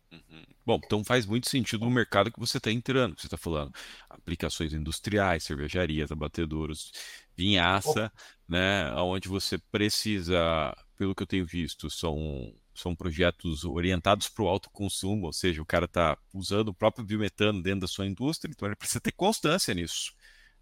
Bom, 0.66 0.80
então 0.84 1.04
faz 1.04 1.24
muito 1.24 1.48
sentido 1.48 1.84
no 1.84 1.90
mercado 1.90 2.30
que 2.32 2.40
você 2.40 2.58
está 2.58 2.72
entrando, 2.72 3.14
que 3.14 3.22
você 3.22 3.28
está 3.28 3.36
falando. 3.36 3.72
Aplicações 4.10 4.72
industriais, 4.72 5.44
cervejarias, 5.44 6.10
abatedouros, 6.10 6.92
vinhaça, 7.36 8.12
oh. 8.12 8.52
né? 8.52 8.92
Onde 8.96 9.28
você 9.28 9.58
precisa, 9.58 10.76
pelo 10.96 11.14
que 11.14 11.22
eu 11.22 11.26
tenho 11.26 11.46
visto, 11.46 11.88
são, 11.88 12.52
são 12.74 12.96
projetos 12.96 13.64
orientados 13.64 14.28
para 14.28 14.42
o 14.44 14.48
alto 14.48 14.68
consumo, 14.70 15.26
ou 15.26 15.32
seja, 15.32 15.62
o 15.62 15.66
cara 15.66 15.84
está 15.84 16.18
usando 16.34 16.68
o 16.68 16.74
próprio 16.74 17.04
biometano 17.04 17.62
dentro 17.62 17.80
da 17.80 17.86
sua 17.86 18.06
indústria, 18.06 18.50
então 18.50 18.66
ele 18.66 18.76
precisa 18.76 19.00
ter 19.00 19.12
constância 19.12 19.72
nisso 19.72 20.12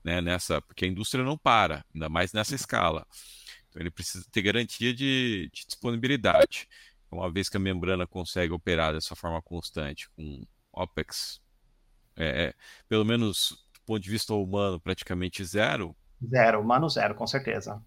né, 0.04 0.20
nessa, 0.20 0.60
porque 0.60 0.84
a 0.84 0.88
indústria 0.88 1.24
não 1.24 1.38
para, 1.38 1.84
ainda 1.94 2.08
mais 2.10 2.32
nessa 2.32 2.54
escala. 2.54 3.06
Então 3.70 3.80
ele 3.80 3.90
precisa 3.90 4.24
ter 4.30 4.42
garantia 4.42 4.92
de, 4.92 5.50
de 5.52 5.66
disponibilidade. 5.66 6.68
Uma 7.14 7.30
vez 7.30 7.48
que 7.48 7.56
a 7.56 7.60
membrana 7.60 8.06
consegue 8.06 8.52
operar 8.52 8.92
dessa 8.92 9.14
forma 9.14 9.40
constante, 9.40 10.10
com 10.10 10.44
OPEX, 10.72 11.40
é, 12.16 12.46
é, 12.46 12.54
pelo 12.88 13.04
menos 13.04 13.64
do 13.72 13.80
ponto 13.86 14.00
de 14.00 14.10
vista 14.10 14.34
humano, 14.34 14.80
praticamente 14.80 15.44
zero. 15.44 15.94
Zero, 16.28 16.60
humano 16.60 16.88
zero, 16.88 17.14
com 17.14 17.26
certeza. 17.26 17.80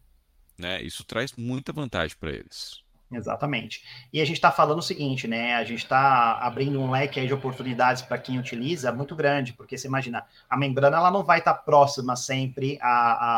Né, 0.58 0.82
isso 0.82 1.04
traz 1.04 1.34
muita 1.34 1.74
vantagem 1.74 2.16
para 2.18 2.32
eles. 2.32 2.82
Exatamente. 3.12 3.84
E 4.12 4.20
a 4.22 4.26
gente 4.26 4.36
está 4.36 4.52
falando 4.52 4.80
o 4.80 4.84
seguinte, 4.84 5.28
né? 5.28 5.56
A 5.56 5.64
gente 5.64 5.84
está 5.84 6.40
abrindo 6.40 6.80
um 6.80 6.92
leque 6.92 7.26
de 7.26 7.34
oportunidades 7.34 8.02
para 8.02 8.18
quem 8.18 8.38
utiliza 8.38 8.92
muito 8.92 9.16
grande, 9.16 9.54
porque 9.54 9.78
você 9.78 9.88
imagina, 9.88 10.26
a 10.50 10.58
membrana 10.58 10.98
ela 10.98 11.12
não 11.12 11.24
vai 11.24 11.40
estar 11.40 11.54
tá 11.54 11.62
próxima 11.62 12.16
sempre 12.16 12.78
a, 12.82 12.90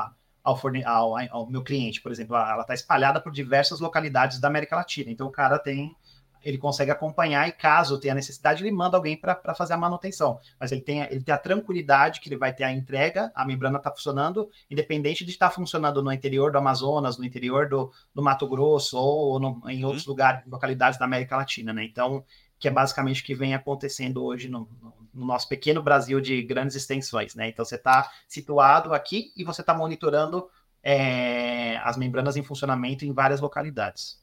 a 0.06 0.12
ao, 0.44 0.58
forne... 0.58 0.84
ao, 0.84 1.16
ao, 1.32 1.50
meu 1.50 1.64
cliente, 1.64 2.02
por 2.02 2.12
exemplo, 2.12 2.36
ela 2.36 2.62
está 2.62 2.74
espalhada 2.74 3.22
por 3.22 3.32
diversas 3.32 3.80
localidades 3.80 4.40
da 4.40 4.48
América 4.48 4.76
Latina. 4.76 5.12
Então 5.12 5.28
o 5.28 5.32
cara 5.32 5.60
tem 5.60 5.96
ele 6.44 6.58
consegue 6.58 6.92
acompanhar 6.92 7.48
e 7.48 7.52
caso 7.52 8.00
tenha 8.00 8.16
necessidade, 8.16 8.64
ele 8.64 8.72
manda 8.72 8.98
alguém 8.98 9.18
para 9.18 9.54
fazer 9.54 9.74
a 9.74 9.78
manutenção. 9.78 10.40
Mas 10.60 10.72
ele 10.72 10.82
tem, 10.82 11.02
ele 11.02 11.22
tem 11.22 11.34
a 11.34 11.38
tranquilidade 11.38 12.20
que 12.20 12.30
ele 12.30 12.38
vai 12.38 12.54
ter 12.54 12.64
a 12.64 12.72
entrega, 12.72 13.32
a 13.36 13.46
membrana 13.46 13.78
está 13.78 13.92
funcionando, 13.92 14.50
independente 14.70 15.26
de 15.26 15.32
estar 15.32 15.50
funcionando 15.50 16.02
no 16.02 16.12
interior 16.12 16.52
do 16.52 16.58
Amazonas, 16.58 17.18
no 17.18 17.26
interior 17.26 17.68
do, 17.68 17.92
do 18.14 18.22
Mato 18.22 18.48
Grosso 18.48 18.98
ou 18.98 19.40
no, 19.40 19.62
em 19.70 19.84
outros 19.84 20.06
uhum. 20.06 20.12
lugares, 20.12 20.46
localidades 20.48 20.98
da 20.98 21.06
América 21.06 21.38
Latina, 21.38 21.74
né? 21.74 21.84
Então, 21.84 22.24
que 22.58 22.68
é 22.68 22.72
basicamente 22.72 23.22
o 23.22 23.26
que 23.26 23.36
vem 23.36 23.54
acontecendo 23.54 24.24
hoje 24.24 24.50
no, 24.50 24.68
no 24.82 24.99
nosso 25.26 25.47
pequeno 25.47 25.82
Brasil 25.82 26.20
de 26.20 26.41
grandes 26.41 26.76
extensões, 26.76 27.36
né? 27.36 27.49
Então, 27.49 27.63
você 27.65 27.76
está 27.76 28.11
situado 28.28 28.93
aqui 28.93 29.32
e 29.36 29.43
você 29.43 29.61
está 29.61 29.74
monitorando 29.74 30.49
é, 30.84 31.78
as 31.78 31.97
membranas 31.97 32.38
em 32.38 32.43
funcionamento 32.43 33.05
em 33.05 33.13
várias 33.13 33.39
localidades. 33.39 34.20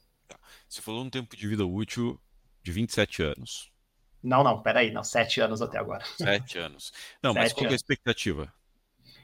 Você 0.67 0.81
falou 0.81 1.03
um 1.03 1.09
tempo 1.09 1.35
de 1.35 1.47
vida 1.47 1.65
útil 1.65 2.19
de 2.61 2.71
27 2.71 3.23
anos. 3.23 3.71
Não, 4.21 4.43
não, 4.43 4.61
peraí, 4.61 4.91
não, 4.91 5.03
sete 5.03 5.39
anos 5.39 5.61
até 5.61 5.77
agora. 5.77 6.03
Sete 6.17 6.57
anos. 6.59 6.91
Não, 7.21 7.33
sete 7.33 7.43
mas 7.43 7.53
qual 7.53 7.65
é 7.67 7.71
a 7.71 7.75
expectativa? 7.75 8.53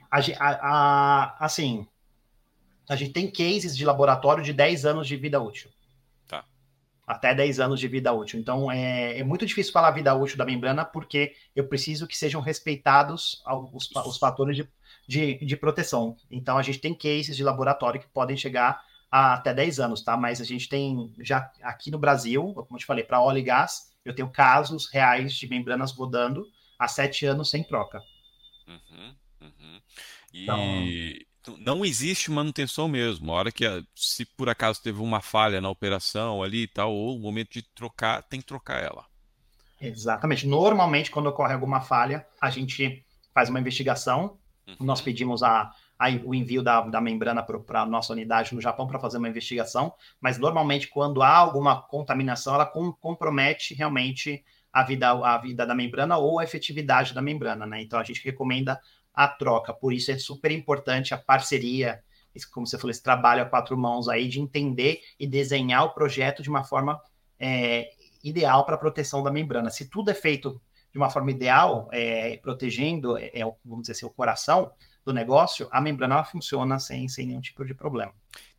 A, 0.09 0.19
a, 0.19 0.49
a, 0.61 1.45
assim, 1.45 1.87
a 2.87 2.95
gente 2.95 3.11
tem 3.11 3.29
cases 3.29 3.75
de 3.75 3.85
laboratório 3.85 4.43
de 4.43 4.53
10 4.53 4.85
anos 4.85 5.07
de 5.07 5.15
vida 5.15 5.41
útil. 5.41 5.71
Até 7.05 7.35
10 7.35 7.59
anos 7.59 7.79
de 7.79 7.87
vida 7.87 8.13
útil. 8.13 8.39
Então, 8.39 8.71
é, 8.71 9.19
é 9.19 9.23
muito 9.23 9.45
difícil 9.45 9.73
falar 9.73 9.91
vida 9.91 10.13
útil 10.15 10.37
da 10.37 10.45
membrana, 10.45 10.85
porque 10.85 11.35
eu 11.53 11.67
preciso 11.67 12.07
que 12.07 12.17
sejam 12.17 12.39
respeitados 12.39 13.43
os, 13.73 13.89
os 14.05 14.17
fatores 14.17 14.55
de, 14.55 14.69
de, 15.05 15.45
de 15.45 15.57
proteção. 15.57 16.15
Então, 16.31 16.57
a 16.57 16.61
gente 16.61 16.79
tem 16.79 16.93
cases 16.93 17.35
de 17.35 17.43
laboratório 17.43 17.99
que 17.99 18.07
podem 18.07 18.37
chegar 18.37 18.81
há 19.11 19.33
até 19.33 19.53
10 19.53 19.79
anos, 19.79 20.01
tá? 20.01 20.15
Mas 20.15 20.39
a 20.39 20.43
gente 20.43 20.69
tem 20.69 21.13
já 21.19 21.51
aqui 21.61 21.91
no 21.91 21.99
Brasil, 21.99 22.53
como 22.53 22.67
eu 22.71 22.79
te 22.79 22.85
falei, 22.85 23.03
para 23.03 23.21
óleo 23.21 23.39
e 23.39 23.43
gás, 23.43 23.93
eu 24.03 24.15
tenho 24.15 24.29
casos 24.29 24.89
reais 24.89 25.33
de 25.33 25.47
membranas 25.47 25.91
rodando 25.91 26.47
há 26.79 26.87
7 26.87 27.25
anos 27.25 27.49
sem 27.49 27.63
troca. 27.63 28.01
Uhum, 28.67 29.15
uhum. 29.41 29.81
E 30.33 30.43
então... 30.43 31.32
não 31.59 31.83
existe 31.83 32.31
manutenção 32.31 32.87
mesmo. 32.87 33.31
A 33.31 33.35
hora 33.35 33.51
que, 33.51 33.65
se 33.95 34.25
por 34.25 34.49
acaso 34.49 34.81
teve 34.81 35.01
uma 35.01 35.21
falha 35.21 35.59
na 35.59 35.69
operação 35.69 36.41
ali 36.41 36.63
e 36.63 36.67
tal, 36.67 36.93
ou 36.93 37.15
o 37.15 37.19
momento 37.19 37.53
de 37.53 37.61
trocar, 37.61 38.23
tem 38.23 38.39
que 38.39 38.45
trocar 38.45 38.83
ela. 38.83 39.05
Exatamente. 39.81 40.47
Normalmente, 40.47 41.11
quando 41.11 41.27
ocorre 41.27 41.53
alguma 41.53 41.81
falha, 41.81 42.25
a 42.41 42.49
gente 42.49 43.05
faz 43.33 43.49
uma 43.49 43.59
investigação. 43.59 44.37
Uhum. 44.67 44.85
Nós 44.85 45.01
pedimos 45.01 45.43
a, 45.43 45.71
aí 45.99 46.21
o 46.23 46.33
envio 46.33 46.63
da, 46.63 46.81
da 46.81 47.01
membrana 47.01 47.43
para 47.43 47.81
a 47.81 47.85
nossa 47.85 48.13
unidade 48.13 48.53
no 48.55 48.61
Japão 48.61 48.87
para 48.87 48.99
fazer 48.99 49.17
uma 49.17 49.29
investigação, 49.29 49.93
mas 50.21 50.37
normalmente 50.37 50.87
quando 50.87 51.21
há 51.21 51.35
alguma 51.35 51.81
contaminação, 51.81 52.55
ela 52.55 52.65
com, 52.65 52.91
compromete 52.93 53.73
realmente 53.73 54.43
a 54.71 54.83
vida, 54.83 55.11
a 55.11 55.37
vida 55.37 55.65
da 55.65 55.75
membrana 55.75 56.17
ou 56.17 56.39
a 56.39 56.43
efetividade 56.43 57.13
da 57.13 57.21
membrana, 57.21 57.65
né? 57.65 57.81
Então 57.81 57.99
a 57.99 58.03
gente 58.03 58.23
recomenda 58.23 58.79
a 59.13 59.27
troca, 59.27 59.73
por 59.73 59.93
isso 59.93 60.11
é 60.11 60.17
super 60.17 60.51
importante 60.51 61.13
a 61.13 61.17
parceria, 61.17 62.03
como 62.51 62.65
você 62.65 62.77
falou, 62.77 62.91
esse 62.91 63.03
trabalho 63.03 63.43
a 63.43 63.45
quatro 63.45 63.77
mãos 63.77 64.09
aí 64.09 64.27
de 64.27 64.39
entender 64.39 65.01
e 65.19 65.27
desenhar 65.27 65.85
o 65.85 65.93
projeto 65.93 66.41
de 66.41 66.49
uma 66.49 66.63
forma 66.63 66.99
é, 67.39 67.91
ideal 68.23 68.65
para 68.65 68.75
a 68.75 68.79
proteção 68.79 69.21
da 69.21 69.31
membrana. 69.31 69.69
Se 69.69 69.89
tudo 69.89 70.09
é 70.09 70.13
feito 70.13 70.59
de 70.91 70.97
uma 70.97 71.09
forma 71.09 71.31
ideal, 71.31 71.89
é, 71.91 72.37
protegendo, 72.37 73.17
é, 73.17 73.31
é 73.33 73.43
vamos 73.63 73.81
dizer 73.81 73.93
assim, 73.93 74.05
o 74.05 74.09
coração, 74.09 74.71
do 75.05 75.13
negócio, 75.13 75.67
a 75.71 75.81
membrana 75.81 76.23
funciona 76.23 76.79
sem, 76.79 77.07
sem 77.07 77.27
nenhum 77.27 77.41
tipo 77.41 77.65
de 77.65 77.73
problema. 77.73 78.13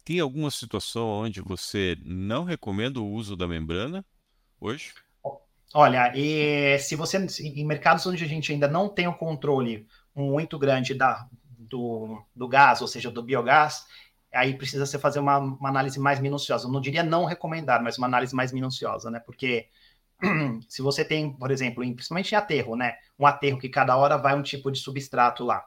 Tem 0.04 0.20
alguma 0.20 0.50
situação 0.50 1.06
onde 1.08 1.40
você 1.40 1.96
não 2.04 2.44
recomenda 2.44 3.00
o 3.00 3.10
uso 3.10 3.34
da 3.36 3.48
membrana 3.48 4.04
hoje? 4.60 4.92
Olha, 5.72 6.12
e 6.14 6.78
se 6.78 6.94
você 6.94 7.18
em 7.40 7.64
mercados 7.64 8.06
onde 8.06 8.22
a 8.22 8.28
gente 8.28 8.52
ainda 8.52 8.68
não 8.68 8.88
tem 8.88 9.08
o 9.08 9.14
controle 9.14 9.86
muito 10.14 10.58
grande 10.58 10.94
da, 10.94 11.28
do, 11.58 12.22
do 12.34 12.48
gás, 12.48 12.80
ou 12.80 12.88
seja, 12.88 13.10
do 13.10 13.22
biogás, 13.22 13.84
aí 14.32 14.56
precisa 14.56 14.86
você 14.86 14.98
fazer 14.98 15.20
uma, 15.20 15.38
uma 15.38 15.68
análise 15.68 15.98
mais 15.98 16.20
minuciosa. 16.20 16.66
Eu 16.66 16.72
não 16.72 16.80
diria 16.80 17.02
não 17.02 17.24
recomendar, 17.24 17.82
mas 17.82 17.98
uma 17.98 18.06
análise 18.06 18.34
mais 18.34 18.52
minuciosa, 18.52 19.10
né? 19.10 19.20
Porque 19.20 19.68
se 20.68 20.82
você 20.82 21.04
tem, 21.04 21.32
por 21.32 21.50
exemplo, 21.50 21.82
em, 21.82 21.94
principalmente 21.94 22.32
em 22.32 22.36
aterro, 22.36 22.76
né? 22.76 22.96
Um 23.18 23.26
aterro 23.26 23.58
que 23.58 23.68
cada 23.68 23.96
hora 23.96 24.16
vai 24.16 24.36
um 24.36 24.42
tipo 24.42 24.70
de 24.70 24.78
substrato 24.78 25.44
lá. 25.44 25.64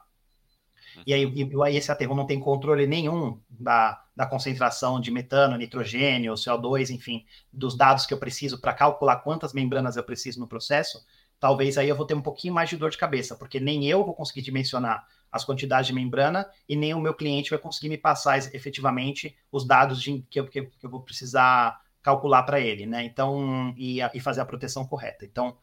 E 1.06 1.14
aí, 1.14 1.22
e 1.22 1.62
aí 1.62 1.76
esse 1.76 1.92
aterro 1.92 2.14
não 2.14 2.26
tem 2.26 2.40
controle 2.40 2.86
nenhum 2.86 3.40
da, 3.48 4.02
da 4.16 4.26
concentração 4.26 5.00
de 5.00 5.10
metano, 5.10 5.56
nitrogênio, 5.56 6.34
CO2, 6.34 6.90
enfim, 6.90 7.24
dos 7.52 7.76
dados 7.76 8.04
que 8.04 8.12
eu 8.12 8.18
preciso 8.18 8.60
para 8.60 8.72
calcular 8.72 9.16
quantas 9.16 9.52
membranas 9.52 9.96
eu 9.96 10.02
preciso 10.02 10.40
no 10.40 10.48
processo, 10.48 11.04
talvez 11.40 11.78
aí 11.78 11.88
eu 11.88 11.96
vou 11.96 12.06
ter 12.06 12.14
um 12.14 12.22
pouquinho 12.22 12.54
mais 12.54 12.68
de 12.68 12.76
dor 12.76 12.90
de 12.90 12.98
cabeça, 12.98 13.36
porque 13.36 13.60
nem 13.60 13.86
eu 13.86 14.04
vou 14.04 14.14
conseguir 14.14 14.42
dimensionar 14.42 15.06
as 15.30 15.44
quantidades 15.44 15.86
de 15.86 15.92
membrana 15.92 16.48
e 16.68 16.74
nem 16.74 16.94
o 16.94 17.00
meu 17.00 17.14
cliente 17.14 17.50
vai 17.50 17.58
conseguir 17.58 17.88
me 17.88 17.98
passar 17.98 18.38
efetivamente 18.54 19.36
os 19.52 19.66
dados 19.66 20.02
de, 20.02 20.24
que, 20.30 20.40
eu, 20.40 20.46
que, 20.46 20.60
eu 20.60 20.90
vou 20.90 21.02
precisar 21.02 21.80
calcular 22.02 22.42
para 22.44 22.60
ele, 22.60 22.86
né? 22.86 23.04
Então, 23.04 23.74
e, 23.76 24.00
e, 24.00 24.20
fazer 24.20 24.40
a 24.40 24.46
proteção 24.46 24.86
correta. 24.86 25.24
Então, 25.24 25.56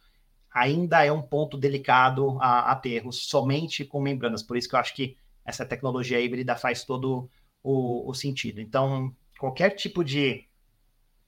ainda 0.53 1.03
é 1.03 1.11
um 1.11 1.21
ponto 1.21 1.57
delicado 1.57 2.37
a 2.39 2.71
aterros 2.71 3.27
somente 3.27 3.83
com 3.83 3.99
membranas. 3.99 4.43
Por 4.43 4.55
isso 4.55 4.69
que 4.69 4.75
eu 4.75 4.79
acho 4.79 4.93
que 4.93 5.17
essa 5.43 5.65
tecnologia 5.65 6.19
híbrida 6.19 6.55
faz 6.55 6.83
todo 6.83 7.29
o, 7.63 8.09
o 8.09 8.13
sentido. 8.13 8.61
Então, 8.61 9.13
qualquer 9.39 9.71
tipo 9.71 10.03
de 10.03 10.45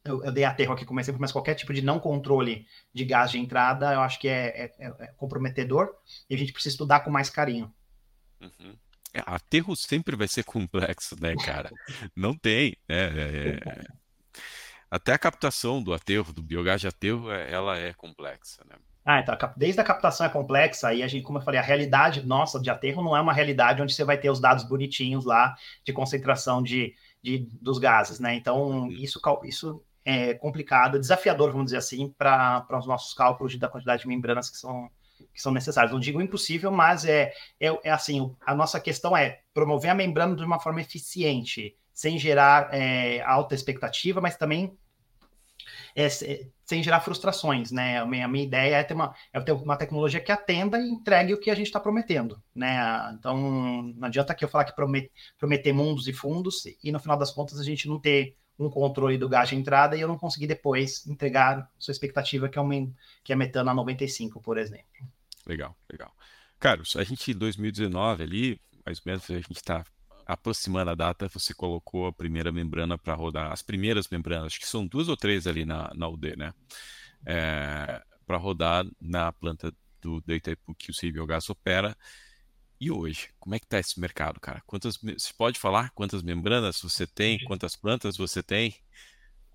eu, 0.07 0.23
eu, 0.23 0.31
dei 0.31 0.43
aterro 0.43 0.73
aqui 0.73 0.85
como 0.85 0.99
exemplo, 0.99 1.21
mas 1.21 1.31
qualquer 1.31 1.55
tipo 1.55 1.73
de 1.73 1.81
não 1.81 1.99
controle 1.99 2.65
de 2.93 3.05
gás 3.05 3.31
de 3.31 3.39
entrada, 3.39 3.93
eu 3.93 4.01
acho 4.01 4.19
que 4.19 4.27
é, 4.27 4.71
é, 4.79 4.87
é 4.99 5.07
comprometedor 5.17 5.93
e 6.29 6.35
a 6.35 6.37
gente 6.37 6.53
precisa 6.53 6.73
estudar 6.73 7.01
com 7.01 7.09
mais 7.09 7.29
carinho. 7.29 7.73
Uhum. 8.41 8.75
É, 9.13 9.21
aterro 9.25 9.75
sempre 9.75 10.15
vai 10.15 10.27
ser 10.27 10.43
complexo, 10.43 11.15
né, 11.19 11.35
cara? 11.35 11.71
Não 12.15 12.37
tem, 12.37 12.75
né? 12.87 12.95
É, 12.97 13.59
é... 13.65 13.83
Até 14.89 15.13
a 15.13 15.17
captação 15.17 15.83
do 15.83 15.93
aterro, 15.93 16.31
do 16.31 16.41
biogás 16.41 16.79
de 16.79 16.87
aterro, 16.87 17.29
é, 17.29 17.51
ela 17.51 17.77
é 17.77 17.93
complexa, 17.93 18.63
né? 18.69 18.75
Ah, 19.03 19.21
então, 19.21 19.37
desde 19.55 19.79
a 19.79 19.85
captação 19.85 20.25
é 20.25 20.29
complexa, 20.29 20.93
e 20.93 21.01
a 21.01 21.07
gente, 21.07 21.23
como 21.23 21.37
eu 21.37 21.41
falei, 21.41 21.57
a 21.57 21.63
realidade 21.63 22.25
nossa 22.25 22.59
de 22.59 22.69
aterro 22.69 23.01
não 23.01 23.15
é 23.15 23.21
uma 23.21 23.31
realidade 23.31 23.81
onde 23.81 23.93
você 23.93 24.03
vai 24.03 24.17
ter 24.17 24.29
os 24.29 24.39
dados 24.39 24.65
bonitinhos 24.65 25.23
lá 25.23 25.55
de 25.85 25.93
concentração 25.93 26.61
de, 26.61 26.93
de 27.23 27.47
dos 27.61 27.79
gases, 27.79 28.19
né? 28.19 28.35
Então, 28.35 28.69
uhum. 28.69 28.87
isso, 28.89 29.21
isso 29.45 29.81
é 30.09 30.33
complicado, 30.35 30.97
desafiador, 30.97 31.51
vamos 31.51 31.65
dizer 31.65 31.77
assim, 31.79 32.07
para 32.17 32.65
os 32.79 32.87
nossos 32.87 33.13
cálculos 33.13 33.57
da 33.59 33.67
quantidade 33.67 34.03
de 34.03 34.07
membranas 34.07 34.49
que 34.49 34.55
são, 34.55 34.89
que 35.33 35.41
são 35.41 35.51
necessários. 35.51 35.91
Não 35.91 35.99
digo 35.99 36.21
impossível, 36.21 36.71
mas 36.71 37.03
é, 37.03 37.33
é, 37.59 37.67
é 37.83 37.91
assim, 37.91 38.33
a 38.45 38.55
nossa 38.55 38.79
questão 38.79 39.17
é 39.17 39.41
promover 39.53 39.91
a 39.91 39.95
membrana 39.95 40.33
de 40.33 40.45
uma 40.45 40.61
forma 40.61 40.79
eficiente, 40.79 41.75
sem 41.93 42.17
gerar 42.17 42.73
é, 42.73 43.21
alta 43.23 43.53
expectativa, 43.53 44.21
mas 44.21 44.37
também 44.37 44.77
é, 45.93 46.07
sem 46.63 46.81
gerar 46.81 47.01
frustrações, 47.01 47.69
né? 47.69 47.99
A 47.99 48.05
minha, 48.05 48.23
a 48.23 48.27
minha, 48.29 48.45
ideia 48.45 48.77
é 48.77 48.83
ter, 48.85 48.93
uma, 48.93 49.13
é 49.33 49.41
ter 49.41 49.51
uma 49.51 49.75
tecnologia 49.75 50.21
que 50.21 50.31
atenda 50.31 50.79
e 50.79 50.87
entregue 50.87 51.33
o 51.33 51.39
que 51.39 51.51
a 51.51 51.55
gente 51.55 51.67
está 51.67 51.81
prometendo, 51.81 52.41
né? 52.55 53.13
Então, 53.13 53.83
não 53.93 54.07
adianta 54.07 54.31
aqui 54.31 54.45
eu 54.45 54.49
falar 54.49 54.63
que 54.63 54.73
promet, 54.73 55.11
prometer 55.37 55.73
mundos 55.73 56.07
e 56.07 56.13
fundos 56.13 56.63
e 56.81 56.93
no 56.93 56.99
final 56.99 57.17
das 57.17 57.31
contas 57.31 57.59
a 57.59 57.63
gente 57.63 57.89
não 57.89 57.99
ter 57.99 58.37
um 58.59 58.69
controle 58.69 59.17
do 59.17 59.29
gás 59.29 59.49
de 59.49 59.55
entrada 59.55 59.95
e 59.95 60.01
eu 60.01 60.07
não 60.07 60.17
conseguir 60.17 60.47
depois 60.47 61.05
entregar 61.05 61.69
sua 61.77 61.91
expectativa 61.91 62.49
que 62.49 62.57
é, 62.57 62.63
que 63.23 63.33
é 63.33 63.35
metano 63.35 63.69
a 63.69 63.73
95, 63.73 64.41
por 64.41 64.57
exemplo. 64.57 64.85
Legal, 65.45 65.75
legal. 65.89 66.11
Carlos, 66.59 66.95
a 66.95 67.03
gente 67.03 67.31
em 67.31 67.35
2019 67.35 68.23
ali, 68.23 68.61
mais 68.85 68.97
ou 68.97 69.03
menos, 69.05 69.29
a 69.29 69.35
gente 69.35 69.51
está 69.51 69.85
aproximando 70.25 70.91
a 70.91 70.95
data, 70.95 71.29
você 71.29 71.53
colocou 71.53 72.07
a 72.07 72.13
primeira 72.13 72.51
membrana 72.51 72.97
para 72.97 73.13
rodar, 73.13 73.51
as 73.51 73.61
primeiras 73.61 74.09
membranas, 74.09 74.47
acho 74.47 74.59
que 74.59 74.67
são 74.67 74.85
duas 74.85 75.07
ou 75.07 75.15
três 75.15 75.47
ali 75.47 75.63
na, 75.63 75.91
na 75.95 76.07
UD, 76.09 76.35
né? 76.35 76.53
É, 77.25 78.01
para 78.25 78.37
rodar 78.37 78.85
na 78.99 79.31
planta 79.31 79.71
do, 80.01 80.19
do 80.21 80.75
que 80.77 80.91
o 80.91 80.93
Civil 80.93 81.25
Gás 81.25 81.49
opera. 81.49 81.95
E 82.79 82.91
hoje, 82.91 83.29
como 83.39 83.55
é 83.55 83.59
que 83.59 83.65
está 83.65 83.79
esse 83.79 83.99
mercado, 83.99 84.39
cara? 84.39 84.61
Quantas, 84.65 84.97
você 84.97 85.33
pode 85.35 85.59
falar 85.59 85.89
quantas 85.95 86.21
membranas 86.21 86.79
você 86.79 87.07
tem, 87.07 87.43
quantas 87.43 87.75
plantas 87.75 88.15
você 88.15 88.43
tem? 88.43 88.75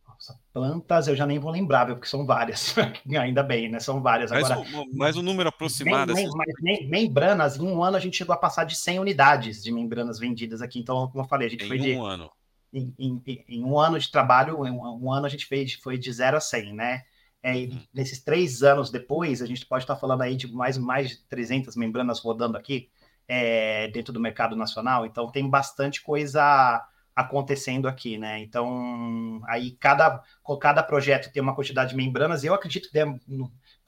Nossa, 0.06 0.38
plantas 0.52 1.06
eu 1.06 1.14
já 1.14 1.24
nem 1.24 1.38
vou 1.38 1.52
lembrar, 1.52 1.86
porque 1.86 2.06
são 2.06 2.26
várias. 2.26 2.74
Ainda 3.20 3.44
bem, 3.44 3.68
né? 3.68 3.78
São 3.78 4.02
várias. 4.02 4.32
Mas, 4.32 4.50
Agora, 4.50 4.68
o, 4.76 4.96
mas 4.96 5.16
o 5.16 5.22
número 5.22 5.48
aproximado. 5.48 6.12
Mem, 6.12 6.28
mem, 6.60 6.88
membranas, 6.88 7.56
em 7.56 7.62
um 7.62 7.82
ano 7.82 7.96
a 7.96 8.00
gente 8.00 8.16
chegou 8.16 8.34
a 8.34 8.38
passar 8.38 8.64
de 8.64 8.76
100 8.76 8.98
unidades 8.98 9.62
de 9.62 9.70
membranas 9.70 10.18
vendidas 10.18 10.60
aqui. 10.60 10.80
Então, 10.80 11.08
como 11.08 11.22
eu 11.22 11.28
falei, 11.28 11.46
a 11.46 11.50
gente 11.50 11.64
em 11.64 11.68
foi 11.68 11.78
um 11.78 11.82
de. 11.82 11.92
ano. 11.92 12.30
Em, 12.74 12.92
em, 12.98 13.22
em, 13.48 13.64
um 13.64 13.78
ano 13.78 13.98
de 13.98 14.10
trabalho, 14.10 14.66
em 14.66 14.70
um, 14.70 15.04
um, 15.04 15.12
ano 15.12 15.26
a 15.26 15.28
gente 15.28 15.46
fez, 15.46 15.74
foi 15.74 15.98
de 15.98 16.10
0 16.10 16.38
a 16.38 16.40
100, 16.40 16.72
né? 16.72 17.04
É, 17.42 17.54
uhum. 17.54 17.80
Nesses 17.92 18.22
três 18.22 18.62
anos 18.62 18.90
depois, 18.90 19.42
a 19.42 19.46
gente 19.46 19.66
pode 19.66 19.84
estar 19.84 19.96
falando 19.96 20.22
aí 20.22 20.34
de 20.34 20.50
mais, 20.50 20.78
mais 20.78 21.10
de 21.10 21.18
300 21.24 21.76
membranas 21.76 22.18
rodando 22.18 22.56
aqui 22.56 22.88
é, 23.28 23.88
dentro 23.88 24.12
do 24.12 24.20
mercado 24.20 24.56
nacional. 24.56 25.06
Então, 25.06 25.30
tem 25.30 25.48
bastante 25.48 26.02
coisa 26.02 26.84
acontecendo 27.14 27.86
aqui, 27.86 28.16
né? 28.16 28.40
Então, 28.40 29.40
aí 29.46 29.72
cada, 29.72 30.22
cada 30.60 30.82
projeto 30.82 31.32
tem 31.32 31.42
uma 31.42 31.54
quantidade 31.54 31.90
de 31.90 31.96
membranas, 31.96 32.42
e 32.42 32.46
eu 32.46 32.54
acredito 32.54 32.90
que 32.90 32.98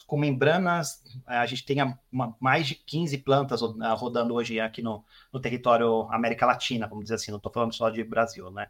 com 0.07 0.19
membranas 0.19 1.03
a 1.27 1.47
gente 1.47 1.65
tenha 1.65 1.99
uma, 2.13 2.37
mais 2.39 2.67
de 2.67 2.75
15 2.75 3.19
plantas 3.19 3.61
rodando 3.97 4.35
hoje 4.35 4.61
aqui 4.61 4.83
no, 4.83 5.03
no 5.33 5.41
território 5.41 6.07
América 6.11 6.45
Latina, 6.45 6.87
vamos 6.87 7.05
dizer 7.05 7.15
assim, 7.15 7.31
não 7.31 7.39
estou 7.39 7.53
falando 7.53 7.75
só 7.75 7.89
de 7.89 8.05
Brasil, 8.05 8.51
né? 8.51 8.69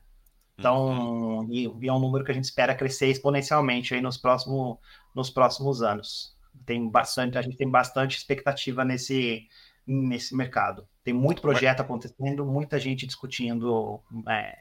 Então, 0.57 1.41
uhum. 1.41 1.49
e, 1.51 1.65
e, 1.65 1.89
é 1.89 1.93
um 1.93 1.99
número 1.99 2.25
que 2.25 2.31
a 2.31 2.35
gente 2.35 2.45
espera 2.45 2.75
crescer 2.75 3.09
exponencialmente 3.09 3.93
aí 3.93 4.01
nos, 4.01 4.17
próximo, 4.17 4.81
nos 5.15 5.29
próximos 5.29 5.83
anos. 5.83 6.37
Tem 6.65 6.89
bastante, 6.89 7.37
a 7.37 7.43
gente 7.43 7.57
tem 7.57 7.69
bastante 7.69 8.17
expectativa 8.17 8.85
nesse, 8.85 9.49
nesse 9.87 10.35
mercado. 10.35 10.87
Tem 11.03 11.12
muito 11.12 11.43
projeto 11.43 11.80
acontecendo, 11.80 12.45
muita 12.47 12.78
gente 12.78 13.07
discutindo 13.07 14.01
é, 14.28 14.57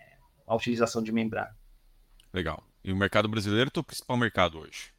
a 0.46 0.56
utilização 0.56 1.02
de 1.02 1.12
membrana. 1.12 1.56
Legal. 2.34 2.64
E 2.84 2.92
o 2.92 2.96
mercado 2.96 3.30
brasileiro 3.30 3.72
é 3.74 3.80
o 3.80 3.84
principal 3.84 4.18
mercado 4.18 4.60
hoje? 4.60 4.92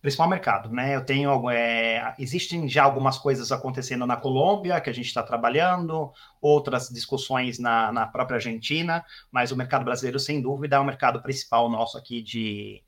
Principal 0.00 0.28
mercado, 0.28 0.70
né? 0.70 0.96
Eu 0.96 1.04
tenho. 1.04 1.50
É, 1.50 2.14
existem 2.18 2.66
já 2.66 2.84
algumas 2.84 3.18
coisas 3.18 3.52
acontecendo 3.52 4.06
na 4.06 4.16
Colômbia 4.16 4.80
que 4.80 4.88
a 4.88 4.94
gente 4.94 5.06
está 5.06 5.22
trabalhando, 5.22 6.10
outras 6.40 6.88
discussões 6.88 7.58
na, 7.58 7.92
na 7.92 8.06
própria 8.06 8.36
Argentina, 8.36 9.04
mas 9.30 9.52
o 9.52 9.56
mercado 9.56 9.84
brasileiro, 9.84 10.18
sem 10.18 10.40
dúvida, 10.40 10.76
é 10.76 10.78
o 10.78 10.84
mercado 10.84 11.20
principal 11.22 11.68
nosso 11.68 11.98
aqui 11.98 12.22
de, 12.22 12.82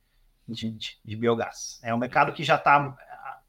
de, 0.49 0.71
de, 0.71 0.99
de 1.05 1.17
biogás. 1.17 1.79
É 1.83 1.95
um 1.95 1.99
mercado 1.99 2.33
que 2.33 2.43
já 2.43 2.57
está 2.57 2.97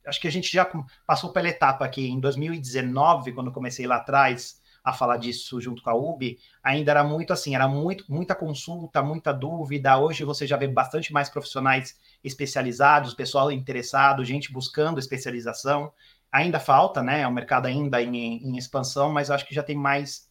acho 0.06 0.20
que 0.20 0.28
a 0.28 0.32
gente 0.32 0.52
já 0.52 0.70
passou 1.06 1.32
pela 1.32 1.48
etapa 1.48 1.86
aqui 1.86 2.08
em 2.08 2.20
2019, 2.20 3.34
quando 3.34 3.52
comecei 3.52 3.88
lá 3.88 3.98
atrás 3.98 4.62
a 4.84 4.92
falar 4.92 5.18
disso 5.18 5.62
junto 5.62 5.82
com 5.82 5.90
a 5.90 5.96
UB, 5.96 6.38
ainda 6.62 6.92
era 6.92 7.04
muito 7.04 7.32
assim, 7.32 7.56
era 7.56 7.68
muito, 7.68 8.04
muita 8.10 8.36
consulta, 8.36 9.02
muita 9.02 9.34
dúvida. 9.34 9.98
Hoje 9.98 10.26
você 10.26 10.46
já 10.46 10.58
vê 10.58 10.68
bastante 10.68 11.14
mais 11.14 11.30
profissionais 11.30 11.98
especializados, 12.22 13.14
pessoal 13.14 13.50
interessado, 13.50 14.26
gente 14.26 14.52
buscando 14.52 15.00
especialização. 15.00 15.94
Ainda 16.30 16.60
falta, 16.60 17.02
né? 17.02 17.22
É 17.22 17.28
um 17.28 17.32
mercado 17.32 17.68
ainda 17.68 18.02
em, 18.02 18.16
em 18.18 18.58
expansão, 18.58 19.12
mas 19.12 19.32
acho 19.32 19.46
que 19.48 19.56
já 19.56 19.64
tem 19.64 19.76
mais 19.76 20.30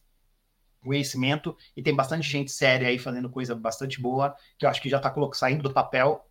conhecimento 0.83 1.57
e 1.75 1.81
tem 1.81 1.95
bastante 1.95 2.29
gente 2.29 2.51
séria 2.51 2.89
aí 2.89 2.99
fazendo 2.99 3.29
coisa 3.29 3.55
bastante 3.55 3.99
boa, 3.99 4.35
que 4.57 4.65
eu 4.65 4.69
acho 4.69 4.81
que 4.81 4.89
já 4.89 4.97
está 4.97 5.13
saindo 5.33 5.63
do 5.63 5.73
papel 5.73 6.23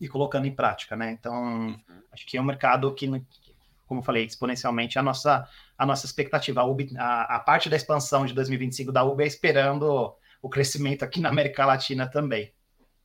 e 0.00 0.08
colocando 0.08 0.46
em 0.46 0.54
prática, 0.54 0.96
né? 0.96 1.12
Então, 1.12 1.34
uhum. 1.34 1.80
acho 2.12 2.26
que 2.26 2.36
é 2.36 2.40
um 2.40 2.44
mercado 2.44 2.94
que, 2.94 3.06
como 3.86 4.00
eu 4.00 4.04
falei, 4.04 4.24
exponencialmente 4.24 4.98
a 4.98 5.02
nossa, 5.02 5.48
a 5.76 5.86
nossa 5.86 6.06
expectativa. 6.06 6.60
A, 6.60 6.64
UB, 6.64 6.90
a, 6.96 7.36
a 7.36 7.40
parte 7.40 7.68
da 7.68 7.76
expansão 7.76 8.26
de 8.26 8.34
2025 8.34 8.92
da 8.92 9.04
UB 9.04 9.22
é 9.22 9.26
esperando 9.26 10.14
o 10.40 10.48
crescimento 10.48 11.04
aqui 11.04 11.20
na 11.20 11.28
América 11.28 11.66
Latina 11.66 12.06
também. 12.06 12.52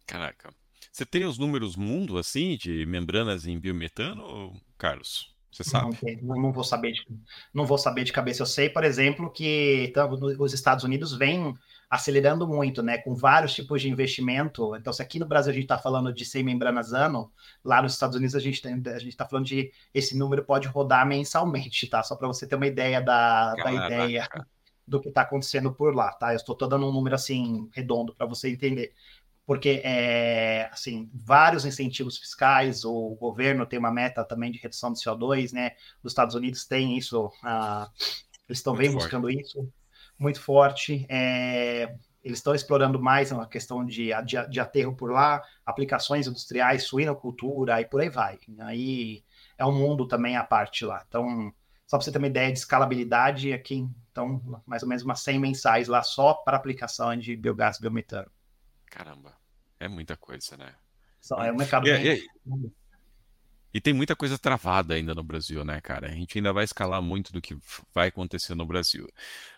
Caraca. 0.05 0.53
Você 0.91 1.05
tem 1.05 1.25
os 1.25 1.39
números 1.39 1.75
mundo, 1.75 2.17
assim, 2.17 2.55
de 2.55 2.85
membranas 2.85 3.47
em 3.47 3.59
biometano, 3.59 4.53
Carlos? 4.77 5.33
Você 5.51 5.63
sabe? 5.63 5.97
Não, 6.21 6.35
não, 6.41 6.51
vou 6.51 6.63
saber 6.63 6.93
de, 6.93 7.05
não 7.53 7.65
vou 7.65 7.77
saber 7.77 8.03
de 8.03 8.11
cabeça. 8.11 8.41
Eu 8.41 8.47
sei, 8.47 8.69
por 8.69 8.83
exemplo, 8.83 9.31
que 9.31 9.85
então, 9.87 10.11
os 10.39 10.53
Estados 10.53 10.83
Unidos 10.83 11.13
vêm 11.13 11.53
acelerando 11.93 12.47
muito, 12.47 12.81
né? 12.81 12.97
Com 12.97 13.13
vários 13.13 13.53
tipos 13.53 13.79
de 13.79 13.87
investimento. 13.87 14.75
Então, 14.75 14.91
se 14.91 14.99
aqui 14.99 15.19
no 15.19 15.27
Brasil 15.27 15.51
a 15.51 15.53
gente 15.53 15.65
está 15.65 15.77
falando 15.77 16.11
de 16.11 16.25
100 16.25 16.43
membranas 16.43 16.91
ano, 16.91 17.31
lá 17.63 17.83
nos 17.83 17.93
Estados 17.93 18.17
Unidos 18.17 18.33
a 18.33 18.39
gente 18.39 18.65
está 19.07 19.27
falando 19.27 19.45
de 19.45 19.71
esse 19.93 20.17
número 20.17 20.43
pode 20.43 20.67
rodar 20.67 21.05
mensalmente, 21.05 21.87
tá? 21.87 22.01
Só 22.01 22.15
para 22.15 22.27
você 22.27 22.47
ter 22.47 22.55
uma 22.55 22.65
ideia 22.65 22.99
da, 22.99 23.53
da 23.53 23.71
ideia 23.71 24.27
do 24.87 24.99
que 24.99 25.09
está 25.09 25.21
acontecendo 25.21 25.71
por 25.71 25.93
lá, 25.93 26.11
tá? 26.13 26.33
Eu 26.33 26.37
estou 26.37 26.67
dando 26.67 26.87
um 26.87 26.91
número 26.91 27.13
assim 27.13 27.69
redondo 27.71 28.15
para 28.15 28.25
você 28.25 28.49
entender 28.49 28.91
porque 29.45 29.81
é, 29.83 30.69
assim, 30.71 31.11
vários 31.13 31.65
incentivos 31.65 32.17
fiscais, 32.17 32.85
o 32.85 33.09
governo 33.19 33.65
tem 33.65 33.77
uma 33.77 33.91
meta 33.91 34.23
também 34.23 34.49
de 34.49 34.57
redução 34.57 34.91
do 34.91 34.97
CO2, 34.97 35.51
né? 35.51 35.73
Os 36.01 36.11
Estados 36.11 36.33
Unidos 36.33 36.65
têm 36.65 36.97
isso, 36.97 37.25
uh, 37.25 37.85
eles 38.47 38.59
estão 38.59 38.73
bem 38.73 38.89
buscando 38.89 39.29
isso, 39.29 39.69
muito 40.23 40.41
forte. 40.41 41.05
É, 41.09 41.95
eles 42.23 42.39
estão 42.39 42.55
explorando 42.55 42.99
mais 42.99 43.31
a 43.31 43.45
questão 43.45 43.85
de, 43.85 44.09
de, 44.25 44.49
de, 44.49 44.59
aterro 44.59 44.95
por 44.95 45.11
lá, 45.11 45.43
aplicações 45.65 46.25
industriais, 46.25 46.83
suinocultura 46.83 47.79
e 47.81 47.85
por 47.85 48.01
aí 48.01 48.09
vai. 48.09 48.39
Aí 48.59 49.23
é 49.57 49.65
um 49.65 49.73
mundo 49.73 50.07
também 50.07 50.37
à 50.37 50.43
parte 50.43 50.85
lá. 50.85 51.03
Então, 51.07 51.53
só 51.85 51.97
para 51.97 52.05
você 52.05 52.11
ter 52.11 52.17
uma 52.17 52.27
ideia 52.27 52.51
de 52.51 52.57
escalabilidade, 52.57 53.51
aqui, 53.51 53.85
então, 54.11 54.41
mais 54.65 54.81
ou 54.81 54.89
menos 54.89 55.03
umas 55.03 55.19
100 55.19 55.39
mensais 55.39 55.87
lá 55.87 56.01
só 56.01 56.33
para 56.33 56.55
aplicação 56.55 57.15
de 57.17 57.35
biogás 57.35 57.77
biometano. 57.77 58.31
Caramba, 58.85 59.33
é 59.79 59.87
muita 59.87 60.15
coisa, 60.15 60.55
né? 60.55 60.73
Só 61.19 61.43
é 61.43 61.51
um 61.51 61.57
mercado. 61.57 61.87
E, 61.87 61.91
bem... 61.91 62.17
e, 62.17 62.82
e, 63.73 63.81
tem 63.81 63.93
muita 63.93 64.15
coisa 64.15 64.37
travada 64.37 64.93
ainda 64.93 65.15
no 65.15 65.23
Brasil, 65.23 65.63
né, 65.65 65.81
cara? 65.81 66.07
A 66.07 66.11
gente 66.11 66.37
ainda 66.37 66.53
vai 66.53 66.63
escalar 66.63 67.01
muito 67.01 67.33
do 67.33 67.41
que 67.41 67.57
vai 67.93 68.09
acontecer 68.09 68.55
no 68.55 68.65
Brasil. 68.65 69.07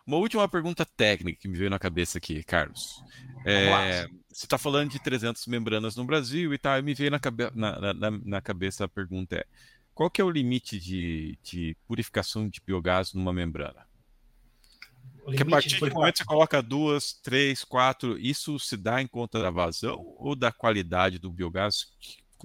Uma 0.05 0.17
última 0.17 0.47
pergunta 0.47 0.85
técnica 0.85 1.41
que 1.41 1.47
me 1.47 1.57
veio 1.57 1.69
na 1.69 1.79
cabeça 1.79 2.17
aqui, 2.17 2.43
Carlos. 2.43 3.03
É, 3.45 4.07
você 4.31 4.45
está 4.45 4.57
falando 4.57 4.91
de 4.91 4.99
300 4.99 5.45
membranas 5.47 5.95
no 5.95 6.05
Brasil 6.05 6.53
e 6.53 6.57
tal, 6.57 6.79
e 6.79 6.81
me 6.81 6.93
veio 6.93 7.11
na, 7.11 7.19
cabe 7.19 7.49
na, 7.53 7.93
na, 7.93 8.11
na 8.11 8.41
cabeça 8.41 8.85
a 8.85 8.87
pergunta 8.87 9.35
é: 9.35 9.45
qual 9.93 10.09
que 10.09 10.19
é 10.19 10.23
o 10.23 10.29
limite 10.29 10.79
de, 10.79 11.39
de 11.41 11.77
purificação 11.87 12.49
de 12.49 12.59
biogás 12.59 13.13
numa 13.13 13.31
membrana? 13.31 13.85
Porque 15.23 15.41
a 15.41 15.45
partir 15.45 15.79
do 15.79 15.89
momento 15.89 16.13
que 16.13 16.17
você 16.19 16.25
coloca 16.25 16.61
duas, 16.61 17.13
três, 17.13 17.63
quatro, 17.63 18.15
isso 18.19 18.59
se 18.59 18.77
dá 18.77 19.01
em 19.01 19.07
conta 19.07 19.41
da 19.41 19.49
vazão 19.49 20.13
ou 20.17 20.35
da 20.35 20.51
qualidade 20.51 21.17
do 21.17 21.31
biogás? 21.31 21.87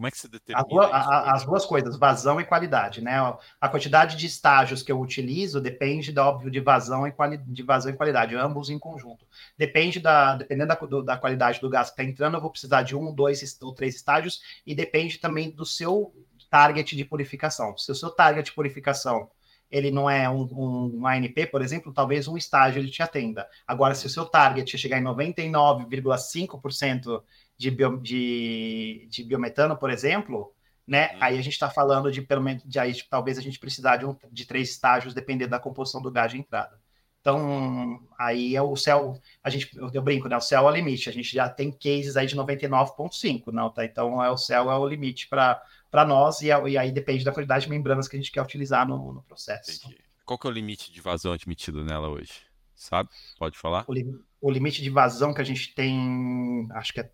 Como 0.00 0.08
é 0.08 0.10
que 0.10 0.18
você 0.18 0.28
determina? 0.28 0.86
As, 0.86 1.08
a, 1.08 1.32
as 1.34 1.44
duas 1.44 1.66
coisas, 1.66 1.98
vazão 1.98 2.40
e 2.40 2.44
qualidade, 2.44 3.02
né? 3.02 3.18
A 3.60 3.68
quantidade 3.68 4.16
de 4.16 4.26
estágios 4.26 4.82
que 4.82 4.90
eu 4.90 4.98
utilizo 4.98 5.60
depende, 5.60 6.10
da, 6.10 6.26
óbvio, 6.26 6.50
de 6.50 6.58
vazão 6.58 7.06
e, 7.06 7.12
quali, 7.12 7.36
de 7.36 7.62
vazão 7.62 7.92
e 7.92 7.94
qualidade, 7.94 8.34
ambos 8.34 8.70
em 8.70 8.78
conjunto. 8.78 9.26
Depende 9.58 10.00
da, 10.00 10.36
dependendo 10.36 10.68
da, 10.68 10.74
do, 10.74 11.02
da 11.02 11.18
qualidade 11.18 11.60
do 11.60 11.68
gás 11.68 11.90
que 11.90 12.00
está 12.00 12.02
entrando, 12.02 12.38
eu 12.38 12.40
vou 12.40 12.50
precisar 12.50 12.80
de 12.80 12.96
um, 12.96 13.14
dois 13.14 13.58
ou 13.60 13.74
três 13.74 13.94
estágios, 13.94 14.40
e 14.66 14.74
depende 14.74 15.18
também 15.18 15.50
do 15.50 15.66
seu 15.66 16.14
target 16.48 16.96
de 16.96 17.04
purificação. 17.04 17.76
Se 17.76 17.92
o 17.92 17.94
seu 17.94 18.08
target 18.08 18.46
de 18.46 18.54
purificação 18.54 19.28
ele 19.70 19.90
não 19.90 20.08
é 20.10 20.30
um, 20.30 20.98
um, 20.98 21.06
ANP, 21.06 21.46
por 21.46 21.60
exemplo, 21.62 21.92
talvez 21.92 22.26
um 22.26 22.38
estágio 22.38 22.80
ele 22.80 22.90
te 22.90 23.02
atenda. 23.02 23.46
Agora, 23.66 23.94
se 23.94 24.06
o 24.06 24.10
seu 24.10 24.24
target 24.24 24.76
chegar 24.76 24.98
em 24.98 25.04
99,5% 25.04 27.22
de, 27.60 27.70
bio, 27.70 27.98
de, 27.98 29.06
de 29.10 29.22
biometano, 29.22 29.76
por 29.76 29.90
exemplo, 29.90 30.50
né? 30.86 31.10
Uhum. 31.12 31.18
Aí 31.20 31.38
a 31.38 31.42
gente 31.42 31.52
está 31.52 31.68
falando 31.68 32.10
de 32.10 32.22
pelo 32.22 32.42
menos 32.42 32.62
de 32.64 32.78
aí 32.78 32.94
talvez 33.10 33.36
a 33.36 33.42
gente 33.42 33.58
precisar 33.58 33.98
de, 33.98 34.06
um, 34.06 34.16
de 34.32 34.46
três 34.46 34.70
estágios, 34.70 35.12
dependendo 35.12 35.50
da 35.50 35.60
composição 35.60 36.00
do 36.00 36.10
gás 36.10 36.32
de 36.32 36.38
entrada. 36.38 36.80
Então, 37.20 38.00
aí 38.18 38.56
é 38.56 38.62
o 38.62 38.74
céu, 38.76 39.20
a 39.44 39.50
gente, 39.50 39.76
eu, 39.76 40.00
brinco, 40.00 40.26
né? 40.26 40.38
O 40.38 40.40
céu 40.40 40.66
é 40.66 40.72
o 40.72 40.74
limite. 40.74 41.10
A 41.10 41.12
gente 41.12 41.34
já 41.34 41.50
tem 41.50 41.70
cases 41.70 42.16
aí 42.16 42.26
de 42.26 42.34
99,5, 42.34 43.52
não, 43.52 43.68
tá? 43.68 43.84
Então, 43.84 44.24
é 44.24 44.30
o 44.30 44.38
céu 44.38 44.70
é 44.70 44.78
o 44.78 44.88
limite 44.88 45.28
para 45.28 45.62
para 45.90 46.04
nós, 46.06 46.40
e, 46.40 46.46
e, 46.46 46.78
aí 46.78 46.92
depende 46.92 47.24
da 47.24 47.32
quantidade 47.32 47.64
de 47.64 47.70
membranas 47.70 48.06
que 48.06 48.14
a 48.14 48.18
gente 48.18 48.30
quer 48.30 48.40
utilizar 48.40 48.86
no, 48.86 49.12
no 49.12 49.22
processo. 49.24 49.84
Entendi. 49.84 49.98
Qual 50.24 50.38
que 50.38 50.46
é 50.46 50.50
o 50.50 50.52
limite 50.52 50.92
de 50.92 51.00
vazão 51.00 51.32
admitido 51.32 51.84
nela 51.84 52.08
hoje? 52.08 52.32
Sabe? 52.76 53.10
Pode 53.36 53.58
falar? 53.58 53.84
O, 53.88 53.92
li, 53.92 54.06
o 54.40 54.50
limite 54.50 54.80
de 54.80 54.88
vazão 54.88 55.34
que 55.34 55.40
a 55.40 55.44
gente 55.44 55.74
tem, 55.74 56.68
acho 56.70 56.94
que 56.94 57.00
é. 57.00 57.10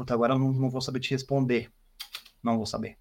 Puta, 0.00 0.14
agora 0.14 0.32
eu 0.32 0.38
não, 0.38 0.50
não 0.50 0.70
vou 0.70 0.80
saber 0.80 0.98
te 0.98 1.10
responder. 1.10 1.70
Não 2.42 2.56
vou 2.56 2.64
saber. 2.64 2.96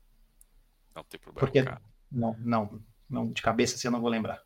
Não 0.93 1.01
tem 1.05 1.17
problema. 1.17 1.39
Porque, 1.39 1.63
cara. 1.63 1.81
Não, 2.11 2.35
não, 2.39 2.81
não, 3.09 3.31
de 3.31 3.41
cabeça 3.41 3.75
assim 3.75 3.87
eu 3.87 3.91
não 3.93 4.01
vou 4.01 4.09
lembrar. 4.09 4.41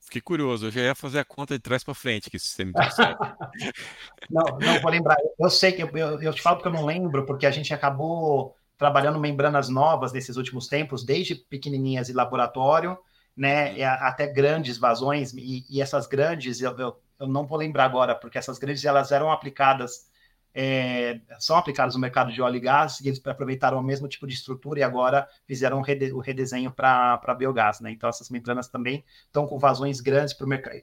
Fiquei 0.00 0.22
curioso, 0.22 0.66
eu 0.66 0.70
já 0.70 0.80
ia 0.80 0.94
fazer 0.94 1.18
a 1.18 1.24
conta 1.24 1.52
de 1.52 1.60
trás 1.60 1.84
para 1.84 1.92
frente, 1.92 2.30
que 2.30 2.38
você 2.38 2.64
me 2.64 2.72
Não, 4.30 4.58
não 4.58 4.80
vou 4.80 4.90
lembrar. 4.90 5.18
Eu 5.38 5.50
sei 5.50 5.72
que 5.72 5.82
eu, 5.82 5.90
eu, 5.94 6.22
eu, 6.22 6.32
te 6.32 6.40
falo 6.40 6.56
porque 6.56 6.68
eu 6.68 6.72
não 6.72 6.86
lembro, 6.86 7.26
porque 7.26 7.44
a 7.44 7.50
gente 7.50 7.74
acabou 7.74 8.56
trabalhando 8.78 9.20
membranas 9.20 9.68
novas 9.68 10.10
nesses 10.10 10.38
últimos 10.38 10.66
tempos, 10.66 11.04
desde 11.04 11.34
pequenininhas 11.34 12.06
de 12.06 12.14
laboratório, 12.14 12.96
né, 13.36 13.72
uhum. 13.72 14.06
até 14.06 14.26
grandes 14.26 14.78
vazões, 14.78 15.34
e, 15.34 15.66
e 15.68 15.82
essas 15.82 16.06
grandes, 16.06 16.62
eu, 16.62 16.74
eu, 16.78 16.98
eu, 17.20 17.26
não 17.26 17.46
vou 17.46 17.58
lembrar 17.58 17.84
agora, 17.84 18.14
porque 18.14 18.38
essas 18.38 18.58
grandes, 18.58 18.82
elas 18.86 19.12
eram 19.12 19.30
aplicadas, 19.30 20.07
é, 20.54 21.20
são 21.38 21.56
aplicadas 21.56 21.94
no 21.94 22.00
mercado 22.00 22.32
de 22.32 22.40
óleo 22.42 22.56
e 22.56 22.60
gás, 22.60 23.00
e 23.00 23.08
eles 23.08 23.24
aproveitaram 23.26 23.78
o 23.78 23.82
mesmo 23.82 24.08
tipo 24.08 24.26
de 24.26 24.34
estrutura 24.34 24.80
e 24.80 24.82
agora 24.82 25.28
fizeram 25.46 25.80
o 25.80 26.20
redesenho 26.20 26.70
para 26.70 27.34
biogás, 27.36 27.80
né, 27.80 27.90
então 27.90 28.08
essas 28.08 28.30
membranas 28.30 28.68
também 28.68 29.04
estão 29.26 29.46
com 29.46 29.58
vazões 29.58 30.00
grandes 30.00 30.34
para 30.34 30.46
o 30.46 30.48
mercado, 30.48 30.76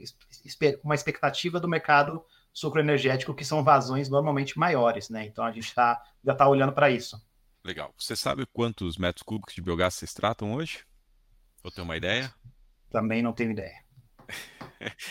uma 0.83 0.95
expectativa 0.95 1.59
do 1.59 1.67
mercado 1.67 2.23
sucroenergético, 2.53 3.33
que 3.33 3.43
são 3.43 3.63
vazões 3.63 4.09
normalmente 4.09 4.57
maiores, 4.57 5.09
né, 5.09 5.25
então 5.25 5.43
a 5.43 5.51
gente 5.51 5.73
tá, 5.73 6.01
já 6.23 6.31
está 6.31 6.47
olhando 6.47 6.71
para 6.71 6.89
isso. 6.89 7.21
Legal. 7.63 7.93
Você 7.97 8.15
sabe 8.15 8.45
quantos 8.45 8.95
metros 8.95 9.23
cúbicos 9.23 9.55
de 9.55 9.61
biogás 9.61 9.95
vocês 9.95 10.13
tratam 10.13 10.53
hoje? 10.53 10.85
Ou 11.63 11.71
tem 11.71 11.83
uma 11.83 11.97
ideia? 11.97 12.31
Também 12.91 13.23
não 13.23 13.33
tenho 13.33 13.51
ideia. 13.51 13.84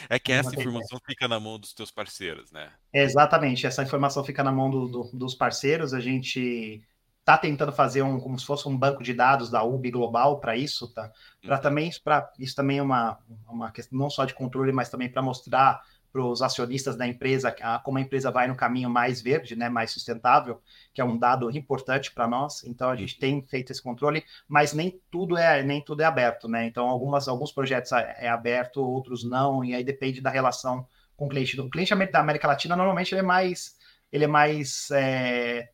É 0.09 0.19
que 0.19 0.33
essa 0.33 0.55
informação 0.55 0.99
fica 1.05 1.27
na 1.29 1.41
mão 1.41 1.59
dos 1.59 1.73
teus 1.73 1.91
parceiros, 1.91 2.51
né? 2.53 2.71
Exatamente, 2.93 3.67
essa 3.67 3.83
informação 3.83 4.25
fica 4.25 4.43
na 4.43 4.53
mão 4.53 4.71
do, 4.71 4.89
do, 4.89 5.11
dos 5.13 5.35
parceiros. 5.35 5.95
A 5.95 6.01
gente 6.01 6.83
está 7.21 7.39
tentando 7.39 7.73
fazer 7.73 8.03
um 8.03 8.21
como 8.21 8.39
se 8.39 8.45
fosse 8.45 8.69
um 8.69 8.77
banco 8.77 9.03
de 9.03 9.15
dados 9.15 9.51
da 9.51 9.65
UB 9.65 9.91
global 9.91 10.39
para 10.39 10.57
isso, 10.57 10.93
tá? 10.93 11.11
Para 11.43 11.57
uhum. 11.57 11.63
também 11.63 11.91
para 12.05 12.31
isso 12.39 12.55
também 12.55 12.79
é 12.79 12.83
uma 12.83 13.19
uma 13.49 13.71
questão 13.71 13.99
não 13.99 14.11
só 14.11 14.27
de 14.27 14.35
controle, 14.35 14.73
mas 14.73 14.91
também 14.91 15.09
para 15.09 15.23
mostrar 15.23 15.83
para 16.15 16.25
os 16.25 16.43
acionistas 16.43 16.95
da 16.95 17.09
empresa, 17.09 17.53
como 17.83 17.99
a 17.99 18.01
empresa 18.01 18.31
vai 18.31 18.47
no 18.47 18.55
caminho 18.55 18.89
mais 18.89 19.21
verde, 19.21 19.57
né, 19.57 19.69
mais 19.69 19.91
sustentável, 19.91 20.63
que 20.93 21.01
é 21.01 21.05
um 21.05 21.19
dado 21.19 21.51
importante 21.51 22.13
para 22.13 22.29
nós. 22.29 22.63
Então 22.63 22.89
a 22.89 22.95
gente 22.95 23.19
tem 23.19 23.43
feito 23.43 23.73
esse 23.73 23.83
controle, 23.83 24.25
mas 24.47 24.73
nem 24.73 25.03
tudo 25.11 25.37
é 25.37 25.61
nem 25.65 25.83
tudo 25.83 26.03
é 26.03 26.05
aberto, 26.05 26.47
né? 26.49 26.67
Então 26.67 26.89
algumas 26.89 27.27
alguns 27.27 27.51
projetos 27.51 27.91
é, 27.91 28.27
é 28.27 28.29
aberto, 28.29 28.81
outros 28.81 29.25
não, 29.25 29.65
e 29.65 29.75
aí 29.75 29.83
depende 29.83 30.21
da 30.21 30.31
relação 30.31 30.87
com 31.17 31.27
o 31.27 31.29
cliente. 31.29 31.61
O 31.61 31.69
cliente 31.69 31.93
da 31.93 32.21
América 32.21 32.47
Latina 32.47 32.77
normalmente 32.77 33.13
ele 33.13 33.21
é 33.21 33.25
mais 33.25 33.77
ele 34.13 34.23
é 34.23 34.29
mais 34.29 34.93
é, 34.93 35.69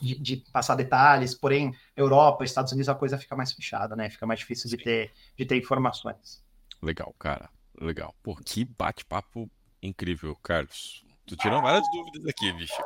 de, 0.00 0.18
de, 0.18 0.36
passar 0.52 0.74
detalhes, 0.74 1.32
porém 1.32 1.72
Europa, 1.96 2.44
Estados 2.44 2.72
Unidos 2.72 2.88
a 2.88 2.94
coisa 2.96 3.16
fica 3.16 3.36
mais 3.36 3.52
fechada, 3.52 3.94
né? 3.94 4.10
Fica 4.10 4.26
mais 4.26 4.40
difícil 4.40 4.68
de 4.68 4.78
ter 4.78 5.12
de 5.36 5.46
ter 5.46 5.56
informações. 5.56 6.44
Legal, 6.82 7.14
cara. 7.20 7.48
Legal. 7.80 8.14
Pô, 8.22 8.34
que 8.36 8.64
bate-papo 8.64 9.48
incrível, 9.82 10.36
Carlos. 10.42 11.04
Tu 11.28 11.36
tirou 11.36 11.60
várias 11.60 11.84
dúvidas 11.92 12.26
aqui, 12.26 12.50
bicho. 12.54 12.82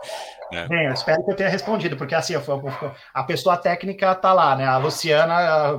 Né? 0.51 0.67
Bem, 0.67 0.87
eu 0.87 0.93
espero 0.93 1.25
que 1.25 1.31
eu 1.31 1.37
tenha 1.37 1.49
respondido, 1.49 1.97
porque 1.97 2.13
assim, 2.13 2.35
a 3.15 3.23
pessoa 3.23 3.57
técnica 3.57 4.13
tá 4.17 4.33
lá, 4.33 4.57
né? 4.57 4.67
A 4.67 4.79
Luciana, 4.79 5.79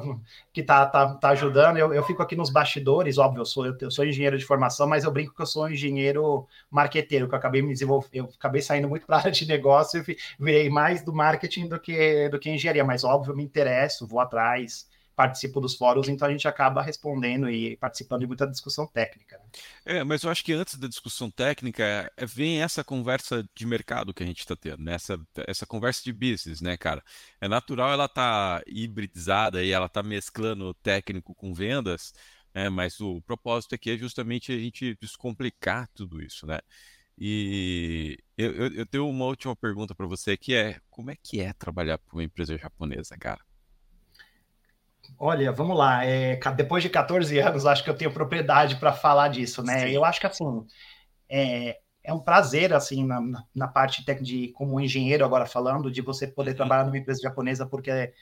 que 0.54 0.64
tá, 0.64 0.86
tá, 0.86 1.14
tá 1.16 1.30
ajudando, 1.30 1.78
eu, 1.78 1.94
eu 1.94 2.02
fico 2.06 2.24
aqui 2.24 2.38
nos 2.38 2.50
bastidores, 2.50 3.18
óbvio, 3.18 3.42
eu 3.42 3.46
sou, 3.46 3.66
eu 3.66 3.92
sou 3.92 4.06
engenheiro 4.06 4.38
de 4.38 4.46
formação, 4.46 4.88
mas 4.88 5.04
eu 5.04 5.12
brinco 5.12 5.36
que 5.36 5.42
eu 5.42 5.46
sou 5.46 5.70
engenheiro 5.70 6.48
marqueteiro, 6.72 7.28
que 7.28 7.34
eu 7.34 7.38
acabei 7.38 7.62
me 7.62 7.74
desenvolvendo, 7.74 8.10
eu 8.14 8.30
acabei 8.34 8.62
saindo 8.62 8.88
muito 8.88 9.06
para 9.06 9.18
a 9.18 9.20
área 9.28 9.32
de 9.32 9.46
negócio 9.46 10.02
e 10.08 10.18
virei 10.40 10.70
mais 10.70 11.04
do 11.04 11.14
marketing 11.14 11.68
do 11.68 11.78
que, 11.78 12.30
do 12.30 12.40
que 12.40 12.50
engenharia, 12.50 12.86
mas 12.86 13.04
óbvio, 13.04 13.34
eu 13.34 13.36
me 13.36 13.44
interesso, 13.44 14.08
vou 14.08 14.22
atrás 14.22 14.88
participo 15.16 15.62
dos 15.62 15.76
fóruns, 15.76 16.08
então 16.08 16.28
a 16.28 16.32
gente 16.32 16.48
acaba 16.48 16.82
respondendo 16.82 17.50
e 17.50 17.78
participando 17.78 18.22
de 18.22 18.28
muita 18.28 18.48
discussão 18.48 18.88
técnica. 18.88 19.38
Né? 19.38 19.44
É, 19.86 20.04
mas 20.04 20.24
eu 20.24 20.30
acho 20.30 20.44
que 20.44 20.54
antes 20.54 20.76
da 20.76 20.88
discussão 20.88 21.30
técnica, 21.30 22.12
é, 22.18 22.26
vem 22.26 22.62
essa 22.62 22.84
conversa 22.84 23.48
de 23.56 23.66
mercado 23.66 24.14
que 24.14 24.24
a 24.24 24.26
gente 24.26 24.40
está 24.40 24.56
tendo, 24.56 24.84
né? 24.84 24.96
essa, 24.96 25.20
essa 25.48 25.66
conversa 25.66 26.02
de 26.04 26.12
business, 26.12 26.62
né, 26.62 26.76
cara? 26.78 27.04
É 27.40 27.48
natural 27.48 27.92
ela 27.92 28.08
tá 28.08 28.62
hibridizada 28.68 29.64
e 29.64 29.72
ela 29.72 29.88
tá 29.88 30.02
mesclando 30.02 30.74
técnico 30.76 31.36
com 31.36 31.54
vendas, 31.54 32.14
né? 32.54 32.70
mas 32.70 33.00
o 33.00 33.22
propósito 33.22 33.76
aqui 33.76 33.92
é 33.92 33.98
justamente 33.98 34.52
a 34.52 34.58
gente 34.58 34.98
descomplicar 35.00 35.88
tudo 35.94 36.22
isso, 36.22 36.46
né? 36.48 36.60
E 37.18 38.18
eu, 38.38 38.52
eu, 38.54 38.74
eu 38.74 38.86
tenho 38.88 39.08
uma 39.08 39.26
última 39.26 39.56
pergunta 39.56 39.94
para 39.94 40.08
você 40.08 40.36
que 40.36 40.56
é 40.56 40.80
como 40.90 41.12
é 41.12 41.16
que 41.16 41.40
é 41.40 41.54
trabalhar 41.54 42.00
para 42.00 42.16
uma 42.16 42.24
empresa 42.24 42.58
japonesa, 42.58 43.16
cara? 43.18 43.40
Olha, 45.18 45.52
vamos 45.52 45.78
lá. 45.78 46.06
É, 46.06 46.40
depois 46.56 46.84
de 46.84 46.90
14 46.90 47.40
anos, 47.40 47.66
acho 47.66 47.84
que 47.84 47.90
eu 47.90 47.96
tenho 47.96 48.12
propriedade 48.12 48.76
para 48.78 48.94
falar 48.94 49.30
disso, 49.30 49.64
né? 49.64 49.88
Sim. 49.88 49.94
Eu 49.94 50.04
acho 50.04 50.20
que 50.20 50.28
assim 50.28 50.66
é, 51.30 51.80
é 52.04 52.14
um 52.14 52.20
prazer, 52.20 52.74
assim, 52.74 53.06
na, 53.06 53.22
na 53.56 53.68
parte 53.68 54.04
de 54.22 54.50
como 54.50 54.80
engenheiro 54.80 55.24
agora 55.26 55.46
falando, 55.46 55.90
de 55.90 56.02
você 56.02 56.28
poder 56.28 56.52
uhum. 56.52 56.58
trabalhar 56.58 56.84
numa 56.84 56.98
empresa 56.98 57.22
japonesa, 57.22 57.66
porque 57.66 58.14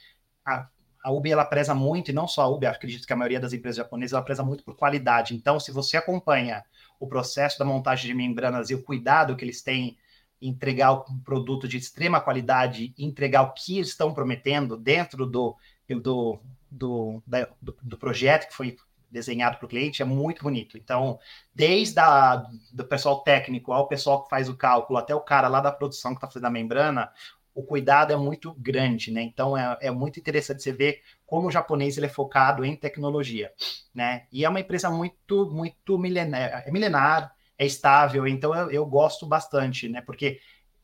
a, 0.46 0.68
a 1.04 1.22
ela 1.26 1.46
preza 1.46 1.74
muito, 1.74 2.12
e 2.12 2.14
não 2.14 2.28
só 2.28 2.44
a 2.44 2.48
Ubi, 2.48 2.68
acredito 2.68 3.08
que 3.08 3.14
a 3.14 3.16
maioria 3.16 3.40
das 3.40 3.54
empresas 3.54 3.78
japonesas 3.78 4.14
ela 4.14 4.24
preza 4.24 4.44
muito 4.44 4.64
por 4.64 4.76
qualidade. 4.76 5.36
Então, 5.36 5.60
se 5.60 5.72
você 5.72 5.98
acompanha 5.98 6.64
o 7.00 7.08
processo 7.08 7.58
da 7.58 7.66
montagem 7.66 8.08
de 8.08 8.14
membranas 8.14 8.70
e 8.70 8.76
o 8.76 8.84
cuidado 8.84 9.36
que 9.36 9.44
eles 9.44 9.64
têm 9.64 9.98
em 10.40 10.50
entregar 10.50 10.94
um 10.94 11.20
produto 11.20 11.68
de 11.68 11.78
extrema 11.78 12.22
qualidade, 12.22 12.94
entregar 12.98 13.42
o 13.44 13.54
que 13.54 13.80
estão 13.80 14.14
prometendo 14.14 14.78
dentro 14.78 15.26
do, 15.26 15.56
do, 16.02 16.40
do, 16.72 17.22
da, 17.28 17.48
do, 17.62 17.78
do 17.82 17.98
projeto 17.98 18.48
que 18.48 18.56
foi 18.56 18.78
desenhado 19.12 19.58
para 19.58 19.66
o 19.66 19.70
cliente, 19.70 20.02
é 20.02 20.06
muito 20.06 20.42
bonito. 20.42 20.78
Então, 20.78 21.20
desde 21.54 22.00
a, 22.00 22.46
do 22.72 22.86
pessoal 22.86 23.22
técnico 23.24 23.74
ao 23.74 23.88
pessoal 23.88 24.24
que 24.24 24.30
faz 24.30 24.48
o 24.48 24.56
cálculo, 24.56 24.98
até 24.98 25.14
o 25.14 25.20
cara 25.20 25.50
lá 25.50 25.60
da 25.60 25.72
produção 25.72 26.12
que 26.12 26.18
está 26.18 26.28
fazendo 26.28 26.46
a 26.46 26.50
membrana, 26.50 27.12
o 27.54 27.64
cuidado 27.64 28.14
é 28.14 28.16
muito 28.16 28.54
grande, 28.54 29.12
né? 29.12 29.22
Então 29.22 29.58
é, 29.58 29.78
é 29.82 29.92
muito 29.92 30.20
interessante 30.20 30.64
você 30.64 30.72
ver 30.72 31.02
como 31.26 31.48
o 31.48 31.52
japonês 31.52 31.98
ele 31.98 32.06
é 32.06 32.10
focado 32.10 32.64
em 32.64 32.76
tecnologia, 32.76 33.52
né? 33.94 34.26
E 34.32 34.46
é 34.46 34.50
uma 34.50 34.62
empresa 34.62 34.90
muito, 34.90 35.50
muito 35.52 35.98
milenar, 36.00 36.64
é 36.66 36.72
milenar, 36.72 37.36
é 37.58 37.66
estável, 37.66 38.26
então 38.26 38.56
eu, 38.56 38.72
eu 38.72 38.86
gosto 38.86 39.26
bastante, 39.26 39.90
né? 39.90 40.02
Porque 40.02 40.40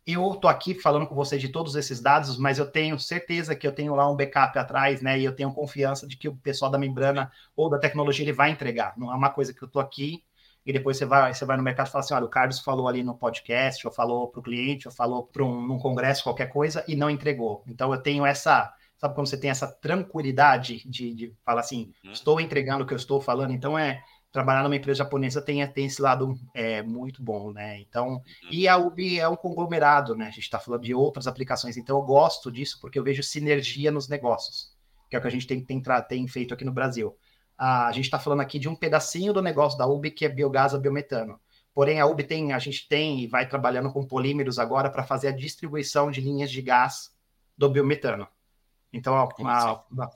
eu 0.07 0.35
tô 0.35 0.47
aqui 0.47 0.73
falando 0.73 1.05
com 1.05 1.13
você 1.13 1.37
de 1.37 1.49
todos 1.49 1.75
esses 1.75 1.99
dados, 1.99 2.37
mas 2.37 2.57
eu 2.57 2.65
tenho 2.65 2.97
certeza 2.97 3.55
que 3.55 3.67
eu 3.67 3.73
tenho 3.73 3.93
lá 3.93 4.09
um 4.09 4.15
backup 4.15 4.57
atrás, 4.57 5.01
né? 5.01 5.19
E 5.19 5.25
eu 5.25 5.35
tenho 5.35 5.53
confiança 5.53 6.07
de 6.07 6.15
que 6.15 6.29
o 6.29 6.35
pessoal 6.37 6.71
da 6.71 6.77
membrana 6.77 7.31
ou 7.55 7.69
da 7.69 7.77
tecnologia 7.77 8.23
ele 8.23 8.33
vai 8.33 8.49
entregar. 8.49 8.93
Não 8.97 9.11
é 9.11 9.15
uma 9.15 9.29
coisa 9.29 9.53
que 9.53 9.61
eu 9.61 9.67
tô 9.67 9.79
aqui 9.79 10.23
e 10.67 10.73
depois 10.73 10.97
você 10.97 11.05
vai, 11.05 11.33
você 11.33 11.45
vai 11.45 11.55
no 11.55 11.63
mercado 11.63 11.87
e 11.87 11.91
fala 11.91 12.03
assim: 12.03 12.13
olha, 12.13 12.25
o 12.25 12.29
Carlos 12.29 12.59
falou 12.59 12.89
ali 12.89 13.01
no 13.01 13.15
podcast, 13.15 13.87
ou 13.87 13.93
falou 13.93 14.27
para 14.27 14.41
o 14.41 14.43
cliente, 14.43 14.85
ou 14.85 14.93
falou 14.93 15.23
para 15.23 15.41
um 15.41 15.65
num 15.65 15.79
congresso, 15.79 16.23
qualquer 16.23 16.47
coisa, 16.47 16.83
e 16.89 16.95
não 16.95 17.09
entregou. 17.09 17.63
Então 17.65 17.93
eu 17.93 18.01
tenho 18.01 18.25
essa. 18.25 18.73
Sabe 18.97 19.13
quando 19.13 19.27
você 19.27 19.37
tem 19.37 19.49
essa 19.49 19.67
tranquilidade 19.67 20.81
de, 20.89 21.13
de 21.13 21.33
falar 21.45 21.61
assim, 21.61 21.93
uhum. 22.03 22.11
estou 22.11 22.41
entregando 22.41 22.83
o 22.83 22.87
que 22.87 22.93
eu 22.93 22.97
estou 22.97 23.21
falando? 23.21 23.53
Então 23.53 23.77
é 23.77 24.01
trabalhar 24.37 24.63
numa 24.63 24.75
empresa 24.75 24.99
japonesa 24.99 25.41
tem, 25.41 25.65
tem 25.67 25.85
esse 25.85 26.01
lado 26.01 26.35
é, 26.53 26.81
muito 26.81 27.21
bom, 27.23 27.51
né? 27.51 27.79
Então, 27.79 28.13
uhum. 28.13 28.21
e 28.51 28.67
a 28.67 28.77
UBI 28.77 29.19
é 29.19 29.27
um 29.27 29.35
conglomerado, 29.35 30.15
né? 30.15 30.27
A 30.27 30.31
gente 30.31 30.43
está 30.43 30.59
falando 30.59 30.83
de 30.83 30.93
outras 30.93 31.27
aplicações, 31.27 31.77
então 31.77 31.97
eu 31.97 32.03
gosto 32.03 32.51
disso 32.51 32.77
porque 32.81 32.99
eu 32.99 33.03
vejo 33.03 33.23
sinergia 33.23 33.91
nos 33.91 34.07
negócios, 34.07 34.73
que 35.09 35.15
é 35.15 35.19
o 35.19 35.21
que 35.21 35.27
a 35.27 35.31
gente 35.31 35.47
tem, 35.47 35.63
tem, 35.63 35.81
tem 36.07 36.27
feito 36.27 36.53
aqui 36.53 36.65
no 36.65 36.71
Brasil 36.71 37.17
a, 37.57 37.91
gente 37.91 38.05
está 38.05 38.19
falando 38.19 38.41
aqui 38.41 38.59
de 38.59 38.69
um 38.69 38.75
pedacinho 38.75 39.33
do 39.33 39.41
negócio 39.41 39.77
da 39.77 39.87
UB 39.87 40.11
que 40.11 40.25
é 40.25 40.29
biogás 40.29 40.73
a 40.73 40.77
biometano. 40.77 41.39
Porém, 41.73 41.99
a 41.99 42.05
UB 42.05 42.23
tem, 42.23 42.53
a 42.53 42.59
gente 42.59 42.87
tem 42.87 43.21
e 43.21 43.27
vai 43.27 43.47
trabalhando 43.47 43.91
com 43.91 44.05
polímeros 44.05 44.59
agora 44.59 44.89
para 44.89 45.03
fazer 45.03 45.29
a 45.29 45.35
distribuição 45.35 46.11
de 46.11 46.21
linhas 46.21 46.51
de 46.51 46.61
gás 46.61 47.11
do 47.57 47.69
biometano. 47.69 48.27
Então, 48.93 49.15
a, 49.15 49.27
a, 49.43 49.71
a 49.73 50.09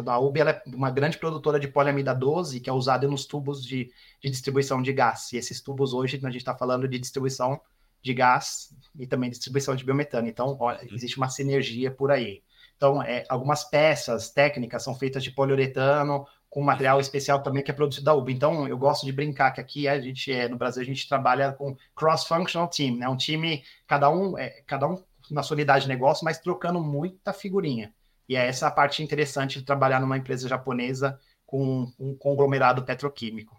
UB 0.00 0.40
é 0.40 0.62
uma 0.66 0.90
grande 0.90 1.18
produtora 1.18 1.58
de 1.58 1.68
poliamida 1.68 2.14
12 2.14 2.60
que 2.60 2.70
é 2.70 2.72
usada 2.72 3.06
nos 3.08 3.26
tubos 3.26 3.64
de, 3.64 3.90
de 4.20 4.30
distribuição 4.30 4.82
de 4.82 4.92
gás. 4.92 5.32
E 5.32 5.36
esses 5.36 5.60
tubos 5.60 5.92
hoje 5.92 6.16
a 6.16 6.26
gente 6.26 6.36
está 6.38 6.54
falando 6.54 6.86
de 6.88 6.98
distribuição 6.98 7.60
de 8.02 8.14
gás 8.14 8.74
e 8.98 9.06
também 9.06 9.30
distribuição 9.30 9.74
de 9.74 9.84
biometano. 9.84 10.28
Então, 10.28 10.56
olha, 10.60 10.80
uhum. 10.80 10.94
existe 10.94 11.16
uma 11.16 11.28
sinergia 11.28 11.90
por 11.90 12.10
aí. 12.10 12.42
Então, 12.76 13.02
é, 13.02 13.24
algumas 13.28 13.64
peças 13.64 14.30
técnicas 14.30 14.82
são 14.82 14.94
feitas 14.94 15.24
de 15.24 15.30
poliuretano 15.30 16.26
com 16.48 16.62
material 16.62 17.00
especial 17.00 17.42
também 17.42 17.62
que 17.62 17.70
é 17.70 17.74
produzido 17.74 18.04
da 18.04 18.14
UB. 18.14 18.32
Então, 18.32 18.68
eu 18.68 18.78
gosto 18.78 19.04
de 19.04 19.12
brincar 19.12 19.50
que 19.50 19.60
aqui 19.60 19.88
a 19.88 20.00
gente 20.00 20.30
é, 20.32 20.48
no 20.48 20.56
Brasil 20.56 20.82
a 20.82 20.86
gente 20.86 21.08
trabalha 21.08 21.52
com 21.52 21.76
cross-functional 21.94 22.68
team, 22.68 22.96
né? 22.96 23.08
Um 23.08 23.16
time, 23.16 23.64
cada 23.86 24.08
um, 24.10 24.38
é, 24.38 24.62
cada 24.66 24.86
um 24.86 25.02
na 25.30 25.42
sua 25.42 25.54
unidade 25.54 25.84
de 25.84 25.88
negócio, 25.88 26.24
mas 26.24 26.38
trocando 26.38 26.80
muita 26.80 27.32
figurinha. 27.32 27.92
E 28.28 28.36
é 28.36 28.46
essa 28.46 28.66
a 28.66 28.70
parte 28.70 29.02
interessante 29.02 29.58
de 29.58 29.64
trabalhar 29.64 30.00
numa 30.00 30.18
empresa 30.18 30.48
japonesa 30.48 31.18
com 31.44 31.92
um 31.98 32.16
conglomerado 32.16 32.84
petroquímico. 32.84 33.56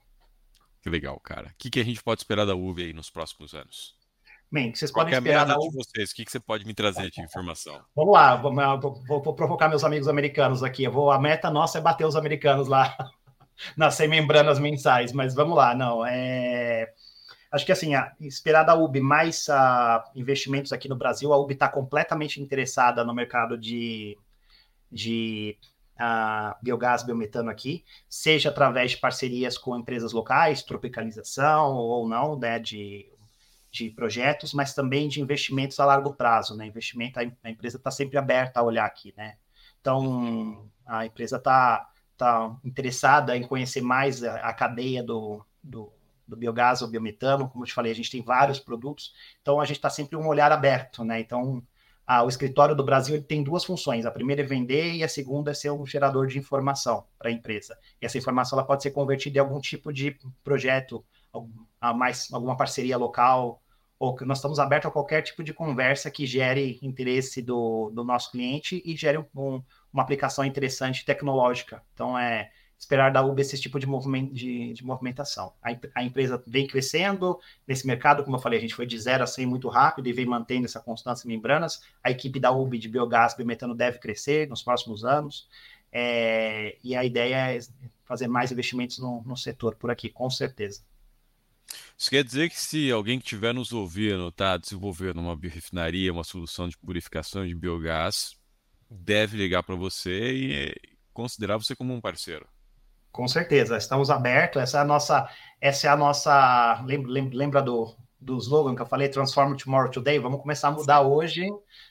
Que 0.82 0.90
legal, 0.90 1.20
cara. 1.20 1.48
O 1.48 1.54
que, 1.58 1.70
que 1.70 1.80
a 1.80 1.84
gente 1.84 2.04
pode 2.04 2.22
esperar 2.22 2.46
da 2.46 2.56
UV 2.56 2.84
aí 2.84 2.94
nos 2.94 3.10
próximos 3.10 3.54
anos? 3.54 3.96
Bem, 4.52 4.74
vocês 4.74 4.92
Qual 4.92 5.06
podem 5.06 5.16
é 5.16 5.18
a 5.18 5.20
esperar. 5.20 5.46
Da... 5.46 5.56
de 5.56 5.70
vocês? 5.74 6.12
O 6.12 6.16
que, 6.16 6.26
que 6.26 6.32
você 6.32 6.40
pode 6.40 6.66
me 6.66 6.74
trazer 6.74 7.10
de 7.10 7.22
informação? 7.22 7.82
Vamos 7.96 8.14
lá, 8.14 8.36
vou, 8.36 8.54
vou, 8.80 9.22
vou, 9.24 9.36
provocar 9.36 9.68
meus 9.68 9.84
amigos 9.84 10.08
americanos 10.08 10.64
aqui. 10.64 10.84
Eu 10.84 10.92
vou, 10.92 11.12
a 11.12 11.20
meta 11.20 11.50
nossa 11.50 11.78
é 11.78 11.82
bater 11.82 12.06
os 12.06 12.16
americanos 12.16 12.68
lá 12.68 12.96
nas 13.76 13.96
100 13.96 14.08
membranas 14.08 14.60
mensais, 14.60 15.12
mas 15.12 15.36
vamos 15.36 15.58
lá, 15.58 15.76
não. 15.76 16.06
É... 16.06 16.90
Acho 17.52 17.66
que 17.66 17.72
assim, 17.72 17.96
a, 17.96 18.14
esperar 18.22 18.64
da 18.64 18.76
UB 18.76 19.00
mais 19.02 19.48
uh, 19.50 20.02
investimentos 20.16 20.72
aqui 20.72 20.88
no 20.88 20.98
Brasil, 20.98 21.34
a 21.34 21.38
UB 21.38 21.54
está 21.54 21.68
completamente 21.68 22.42
interessada 22.42 23.04
no 23.04 23.14
mercado 23.14 23.58
de, 23.58 24.18
de 24.92 25.58
uh, 26.00 26.56
biogás, 26.62 27.04
biometano 27.04 27.50
aqui, 27.50 27.84
seja 28.10 28.50
através 28.50 28.92
de 28.92 28.98
parcerias 28.98 29.58
com 29.58 29.78
empresas 29.78 30.14
locais, 30.14 30.64
tropicalização 30.64 31.76
ou 31.76 32.08
não, 32.08 32.38
né, 32.38 32.60
de 32.60 33.10
de 33.70 33.90
projetos, 33.92 34.54
mas 34.54 34.74
também 34.74 35.08
de 35.08 35.22
investimentos 35.22 35.80
a 35.80 35.86
largo 35.86 36.14
prazo, 36.14 36.56
né? 36.56 36.66
Investimento, 36.66 37.20
a, 37.20 37.50
empresa 37.50 37.78
está 37.78 37.92
sempre 37.92 38.18
aberta 38.18 38.60
a 38.60 38.64
olhar 38.64 38.86
aqui, 38.86 39.14
né? 39.16 39.38
Então, 39.80 40.68
a 40.86 41.06
empresa 41.06 41.38
está 41.38 41.88
tá 42.18 42.56
interessada 42.64 43.38
em 43.38 43.44
conhecer 43.44 43.82
mais 43.82 44.24
a, 44.24 44.36
a 44.38 44.54
cadeia 44.54 45.04
do, 45.04 45.46
do, 45.62 45.92
do, 46.28 46.36
biogás 46.36 46.82
ou 46.82 46.88
biometano, 46.88 47.50
como 47.50 47.64
eu 47.64 47.68
te 47.68 47.74
falei, 47.74 47.92
a 47.92 47.96
gente 47.96 48.10
tem 48.10 48.22
vários 48.22 48.60
produtos, 48.60 49.14
então 49.42 49.60
a 49.60 49.66
gente 49.66 49.78
está 49.78 49.90
sempre 49.90 50.18
um 50.18 50.28
olhar 50.28 50.52
aberto, 50.52 51.04
né? 51.04 51.20
Então, 51.20 51.62
a, 52.08 52.24
o 52.24 52.30
escritório 52.30 52.74
do 52.74 52.86
Brasil 52.86 53.16
ele 53.16 53.24
tem 53.24 53.44
duas 53.44 53.66
funções, 53.66 54.06
a 54.06 54.12
primeira 54.12 54.42
é 54.42 54.46
vender 54.46 54.94
e 54.94 55.04
a 55.04 55.10
segunda 55.10 55.52
é 55.52 55.54
ser 55.54 55.72
um 55.72 55.86
gerador 55.86 56.26
de 56.26 56.40
informação 56.40 57.06
para 57.20 57.30
a 57.30 57.32
empresa. 57.34 57.78
E 58.02 58.06
essa 58.06 58.18
informação 58.18 58.58
ela 58.58 58.66
pode 58.66 58.82
ser 58.82 58.92
convertida 58.92 59.38
em 59.38 59.42
algum 59.42 59.60
tipo 59.60 59.92
de 59.92 60.18
projeto, 60.42 61.04
mais 61.82 62.32
alguma 62.32 62.56
parceria 62.56 62.98
local, 62.98 63.62
ou 64.00 64.16
que 64.16 64.24
nós 64.24 64.38
estamos 64.38 64.58
abertos 64.58 64.88
a 64.88 64.92
qualquer 64.92 65.22
tipo 65.22 65.44
de 65.44 65.54
conversa 65.54 66.10
que 66.10 66.26
gere 66.26 66.80
interesse 66.82 67.42
do, 67.42 67.90
do 67.90 68.04
nosso 68.06 68.32
cliente 68.32 68.82
e 68.86 68.96
gere 68.96 69.18
um, 69.36 69.62
uma 69.92 70.04
aplicação 70.04 70.46
interessante 70.46 71.04
tecnológica. 71.04 71.84
Então, 71.94 72.18
é 72.18 72.50
esperar 72.78 73.12
da 73.12 73.24
Uber 73.24 73.44
esse 73.44 73.60
tipo 73.60 73.80
de, 73.80 73.88
de, 74.32 74.74
de 74.74 74.86
movimentação. 74.86 75.54
A, 75.62 75.70
a, 75.96 76.04
empresa 76.04 76.42
vem 76.46 76.68
crescendo 76.68 77.40
nesse 77.68 77.88
mercado, 77.88 78.24
como 78.24 78.36
eu 78.36 78.42
falei, 78.42 78.60
a 78.60 78.62
gente 78.62 78.76
foi 78.76 78.86
de 78.86 78.98
zero 79.00 79.24
a 79.24 79.28
100 79.28 79.46
muito 79.46 79.68
rápido 79.68 80.08
e 80.08 80.14
vem 80.14 80.26
mantendo 80.26 80.66
essa 80.66 80.80
constância 80.80 81.28
em 81.28 81.30
membranas. 81.30 81.82
A 82.04 82.12
equipe 82.12 82.40
da 82.40 82.52
Uber 82.52 82.80
de 82.80 82.88
biogás, 82.88 83.36
biometano 83.36 83.74
deve 83.74 83.98
crescer 83.98 84.48
nos 84.48 84.62
próximos 84.62 85.04
anos. 85.04 85.48
É, 85.92 86.78
e 86.84 86.96
a 86.96 87.04
ideia 87.04 87.56
é 87.56 87.60
fazer 88.06 88.28
mais 88.28 88.52
investimentos 88.52 89.00
no, 89.00 89.24
no 89.24 89.36
setor 89.36 89.76
por 89.76 89.90
aqui, 89.90 90.10
com 90.10 90.30
certeza. 90.30 90.82
Isso 91.98 92.10
quer 92.10 92.24
dizer 92.24 92.50
que 92.50 92.60
se 92.60 92.92
alguém 92.92 93.20
que 93.20 93.26
estiver 93.26 93.54
nos 93.54 93.74
ouvindo 93.74 94.28
está 94.28 94.56
desenvolvendo 94.56 95.20
uma 95.20 95.36
biorefinaria, 95.36 96.14
uma 96.14 96.24
solução 96.24 96.70
de 96.70 96.78
purificação 96.78 97.46
de 97.46 97.56
biogás, 97.56 98.38
deve 98.90 99.36
ligar 99.36 99.64
para 99.64 99.76
você 99.76 100.32
e 100.32 100.76
considerar 101.12 101.58
você 101.58 101.76
como 101.76 101.94
um 101.94 102.00
parceiro. 102.00 102.48
Com 103.18 103.28
certeza, 103.28 103.78
estamos 103.78 104.12
abertos. 104.12 104.62
Essa 104.62 104.78
é 104.78 104.82
a 104.82 104.86
nossa, 104.86 105.28
essa 105.60 105.88
é 105.88 105.90
a 105.90 105.98
nossa. 105.98 106.84
Lembra, 106.86 107.12
lembra 107.34 107.62
do, 107.64 107.96
do 108.22 108.38
slogan 108.38 108.76
que 108.76 108.82
eu 108.84 108.86
falei, 108.86 109.10
Transform 109.10 109.56
Tomorrow 109.56 109.90
Today? 109.90 110.20
Vamos 110.20 110.40
começar 110.40 110.68
a 110.68 110.72
mudar 110.72 111.02
hoje, 111.02 111.50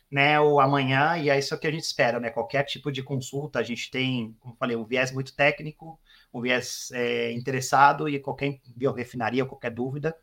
né? 0.08 0.38
Ou 0.38 0.60
amanhã, 0.60 1.18
e 1.18 1.28
é 1.28 1.36
isso 1.36 1.58
que 1.58 1.66
a 1.66 1.70
gente 1.72 1.82
espera, 1.82 2.20
né? 2.20 2.30
Qualquer 2.30 2.62
tipo 2.62 2.92
de 2.92 3.02
consulta, 3.02 3.58
a 3.58 3.64
gente 3.64 3.90
tem, 3.90 4.36
como 4.38 4.54
eu 4.54 4.56
falei, 4.56 4.76
um 4.76 4.84
viés 4.84 5.10
muito 5.10 5.34
técnico, 5.34 5.98
um 6.32 6.40
viés 6.40 6.92
é, 6.92 7.32
interessado 7.32 8.08
e 8.08 8.20
qualquer 8.20 8.60
biorefinaria, 8.76 9.44
qualquer 9.44 9.72
dúvida, 9.72 10.16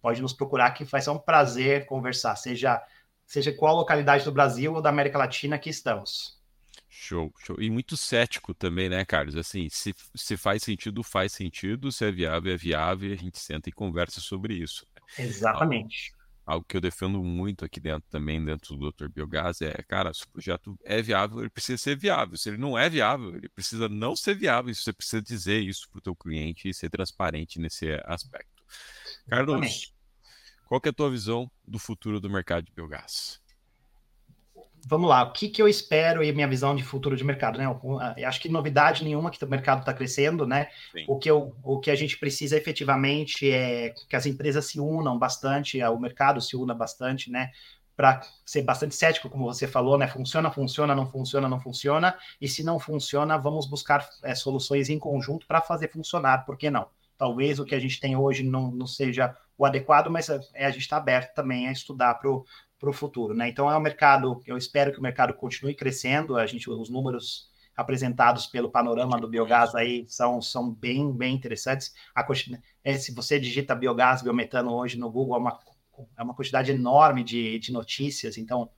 pode 0.00 0.22
nos 0.22 0.32
procurar 0.32 0.70
que 0.70 0.84
vai 0.84 1.00
ser 1.00 1.10
um 1.10 1.18
prazer 1.18 1.84
conversar, 1.84 2.36
seja, 2.36 2.80
seja 3.26 3.52
qual 3.52 3.74
localidade 3.74 4.24
do 4.24 4.30
Brasil 4.30 4.72
ou 4.72 4.80
da 4.80 4.88
América 4.88 5.18
Latina 5.18 5.58
que 5.58 5.68
estamos. 5.68 6.37
Show, 7.00 7.32
show. 7.38 7.56
E 7.60 7.70
muito 7.70 7.96
cético 7.96 8.52
também, 8.52 8.88
né, 8.88 9.04
Carlos? 9.04 9.36
Assim, 9.36 9.68
se, 9.70 9.94
se 10.14 10.36
faz 10.36 10.62
sentido, 10.62 11.02
faz 11.02 11.32
sentido, 11.32 11.92
se 11.92 12.04
é 12.04 12.10
viável, 12.10 12.52
é 12.52 12.56
viável, 12.56 13.12
a 13.12 13.16
gente 13.16 13.38
senta 13.38 13.68
e 13.68 13.72
conversa 13.72 14.20
sobre 14.20 14.54
isso. 14.54 14.84
Exatamente 15.16 16.12
algo 16.48 16.64
que 16.66 16.78
eu 16.78 16.80
defendo 16.80 17.22
muito 17.22 17.62
aqui 17.62 17.78
dentro 17.78 18.08
também, 18.08 18.42
dentro 18.42 18.74
do 18.74 18.90
Dr. 18.90 19.08
Biogás, 19.08 19.60
é, 19.60 19.70
cara, 19.86 20.14
se 20.14 20.24
o 20.24 20.28
projeto 20.30 20.78
é 20.82 21.02
viável, 21.02 21.40
ele 21.40 21.50
precisa 21.50 21.76
ser 21.76 21.94
viável. 21.94 22.38
Se 22.38 22.48
ele 22.48 22.56
não 22.56 22.76
é 22.76 22.88
viável, 22.88 23.36
ele 23.36 23.50
precisa 23.50 23.86
não 23.86 24.16
ser 24.16 24.34
viável. 24.34 24.74
Você 24.74 24.90
precisa 24.90 25.20
dizer 25.20 25.60
isso 25.60 25.86
para 25.90 25.98
o 25.98 26.00
teu 26.00 26.16
cliente 26.16 26.66
e 26.66 26.72
ser 26.72 26.88
transparente 26.88 27.60
nesse 27.60 27.92
aspecto. 28.06 28.64
Carlos, 29.28 29.92
qual 30.66 30.80
é 30.82 30.88
a 30.88 30.92
tua 30.92 31.10
visão 31.10 31.50
do 31.66 31.78
futuro 31.78 32.18
do 32.18 32.30
mercado 32.30 32.64
de 32.64 32.72
biogás? 32.72 33.42
Vamos 34.88 35.08
lá, 35.08 35.22
o 35.22 35.32
que, 35.32 35.48
que 35.48 35.60
eu 35.60 35.68
espero 35.68 36.24
e 36.24 36.32
minha 36.32 36.48
visão 36.48 36.74
de 36.74 36.82
futuro 36.82 37.14
de 37.14 37.22
mercado, 37.22 37.58
né? 37.58 37.66
Eu, 37.66 37.78
eu 38.16 38.28
acho 38.28 38.40
que 38.40 38.48
novidade 38.48 39.04
nenhuma 39.04 39.30
que 39.30 39.44
o 39.44 39.48
mercado 39.48 39.80
está 39.80 39.92
crescendo, 39.92 40.46
né? 40.46 40.68
O 41.06 41.18
que, 41.18 41.30
eu, 41.30 41.54
o 41.62 41.78
que 41.78 41.90
a 41.90 41.94
gente 41.94 42.18
precisa 42.18 42.56
efetivamente 42.56 43.50
é 43.50 43.92
que 44.08 44.16
as 44.16 44.24
empresas 44.24 44.64
se 44.64 44.80
unam 44.80 45.18
bastante, 45.18 45.82
o 45.82 45.98
mercado 45.98 46.40
se 46.40 46.56
una 46.56 46.74
bastante, 46.74 47.30
né? 47.30 47.50
para 47.94 48.20
ser 48.46 48.62
bastante 48.62 48.94
cético, 48.94 49.28
como 49.28 49.44
você 49.44 49.66
falou, 49.66 49.98
né? 49.98 50.06
Funciona, 50.06 50.52
funciona, 50.52 50.94
não 50.94 51.10
funciona, 51.10 51.48
não 51.48 51.60
funciona. 51.60 52.16
E 52.40 52.46
se 52.46 52.62
não 52.62 52.78
funciona, 52.78 53.36
vamos 53.36 53.66
buscar 53.66 54.08
é, 54.22 54.36
soluções 54.36 54.88
em 54.88 55.00
conjunto 55.00 55.48
para 55.48 55.60
fazer 55.60 55.90
funcionar. 55.90 56.46
Por 56.46 56.56
que 56.56 56.70
não? 56.70 56.86
Talvez 57.16 57.58
o 57.58 57.64
que 57.64 57.74
a 57.74 57.80
gente 57.80 57.98
tem 57.98 58.14
hoje 58.16 58.44
não, 58.44 58.70
não 58.70 58.86
seja 58.86 59.36
o 59.58 59.66
adequado, 59.66 60.08
mas 60.08 60.28
é, 60.28 60.64
a 60.64 60.70
gente 60.70 60.82
está 60.82 60.96
aberto 60.96 61.34
também 61.34 61.66
a 61.66 61.72
estudar 61.72 62.14
para 62.14 62.30
o 62.80 62.92
futuro, 62.92 63.34
né? 63.34 63.48
Então 63.48 63.70
é 63.70 63.76
um 63.76 63.80
mercado, 63.80 64.40
eu 64.46 64.56
espero 64.56 64.92
que 64.92 64.98
o 64.98 65.02
mercado 65.02 65.34
continue 65.34 65.74
crescendo. 65.74 66.36
A 66.36 66.46
gente, 66.46 66.70
os 66.70 66.90
números 66.90 67.48
apresentados 67.76 68.46
pelo 68.46 68.70
panorama 68.70 69.18
do 69.20 69.28
biogás 69.28 69.74
aí 69.74 70.04
são, 70.08 70.42
são 70.42 70.70
bem, 70.70 71.12
bem 71.12 71.34
interessantes. 71.34 71.92
A, 72.14 72.26
é, 72.84 72.94
se 72.94 73.14
você 73.14 73.38
digita 73.38 73.74
biogás, 73.74 74.22
biometano 74.22 74.72
hoje 74.74 74.98
no 74.98 75.10
Google, 75.10 75.36
é 75.36 75.38
uma 75.38 75.58
é 76.16 76.22
uma 76.22 76.34
quantidade 76.34 76.70
enorme 76.70 77.24
de, 77.24 77.58
de 77.58 77.72
notícias, 77.72 78.38
então 78.38 78.70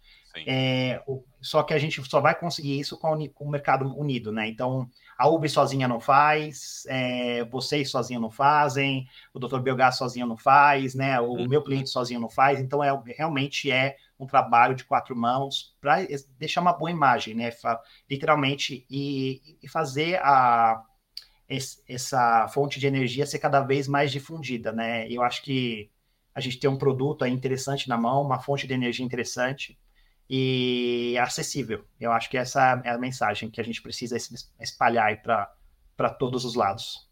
é, 0.46 1.02
o, 1.06 1.24
só 1.40 1.62
que 1.62 1.74
a 1.74 1.78
gente 1.78 2.02
só 2.08 2.20
vai 2.20 2.38
conseguir 2.38 2.78
isso 2.78 2.96
com, 2.98 3.28
com, 3.30 3.44
o 3.44 3.50
mercado 3.50 3.84
unido, 3.98 4.30
né? 4.30 4.48
Então 4.48 4.88
a 5.20 5.28
Uber 5.28 5.50
sozinha 5.50 5.86
não 5.86 6.00
faz, 6.00 6.84
é, 6.88 7.44
vocês 7.44 7.90
sozinhos 7.90 8.22
não 8.22 8.30
fazem, 8.30 9.06
o 9.34 9.38
Dr. 9.38 9.58
Biogás 9.58 9.98
sozinho 9.98 10.26
não 10.26 10.38
faz, 10.38 10.94
né? 10.94 11.20
O 11.20 11.32
uhum. 11.32 11.46
meu 11.46 11.62
cliente 11.62 11.90
sozinho 11.90 12.18
não 12.18 12.30
faz, 12.30 12.58
então 12.58 12.82
é 12.82 12.90
realmente 13.14 13.70
é 13.70 13.96
um 14.18 14.26
trabalho 14.26 14.74
de 14.74 14.82
quatro 14.82 15.14
mãos 15.14 15.76
para 15.78 15.98
deixar 16.38 16.62
uma 16.62 16.72
boa 16.72 16.90
imagem, 16.90 17.34
né? 17.34 17.50
Literalmente 18.08 18.86
e, 18.88 19.58
e 19.62 19.68
fazer 19.68 20.18
a 20.22 20.82
essa 21.86 22.48
fonte 22.48 22.80
de 22.80 22.86
energia 22.86 23.26
ser 23.26 23.40
cada 23.40 23.60
vez 23.60 23.86
mais 23.86 24.10
difundida, 24.10 24.72
né? 24.72 25.06
Eu 25.06 25.22
acho 25.22 25.42
que 25.42 25.90
a 26.34 26.40
gente 26.40 26.58
tem 26.58 26.70
um 26.70 26.78
produto 26.78 27.24
aí 27.24 27.30
interessante 27.30 27.90
na 27.90 27.98
mão, 27.98 28.22
uma 28.22 28.40
fonte 28.40 28.66
de 28.66 28.72
energia 28.72 29.04
interessante 29.04 29.78
e 30.32 31.18
acessível. 31.18 31.84
Eu 32.00 32.12
acho 32.12 32.30
que 32.30 32.38
essa 32.38 32.80
é 32.84 32.90
a 32.90 32.98
mensagem 32.98 33.50
que 33.50 33.60
a 33.60 33.64
gente 33.64 33.82
precisa 33.82 34.16
espalhar 34.60 35.20
para 35.22 36.10
todos 36.10 36.44
os 36.44 36.54
lados. 36.54 37.08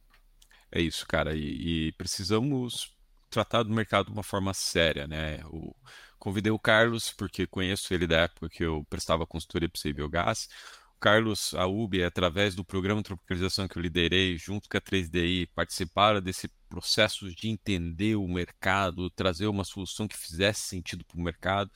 É 0.71 0.81
isso, 0.81 1.05
cara. 1.05 1.35
E, 1.35 1.89
e, 1.89 1.93
precisamos 1.93 2.97
tratar 3.29 3.65
do 3.65 3.75
mercado 3.75 4.07
de 4.07 4.13
uma 4.13 4.23
forma 4.23 4.55
séria, 4.55 5.09
né? 5.09 5.41
O, 5.47 5.75
convidei 6.17 6.53
o 6.53 6.59
Carlos 6.61 7.13
porque 7.13 7.45
conheço 7.45 7.93
ele 7.93 8.07
da 8.07 8.19
época 8.19 8.49
que 8.49 8.65
eu 8.65 8.87
prestava 8.89 9.27
consultoria 9.27 9.69
para 9.69 9.91
o 9.91 9.95
Biogás. 9.95 10.49
Carlos 11.01 11.55
Aube, 11.55 12.03
através 12.03 12.55
do 12.55 12.65
programa 12.65 13.01
de 13.01 13.07
tropicalização 13.07 13.69
que 13.69 13.79
eu 13.79 13.83
liderei, 13.83 14.37
junto 14.37 14.69
com 14.69 14.77
a 14.77 14.81
3DI, 14.81 15.49
participaram 15.55 16.21
desse 16.21 16.49
processo 16.69 17.33
de 17.35 17.49
entender 17.49 18.17
o 18.17 18.27
mercado, 18.27 19.09
trazer 19.11 19.47
uma 19.47 19.65
solução 19.65 20.09
que 20.09 20.17
fizesse 20.17 20.63
sentido 20.63 21.05
para 21.05 21.17
o 21.17 21.23
mercado. 21.23 21.71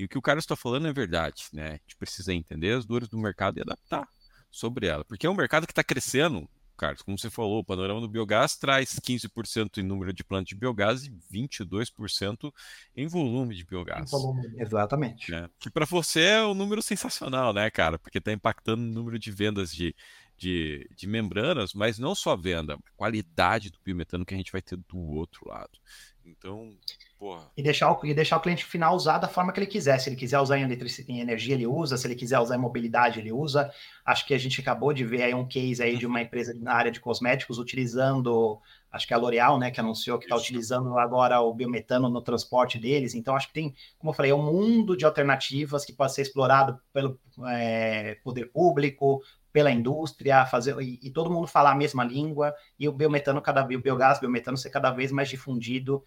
E 0.00 0.04
o 0.04 0.08
que 0.08 0.16
o 0.16 0.22
Carlos 0.22 0.44
está 0.44 0.56
falando 0.56 0.88
é 0.88 0.92
verdade, 0.92 1.44
né? 1.52 1.68
A 1.68 1.72
gente 1.72 1.96
precisa 1.98 2.32
entender 2.32 2.72
as 2.72 2.86
dores 2.86 3.08
do 3.08 3.18
mercado 3.18 3.58
e 3.58 3.60
adaptar 3.60 4.08
sobre 4.50 4.86
ela, 4.86 5.04
porque 5.04 5.26
é 5.26 5.30
um 5.30 5.34
mercado 5.34 5.66
que 5.66 5.72
está 5.72 5.84
crescendo 5.84 6.48
Carlos. 6.80 7.02
Como 7.02 7.18
você 7.18 7.28
falou, 7.28 7.58
o 7.58 7.64
panorama 7.64 8.00
do 8.00 8.08
biogás 8.08 8.56
traz 8.56 8.98
15% 8.98 9.76
em 9.76 9.82
número 9.82 10.14
de 10.14 10.24
plantas 10.24 10.48
de 10.48 10.54
biogás 10.54 11.04
e 11.04 11.10
22% 11.30 12.50
em 12.96 13.06
volume 13.06 13.54
de 13.54 13.66
biogás. 13.66 14.10
Volume, 14.10 14.50
exatamente. 14.56 15.30
Né? 15.30 15.50
Que 15.58 15.68
para 15.68 15.84
você 15.84 16.22
é 16.22 16.46
um 16.46 16.54
número 16.54 16.80
sensacional, 16.80 17.52
né, 17.52 17.68
cara? 17.70 17.98
Porque 17.98 18.16
está 18.16 18.32
impactando 18.32 18.82
o 18.82 18.86
número 18.86 19.18
de 19.18 19.30
vendas 19.30 19.74
de, 19.74 19.94
de, 20.38 20.88
de, 20.96 21.06
membranas, 21.06 21.74
mas 21.74 21.98
não 21.98 22.14
só 22.14 22.34
venda, 22.34 22.76
a 22.76 22.78
qualidade 22.96 23.68
do 23.68 23.78
biometano 23.84 24.24
que 24.24 24.32
a 24.32 24.38
gente 24.38 24.52
vai 24.52 24.62
ter 24.62 24.76
do 24.76 24.98
outro 24.98 25.46
lado. 25.46 25.78
Então, 26.24 26.74
porra. 27.20 27.52
E 27.54 27.62
deixar, 27.62 27.92
o, 27.92 28.06
e 28.06 28.14
deixar 28.14 28.38
o 28.38 28.40
cliente 28.40 28.64
final 28.64 28.96
usar 28.96 29.18
da 29.18 29.28
forma 29.28 29.52
que 29.52 29.60
ele 29.60 29.66
quiser. 29.66 29.98
Se 29.98 30.08
ele 30.08 30.16
quiser 30.16 30.40
usar 30.40 30.58
em, 30.58 30.64
em 31.08 31.20
energia, 31.20 31.54
ele 31.54 31.66
usa. 31.66 31.98
Se 31.98 32.06
ele 32.06 32.14
quiser 32.14 32.40
usar 32.40 32.56
em 32.56 32.58
mobilidade, 32.58 33.20
ele 33.20 33.30
usa. 33.30 33.70
Acho 34.02 34.26
que 34.26 34.32
a 34.32 34.38
gente 34.38 34.58
acabou 34.58 34.94
de 34.94 35.04
ver 35.04 35.22
aí 35.24 35.34
um 35.34 35.46
case 35.46 35.82
aí 35.82 35.98
de 35.98 36.06
uma 36.06 36.22
empresa 36.22 36.54
na 36.58 36.72
área 36.72 36.90
de 36.90 36.98
cosméticos 36.98 37.58
utilizando, 37.58 38.58
acho 38.90 39.06
que 39.06 39.12
é 39.12 39.16
a 39.16 39.20
L'Oréal, 39.20 39.58
né, 39.58 39.70
que 39.70 39.78
anunciou 39.78 40.18
que 40.18 40.24
está 40.24 40.34
utilizando 40.34 40.98
agora 40.98 41.38
o 41.42 41.52
biometano 41.52 42.08
no 42.08 42.22
transporte 42.22 42.78
deles. 42.78 43.14
Então, 43.14 43.36
acho 43.36 43.48
que 43.48 43.54
tem, 43.54 43.74
como 43.98 44.12
eu 44.12 44.14
falei, 44.16 44.30
é 44.30 44.34
um 44.34 44.42
mundo 44.42 44.96
de 44.96 45.04
alternativas 45.04 45.84
que 45.84 45.92
pode 45.92 46.14
ser 46.14 46.22
explorado 46.22 46.80
pelo 46.90 47.20
é, 47.48 48.14
poder 48.24 48.46
público, 48.46 49.22
pela 49.52 49.70
indústria, 49.70 50.46
fazer 50.46 50.80
e, 50.80 50.98
e, 51.02 51.10
todo 51.10 51.30
mundo 51.30 51.46
falar 51.46 51.72
a 51.72 51.74
mesma 51.74 52.04
língua 52.04 52.54
e 52.78 52.88
o 52.88 52.92
biometano 52.92 53.42
cada 53.42 53.62
vez, 53.62 53.78
o 53.78 53.82
biogás, 53.82 54.18
o 54.18 54.20
biometano 54.20 54.56
ser 54.56 54.70
cada 54.70 54.90
vez 54.90 55.10
mais 55.10 55.28
difundido 55.28 56.02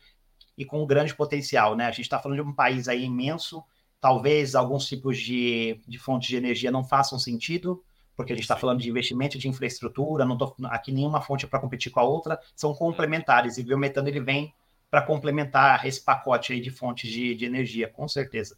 e 0.58 0.66
com 0.66 0.84
um 0.84 0.88
grande 0.88 1.16
potencial, 1.16 1.76
né? 1.76 1.86
A 1.86 1.92
gente 1.92 2.02
está 2.02 2.20
falando 2.20 2.44
de 2.44 2.50
um 2.50 2.54
país 2.54 2.88
aí 2.88 3.06
imenso, 3.06 3.64
talvez 4.00 4.56
alguns 4.56 4.88
tipos 4.88 5.18
de, 5.18 5.82
de 5.88 5.98
fontes 5.98 6.28
de 6.28 6.36
energia 6.36 6.72
não 6.72 6.84
façam 6.84 7.18
sentido, 7.18 7.84
porque 8.16 8.34
a 8.34 8.36
gente 8.36 8.44
está 8.44 8.56
falando 8.56 8.80
de 8.80 8.90
investimento 8.90 9.38
de 9.38 9.48
infraestrutura, 9.48 10.26
não 10.26 10.38
tô 10.38 10.56
aqui 10.66 10.92
nenhuma 10.92 11.22
fonte 11.22 11.48
para 11.48 11.60
competir 11.60 11.92
com 11.92 12.00
a 12.00 12.04
outra, 12.04 12.40
são 12.56 12.74
complementares, 12.74 13.58
e 13.58 13.62
o 13.62 13.66
biometano 13.66 14.08
ele 14.08 14.20
vem 14.20 14.54
para 14.92 15.02
complementar 15.02 15.86
esse 15.88 16.04
pacote 16.04 16.54
aí 16.54 16.62
de 16.62 16.70
fontes 16.70 17.10
de, 17.10 17.34
de 17.34 17.46
energia, 17.46 17.88
com 17.88 18.08
certeza. 18.08 18.56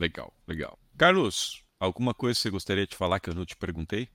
Legal, 0.00 0.32
legal. 0.48 0.76
Carlos, 0.96 1.62
Alguma 1.80 2.12
coisa 2.12 2.36
que 2.36 2.42
você 2.42 2.50
gostaria 2.50 2.86
de 2.86 2.94
falar 2.94 3.18
que 3.18 3.30
eu 3.30 3.34
não 3.34 3.46
te 3.46 3.56
perguntei? 3.56 4.06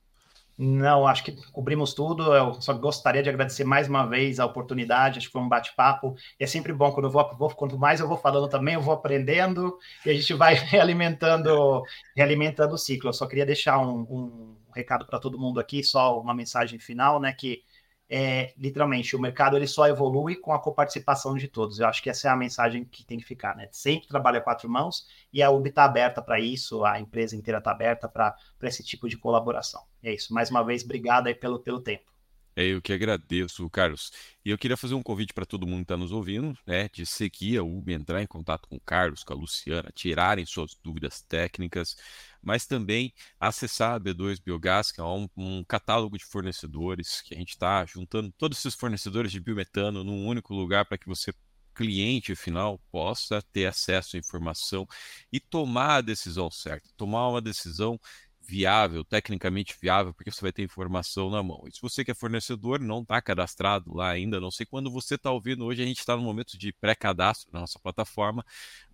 Não, 0.58 1.06
acho 1.06 1.22
que 1.22 1.32
cobrimos 1.52 1.92
tudo. 1.92 2.34
Eu 2.34 2.54
só 2.62 2.72
gostaria 2.72 3.22
de 3.22 3.28
agradecer 3.28 3.64
mais 3.64 3.88
uma 3.88 4.06
vez 4.06 4.40
a 4.40 4.46
oportunidade. 4.46 5.18
Acho 5.18 5.26
que 5.26 5.32
foi 5.32 5.42
um 5.42 5.48
bate-papo. 5.48 6.14
É 6.40 6.46
sempre 6.46 6.72
bom 6.72 6.90
quando 6.92 7.06
eu 7.06 7.10
vou, 7.10 7.50
quanto 7.54 7.78
mais 7.78 8.00
eu 8.00 8.08
vou 8.08 8.16
falando 8.16 8.48
também, 8.48 8.74
eu 8.74 8.80
vou 8.80 8.94
aprendendo 8.94 9.78
e 10.04 10.10
a 10.10 10.14
gente 10.14 10.32
vai 10.32 10.54
realimentando, 10.64 11.82
realimentando 12.16 12.74
o 12.74 12.78
ciclo. 12.78 13.10
Eu 13.10 13.12
só 13.12 13.26
queria 13.26 13.44
deixar 13.44 13.78
um, 13.78 14.00
um 14.00 14.56
recado 14.74 15.06
para 15.06 15.18
todo 15.18 15.38
mundo 15.38 15.60
aqui, 15.60 15.84
só 15.84 16.18
uma 16.18 16.34
mensagem 16.34 16.78
final, 16.78 17.20
né? 17.20 17.32
Que 17.34 17.62
é, 18.08 18.54
literalmente, 18.56 19.16
o 19.16 19.20
mercado 19.20 19.56
ele 19.56 19.66
só 19.66 19.88
evolui 19.88 20.36
com 20.36 20.52
a 20.52 20.60
coparticipação 20.60 21.34
de 21.36 21.48
todos. 21.48 21.80
Eu 21.80 21.88
acho 21.88 22.02
que 22.02 22.08
essa 22.08 22.28
é 22.28 22.30
a 22.30 22.36
mensagem 22.36 22.84
que 22.84 23.04
tem 23.04 23.18
que 23.18 23.24
ficar, 23.24 23.56
né? 23.56 23.68
Sempre 23.72 24.06
trabalha 24.08 24.40
quatro 24.40 24.68
mãos 24.70 25.06
e 25.32 25.42
a 25.42 25.50
UB 25.50 25.68
está 25.68 25.84
aberta 25.84 26.22
para 26.22 26.38
isso, 26.38 26.84
a 26.84 27.00
empresa 27.00 27.34
inteira 27.36 27.58
está 27.58 27.72
aberta 27.72 28.08
para 28.08 28.36
esse 28.62 28.84
tipo 28.84 29.08
de 29.08 29.16
colaboração. 29.16 29.82
É 30.08 30.14
isso. 30.14 30.32
Mais 30.32 30.50
uma 30.50 30.62
vez, 30.62 30.84
obrigado 30.84 31.26
aí 31.26 31.34
pelo, 31.34 31.58
pelo 31.58 31.80
tempo. 31.80 32.16
É 32.58 32.64
eu 32.64 32.80
que 32.80 32.90
agradeço, 32.90 33.68
Carlos. 33.68 34.10
E 34.42 34.48
eu 34.48 34.56
queria 34.56 34.78
fazer 34.78 34.94
um 34.94 35.02
convite 35.02 35.34
para 35.34 35.44
todo 35.44 35.66
mundo 35.66 35.80
que 35.80 35.84
está 35.84 35.96
nos 35.96 36.10
ouvindo, 36.10 36.58
né, 36.66 36.88
de 36.88 37.04
seguir 37.04 37.58
a 37.58 37.62
UB, 37.62 37.92
entrar 37.92 38.22
em 38.22 38.26
contato 38.26 38.66
com 38.66 38.76
o 38.76 38.80
Carlos, 38.80 39.22
com 39.22 39.34
a 39.34 39.36
Luciana, 39.36 39.92
tirarem 39.94 40.46
suas 40.46 40.74
dúvidas 40.82 41.20
técnicas, 41.20 41.96
mas 42.42 42.64
também 42.64 43.12
acessar 43.38 43.92
a 43.96 44.00
B2 44.00 44.40
Biogás, 44.42 44.90
que 44.90 45.00
é 45.02 45.04
um, 45.04 45.28
um 45.36 45.62
catálogo 45.64 46.16
de 46.16 46.24
fornecedores, 46.24 47.20
que 47.20 47.34
a 47.34 47.36
gente 47.36 47.50
está 47.50 47.84
juntando 47.84 48.32
todos 48.38 48.58
esses 48.58 48.74
fornecedores 48.74 49.30
de 49.30 49.38
biometano 49.40 50.02
num 50.02 50.26
único 50.26 50.54
lugar 50.54 50.86
para 50.86 50.96
que 50.96 51.06
você 51.06 51.34
cliente 51.76 52.34
final 52.34 52.80
possa 52.90 53.42
ter 53.52 53.66
acesso 53.66 54.16
à 54.16 54.18
informação 54.18 54.88
e 55.30 55.38
tomar 55.38 55.96
a 55.96 56.00
decisão 56.00 56.50
certa, 56.50 56.88
tomar 56.96 57.28
uma 57.28 57.40
decisão 57.40 58.00
viável, 58.46 59.04
tecnicamente 59.04 59.76
viável, 59.80 60.14
porque 60.14 60.30
você 60.30 60.40
vai 60.40 60.52
ter 60.52 60.62
informação 60.62 61.30
na 61.30 61.42
mão. 61.42 61.64
E 61.66 61.72
se 61.72 61.80
você 61.80 62.04
que 62.04 62.10
é 62.10 62.14
fornecedor 62.14 62.80
não 62.80 63.02
está 63.02 63.20
cadastrado 63.20 63.94
lá 63.94 64.10
ainda, 64.10 64.40
não 64.40 64.50
sei 64.50 64.66
quando 64.66 64.90
você 64.90 65.16
está 65.16 65.30
ouvindo 65.30 65.64
hoje, 65.64 65.82
a 65.82 65.86
gente 65.86 65.98
está 65.98 66.16
no 66.16 66.22
momento 66.22 66.58
de 66.58 66.72
pré-cadastro 66.72 67.48
na 67.52 67.60
nossa 67.60 67.78
plataforma, 67.78 68.44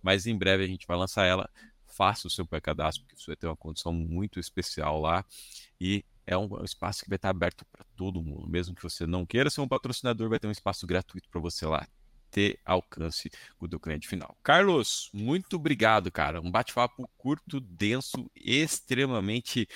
mas 0.01 0.25
em 0.25 0.37
breve 0.37 0.63
a 0.63 0.67
gente 0.67 0.87
vai 0.87 0.97
lançar 0.97 1.25
ela. 1.25 1.49
Faça 1.85 2.27
o 2.27 2.29
seu 2.29 2.45
pré-cadastro, 2.45 3.03
porque 3.03 3.15
você 3.15 3.27
vai 3.27 3.35
ter 3.35 3.47
uma 3.47 3.55
condição 3.55 3.93
muito 3.93 4.39
especial 4.39 4.99
lá 4.99 5.23
e 5.79 6.03
é 6.25 6.35
um 6.37 6.63
espaço 6.63 7.03
que 7.03 7.09
vai 7.09 7.17
estar 7.17 7.29
aberto 7.29 7.65
para 7.71 7.85
todo 7.95 8.23
mundo. 8.23 8.47
Mesmo 8.47 8.73
que 8.73 8.81
você 8.81 9.05
não 9.05 9.25
queira 9.25 9.49
ser 9.49 9.61
um 9.61 9.67
patrocinador, 9.67 10.29
vai 10.29 10.39
ter 10.39 10.47
um 10.47 10.51
espaço 10.51 10.87
gratuito 10.87 11.29
para 11.29 11.39
você 11.39 11.65
lá 11.65 11.87
ter 12.33 12.59
alcance 12.65 13.29
com 13.57 13.67
o 13.67 13.69
teu 13.69 13.79
cliente 13.79 14.07
final. 14.07 14.35
Carlos, 14.41 15.11
muito 15.13 15.55
obrigado, 15.55 16.11
cara. 16.11 16.41
Um 16.41 16.49
bate-papo 16.49 17.07
curto, 17.15 17.61
denso, 17.61 18.29
extremamente 18.35 19.67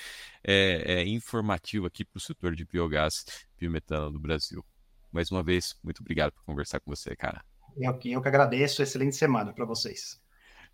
é, 0.43 1.01
é, 1.01 1.07
informativo 1.07 1.85
aqui 1.85 2.03
para 2.03 2.17
o 2.17 2.21
setor 2.21 2.55
de 2.55 2.65
biogás 2.65 3.23
biometano 3.59 4.11
do 4.11 4.19
Brasil. 4.19 4.65
Mais 5.11 5.31
uma 5.31 5.43
vez, 5.43 5.75
muito 5.83 6.01
obrigado 6.01 6.31
por 6.31 6.43
conversar 6.43 6.79
com 6.79 6.89
você, 6.89 7.15
cara. 7.15 7.45
Eu, 7.77 7.91
eu 8.05 8.21
que 8.21 8.27
agradeço. 8.27 8.81
Excelente 8.81 9.15
semana 9.15 9.53
para 9.53 9.65
vocês. 9.65 10.19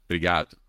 Obrigado. 0.06 0.63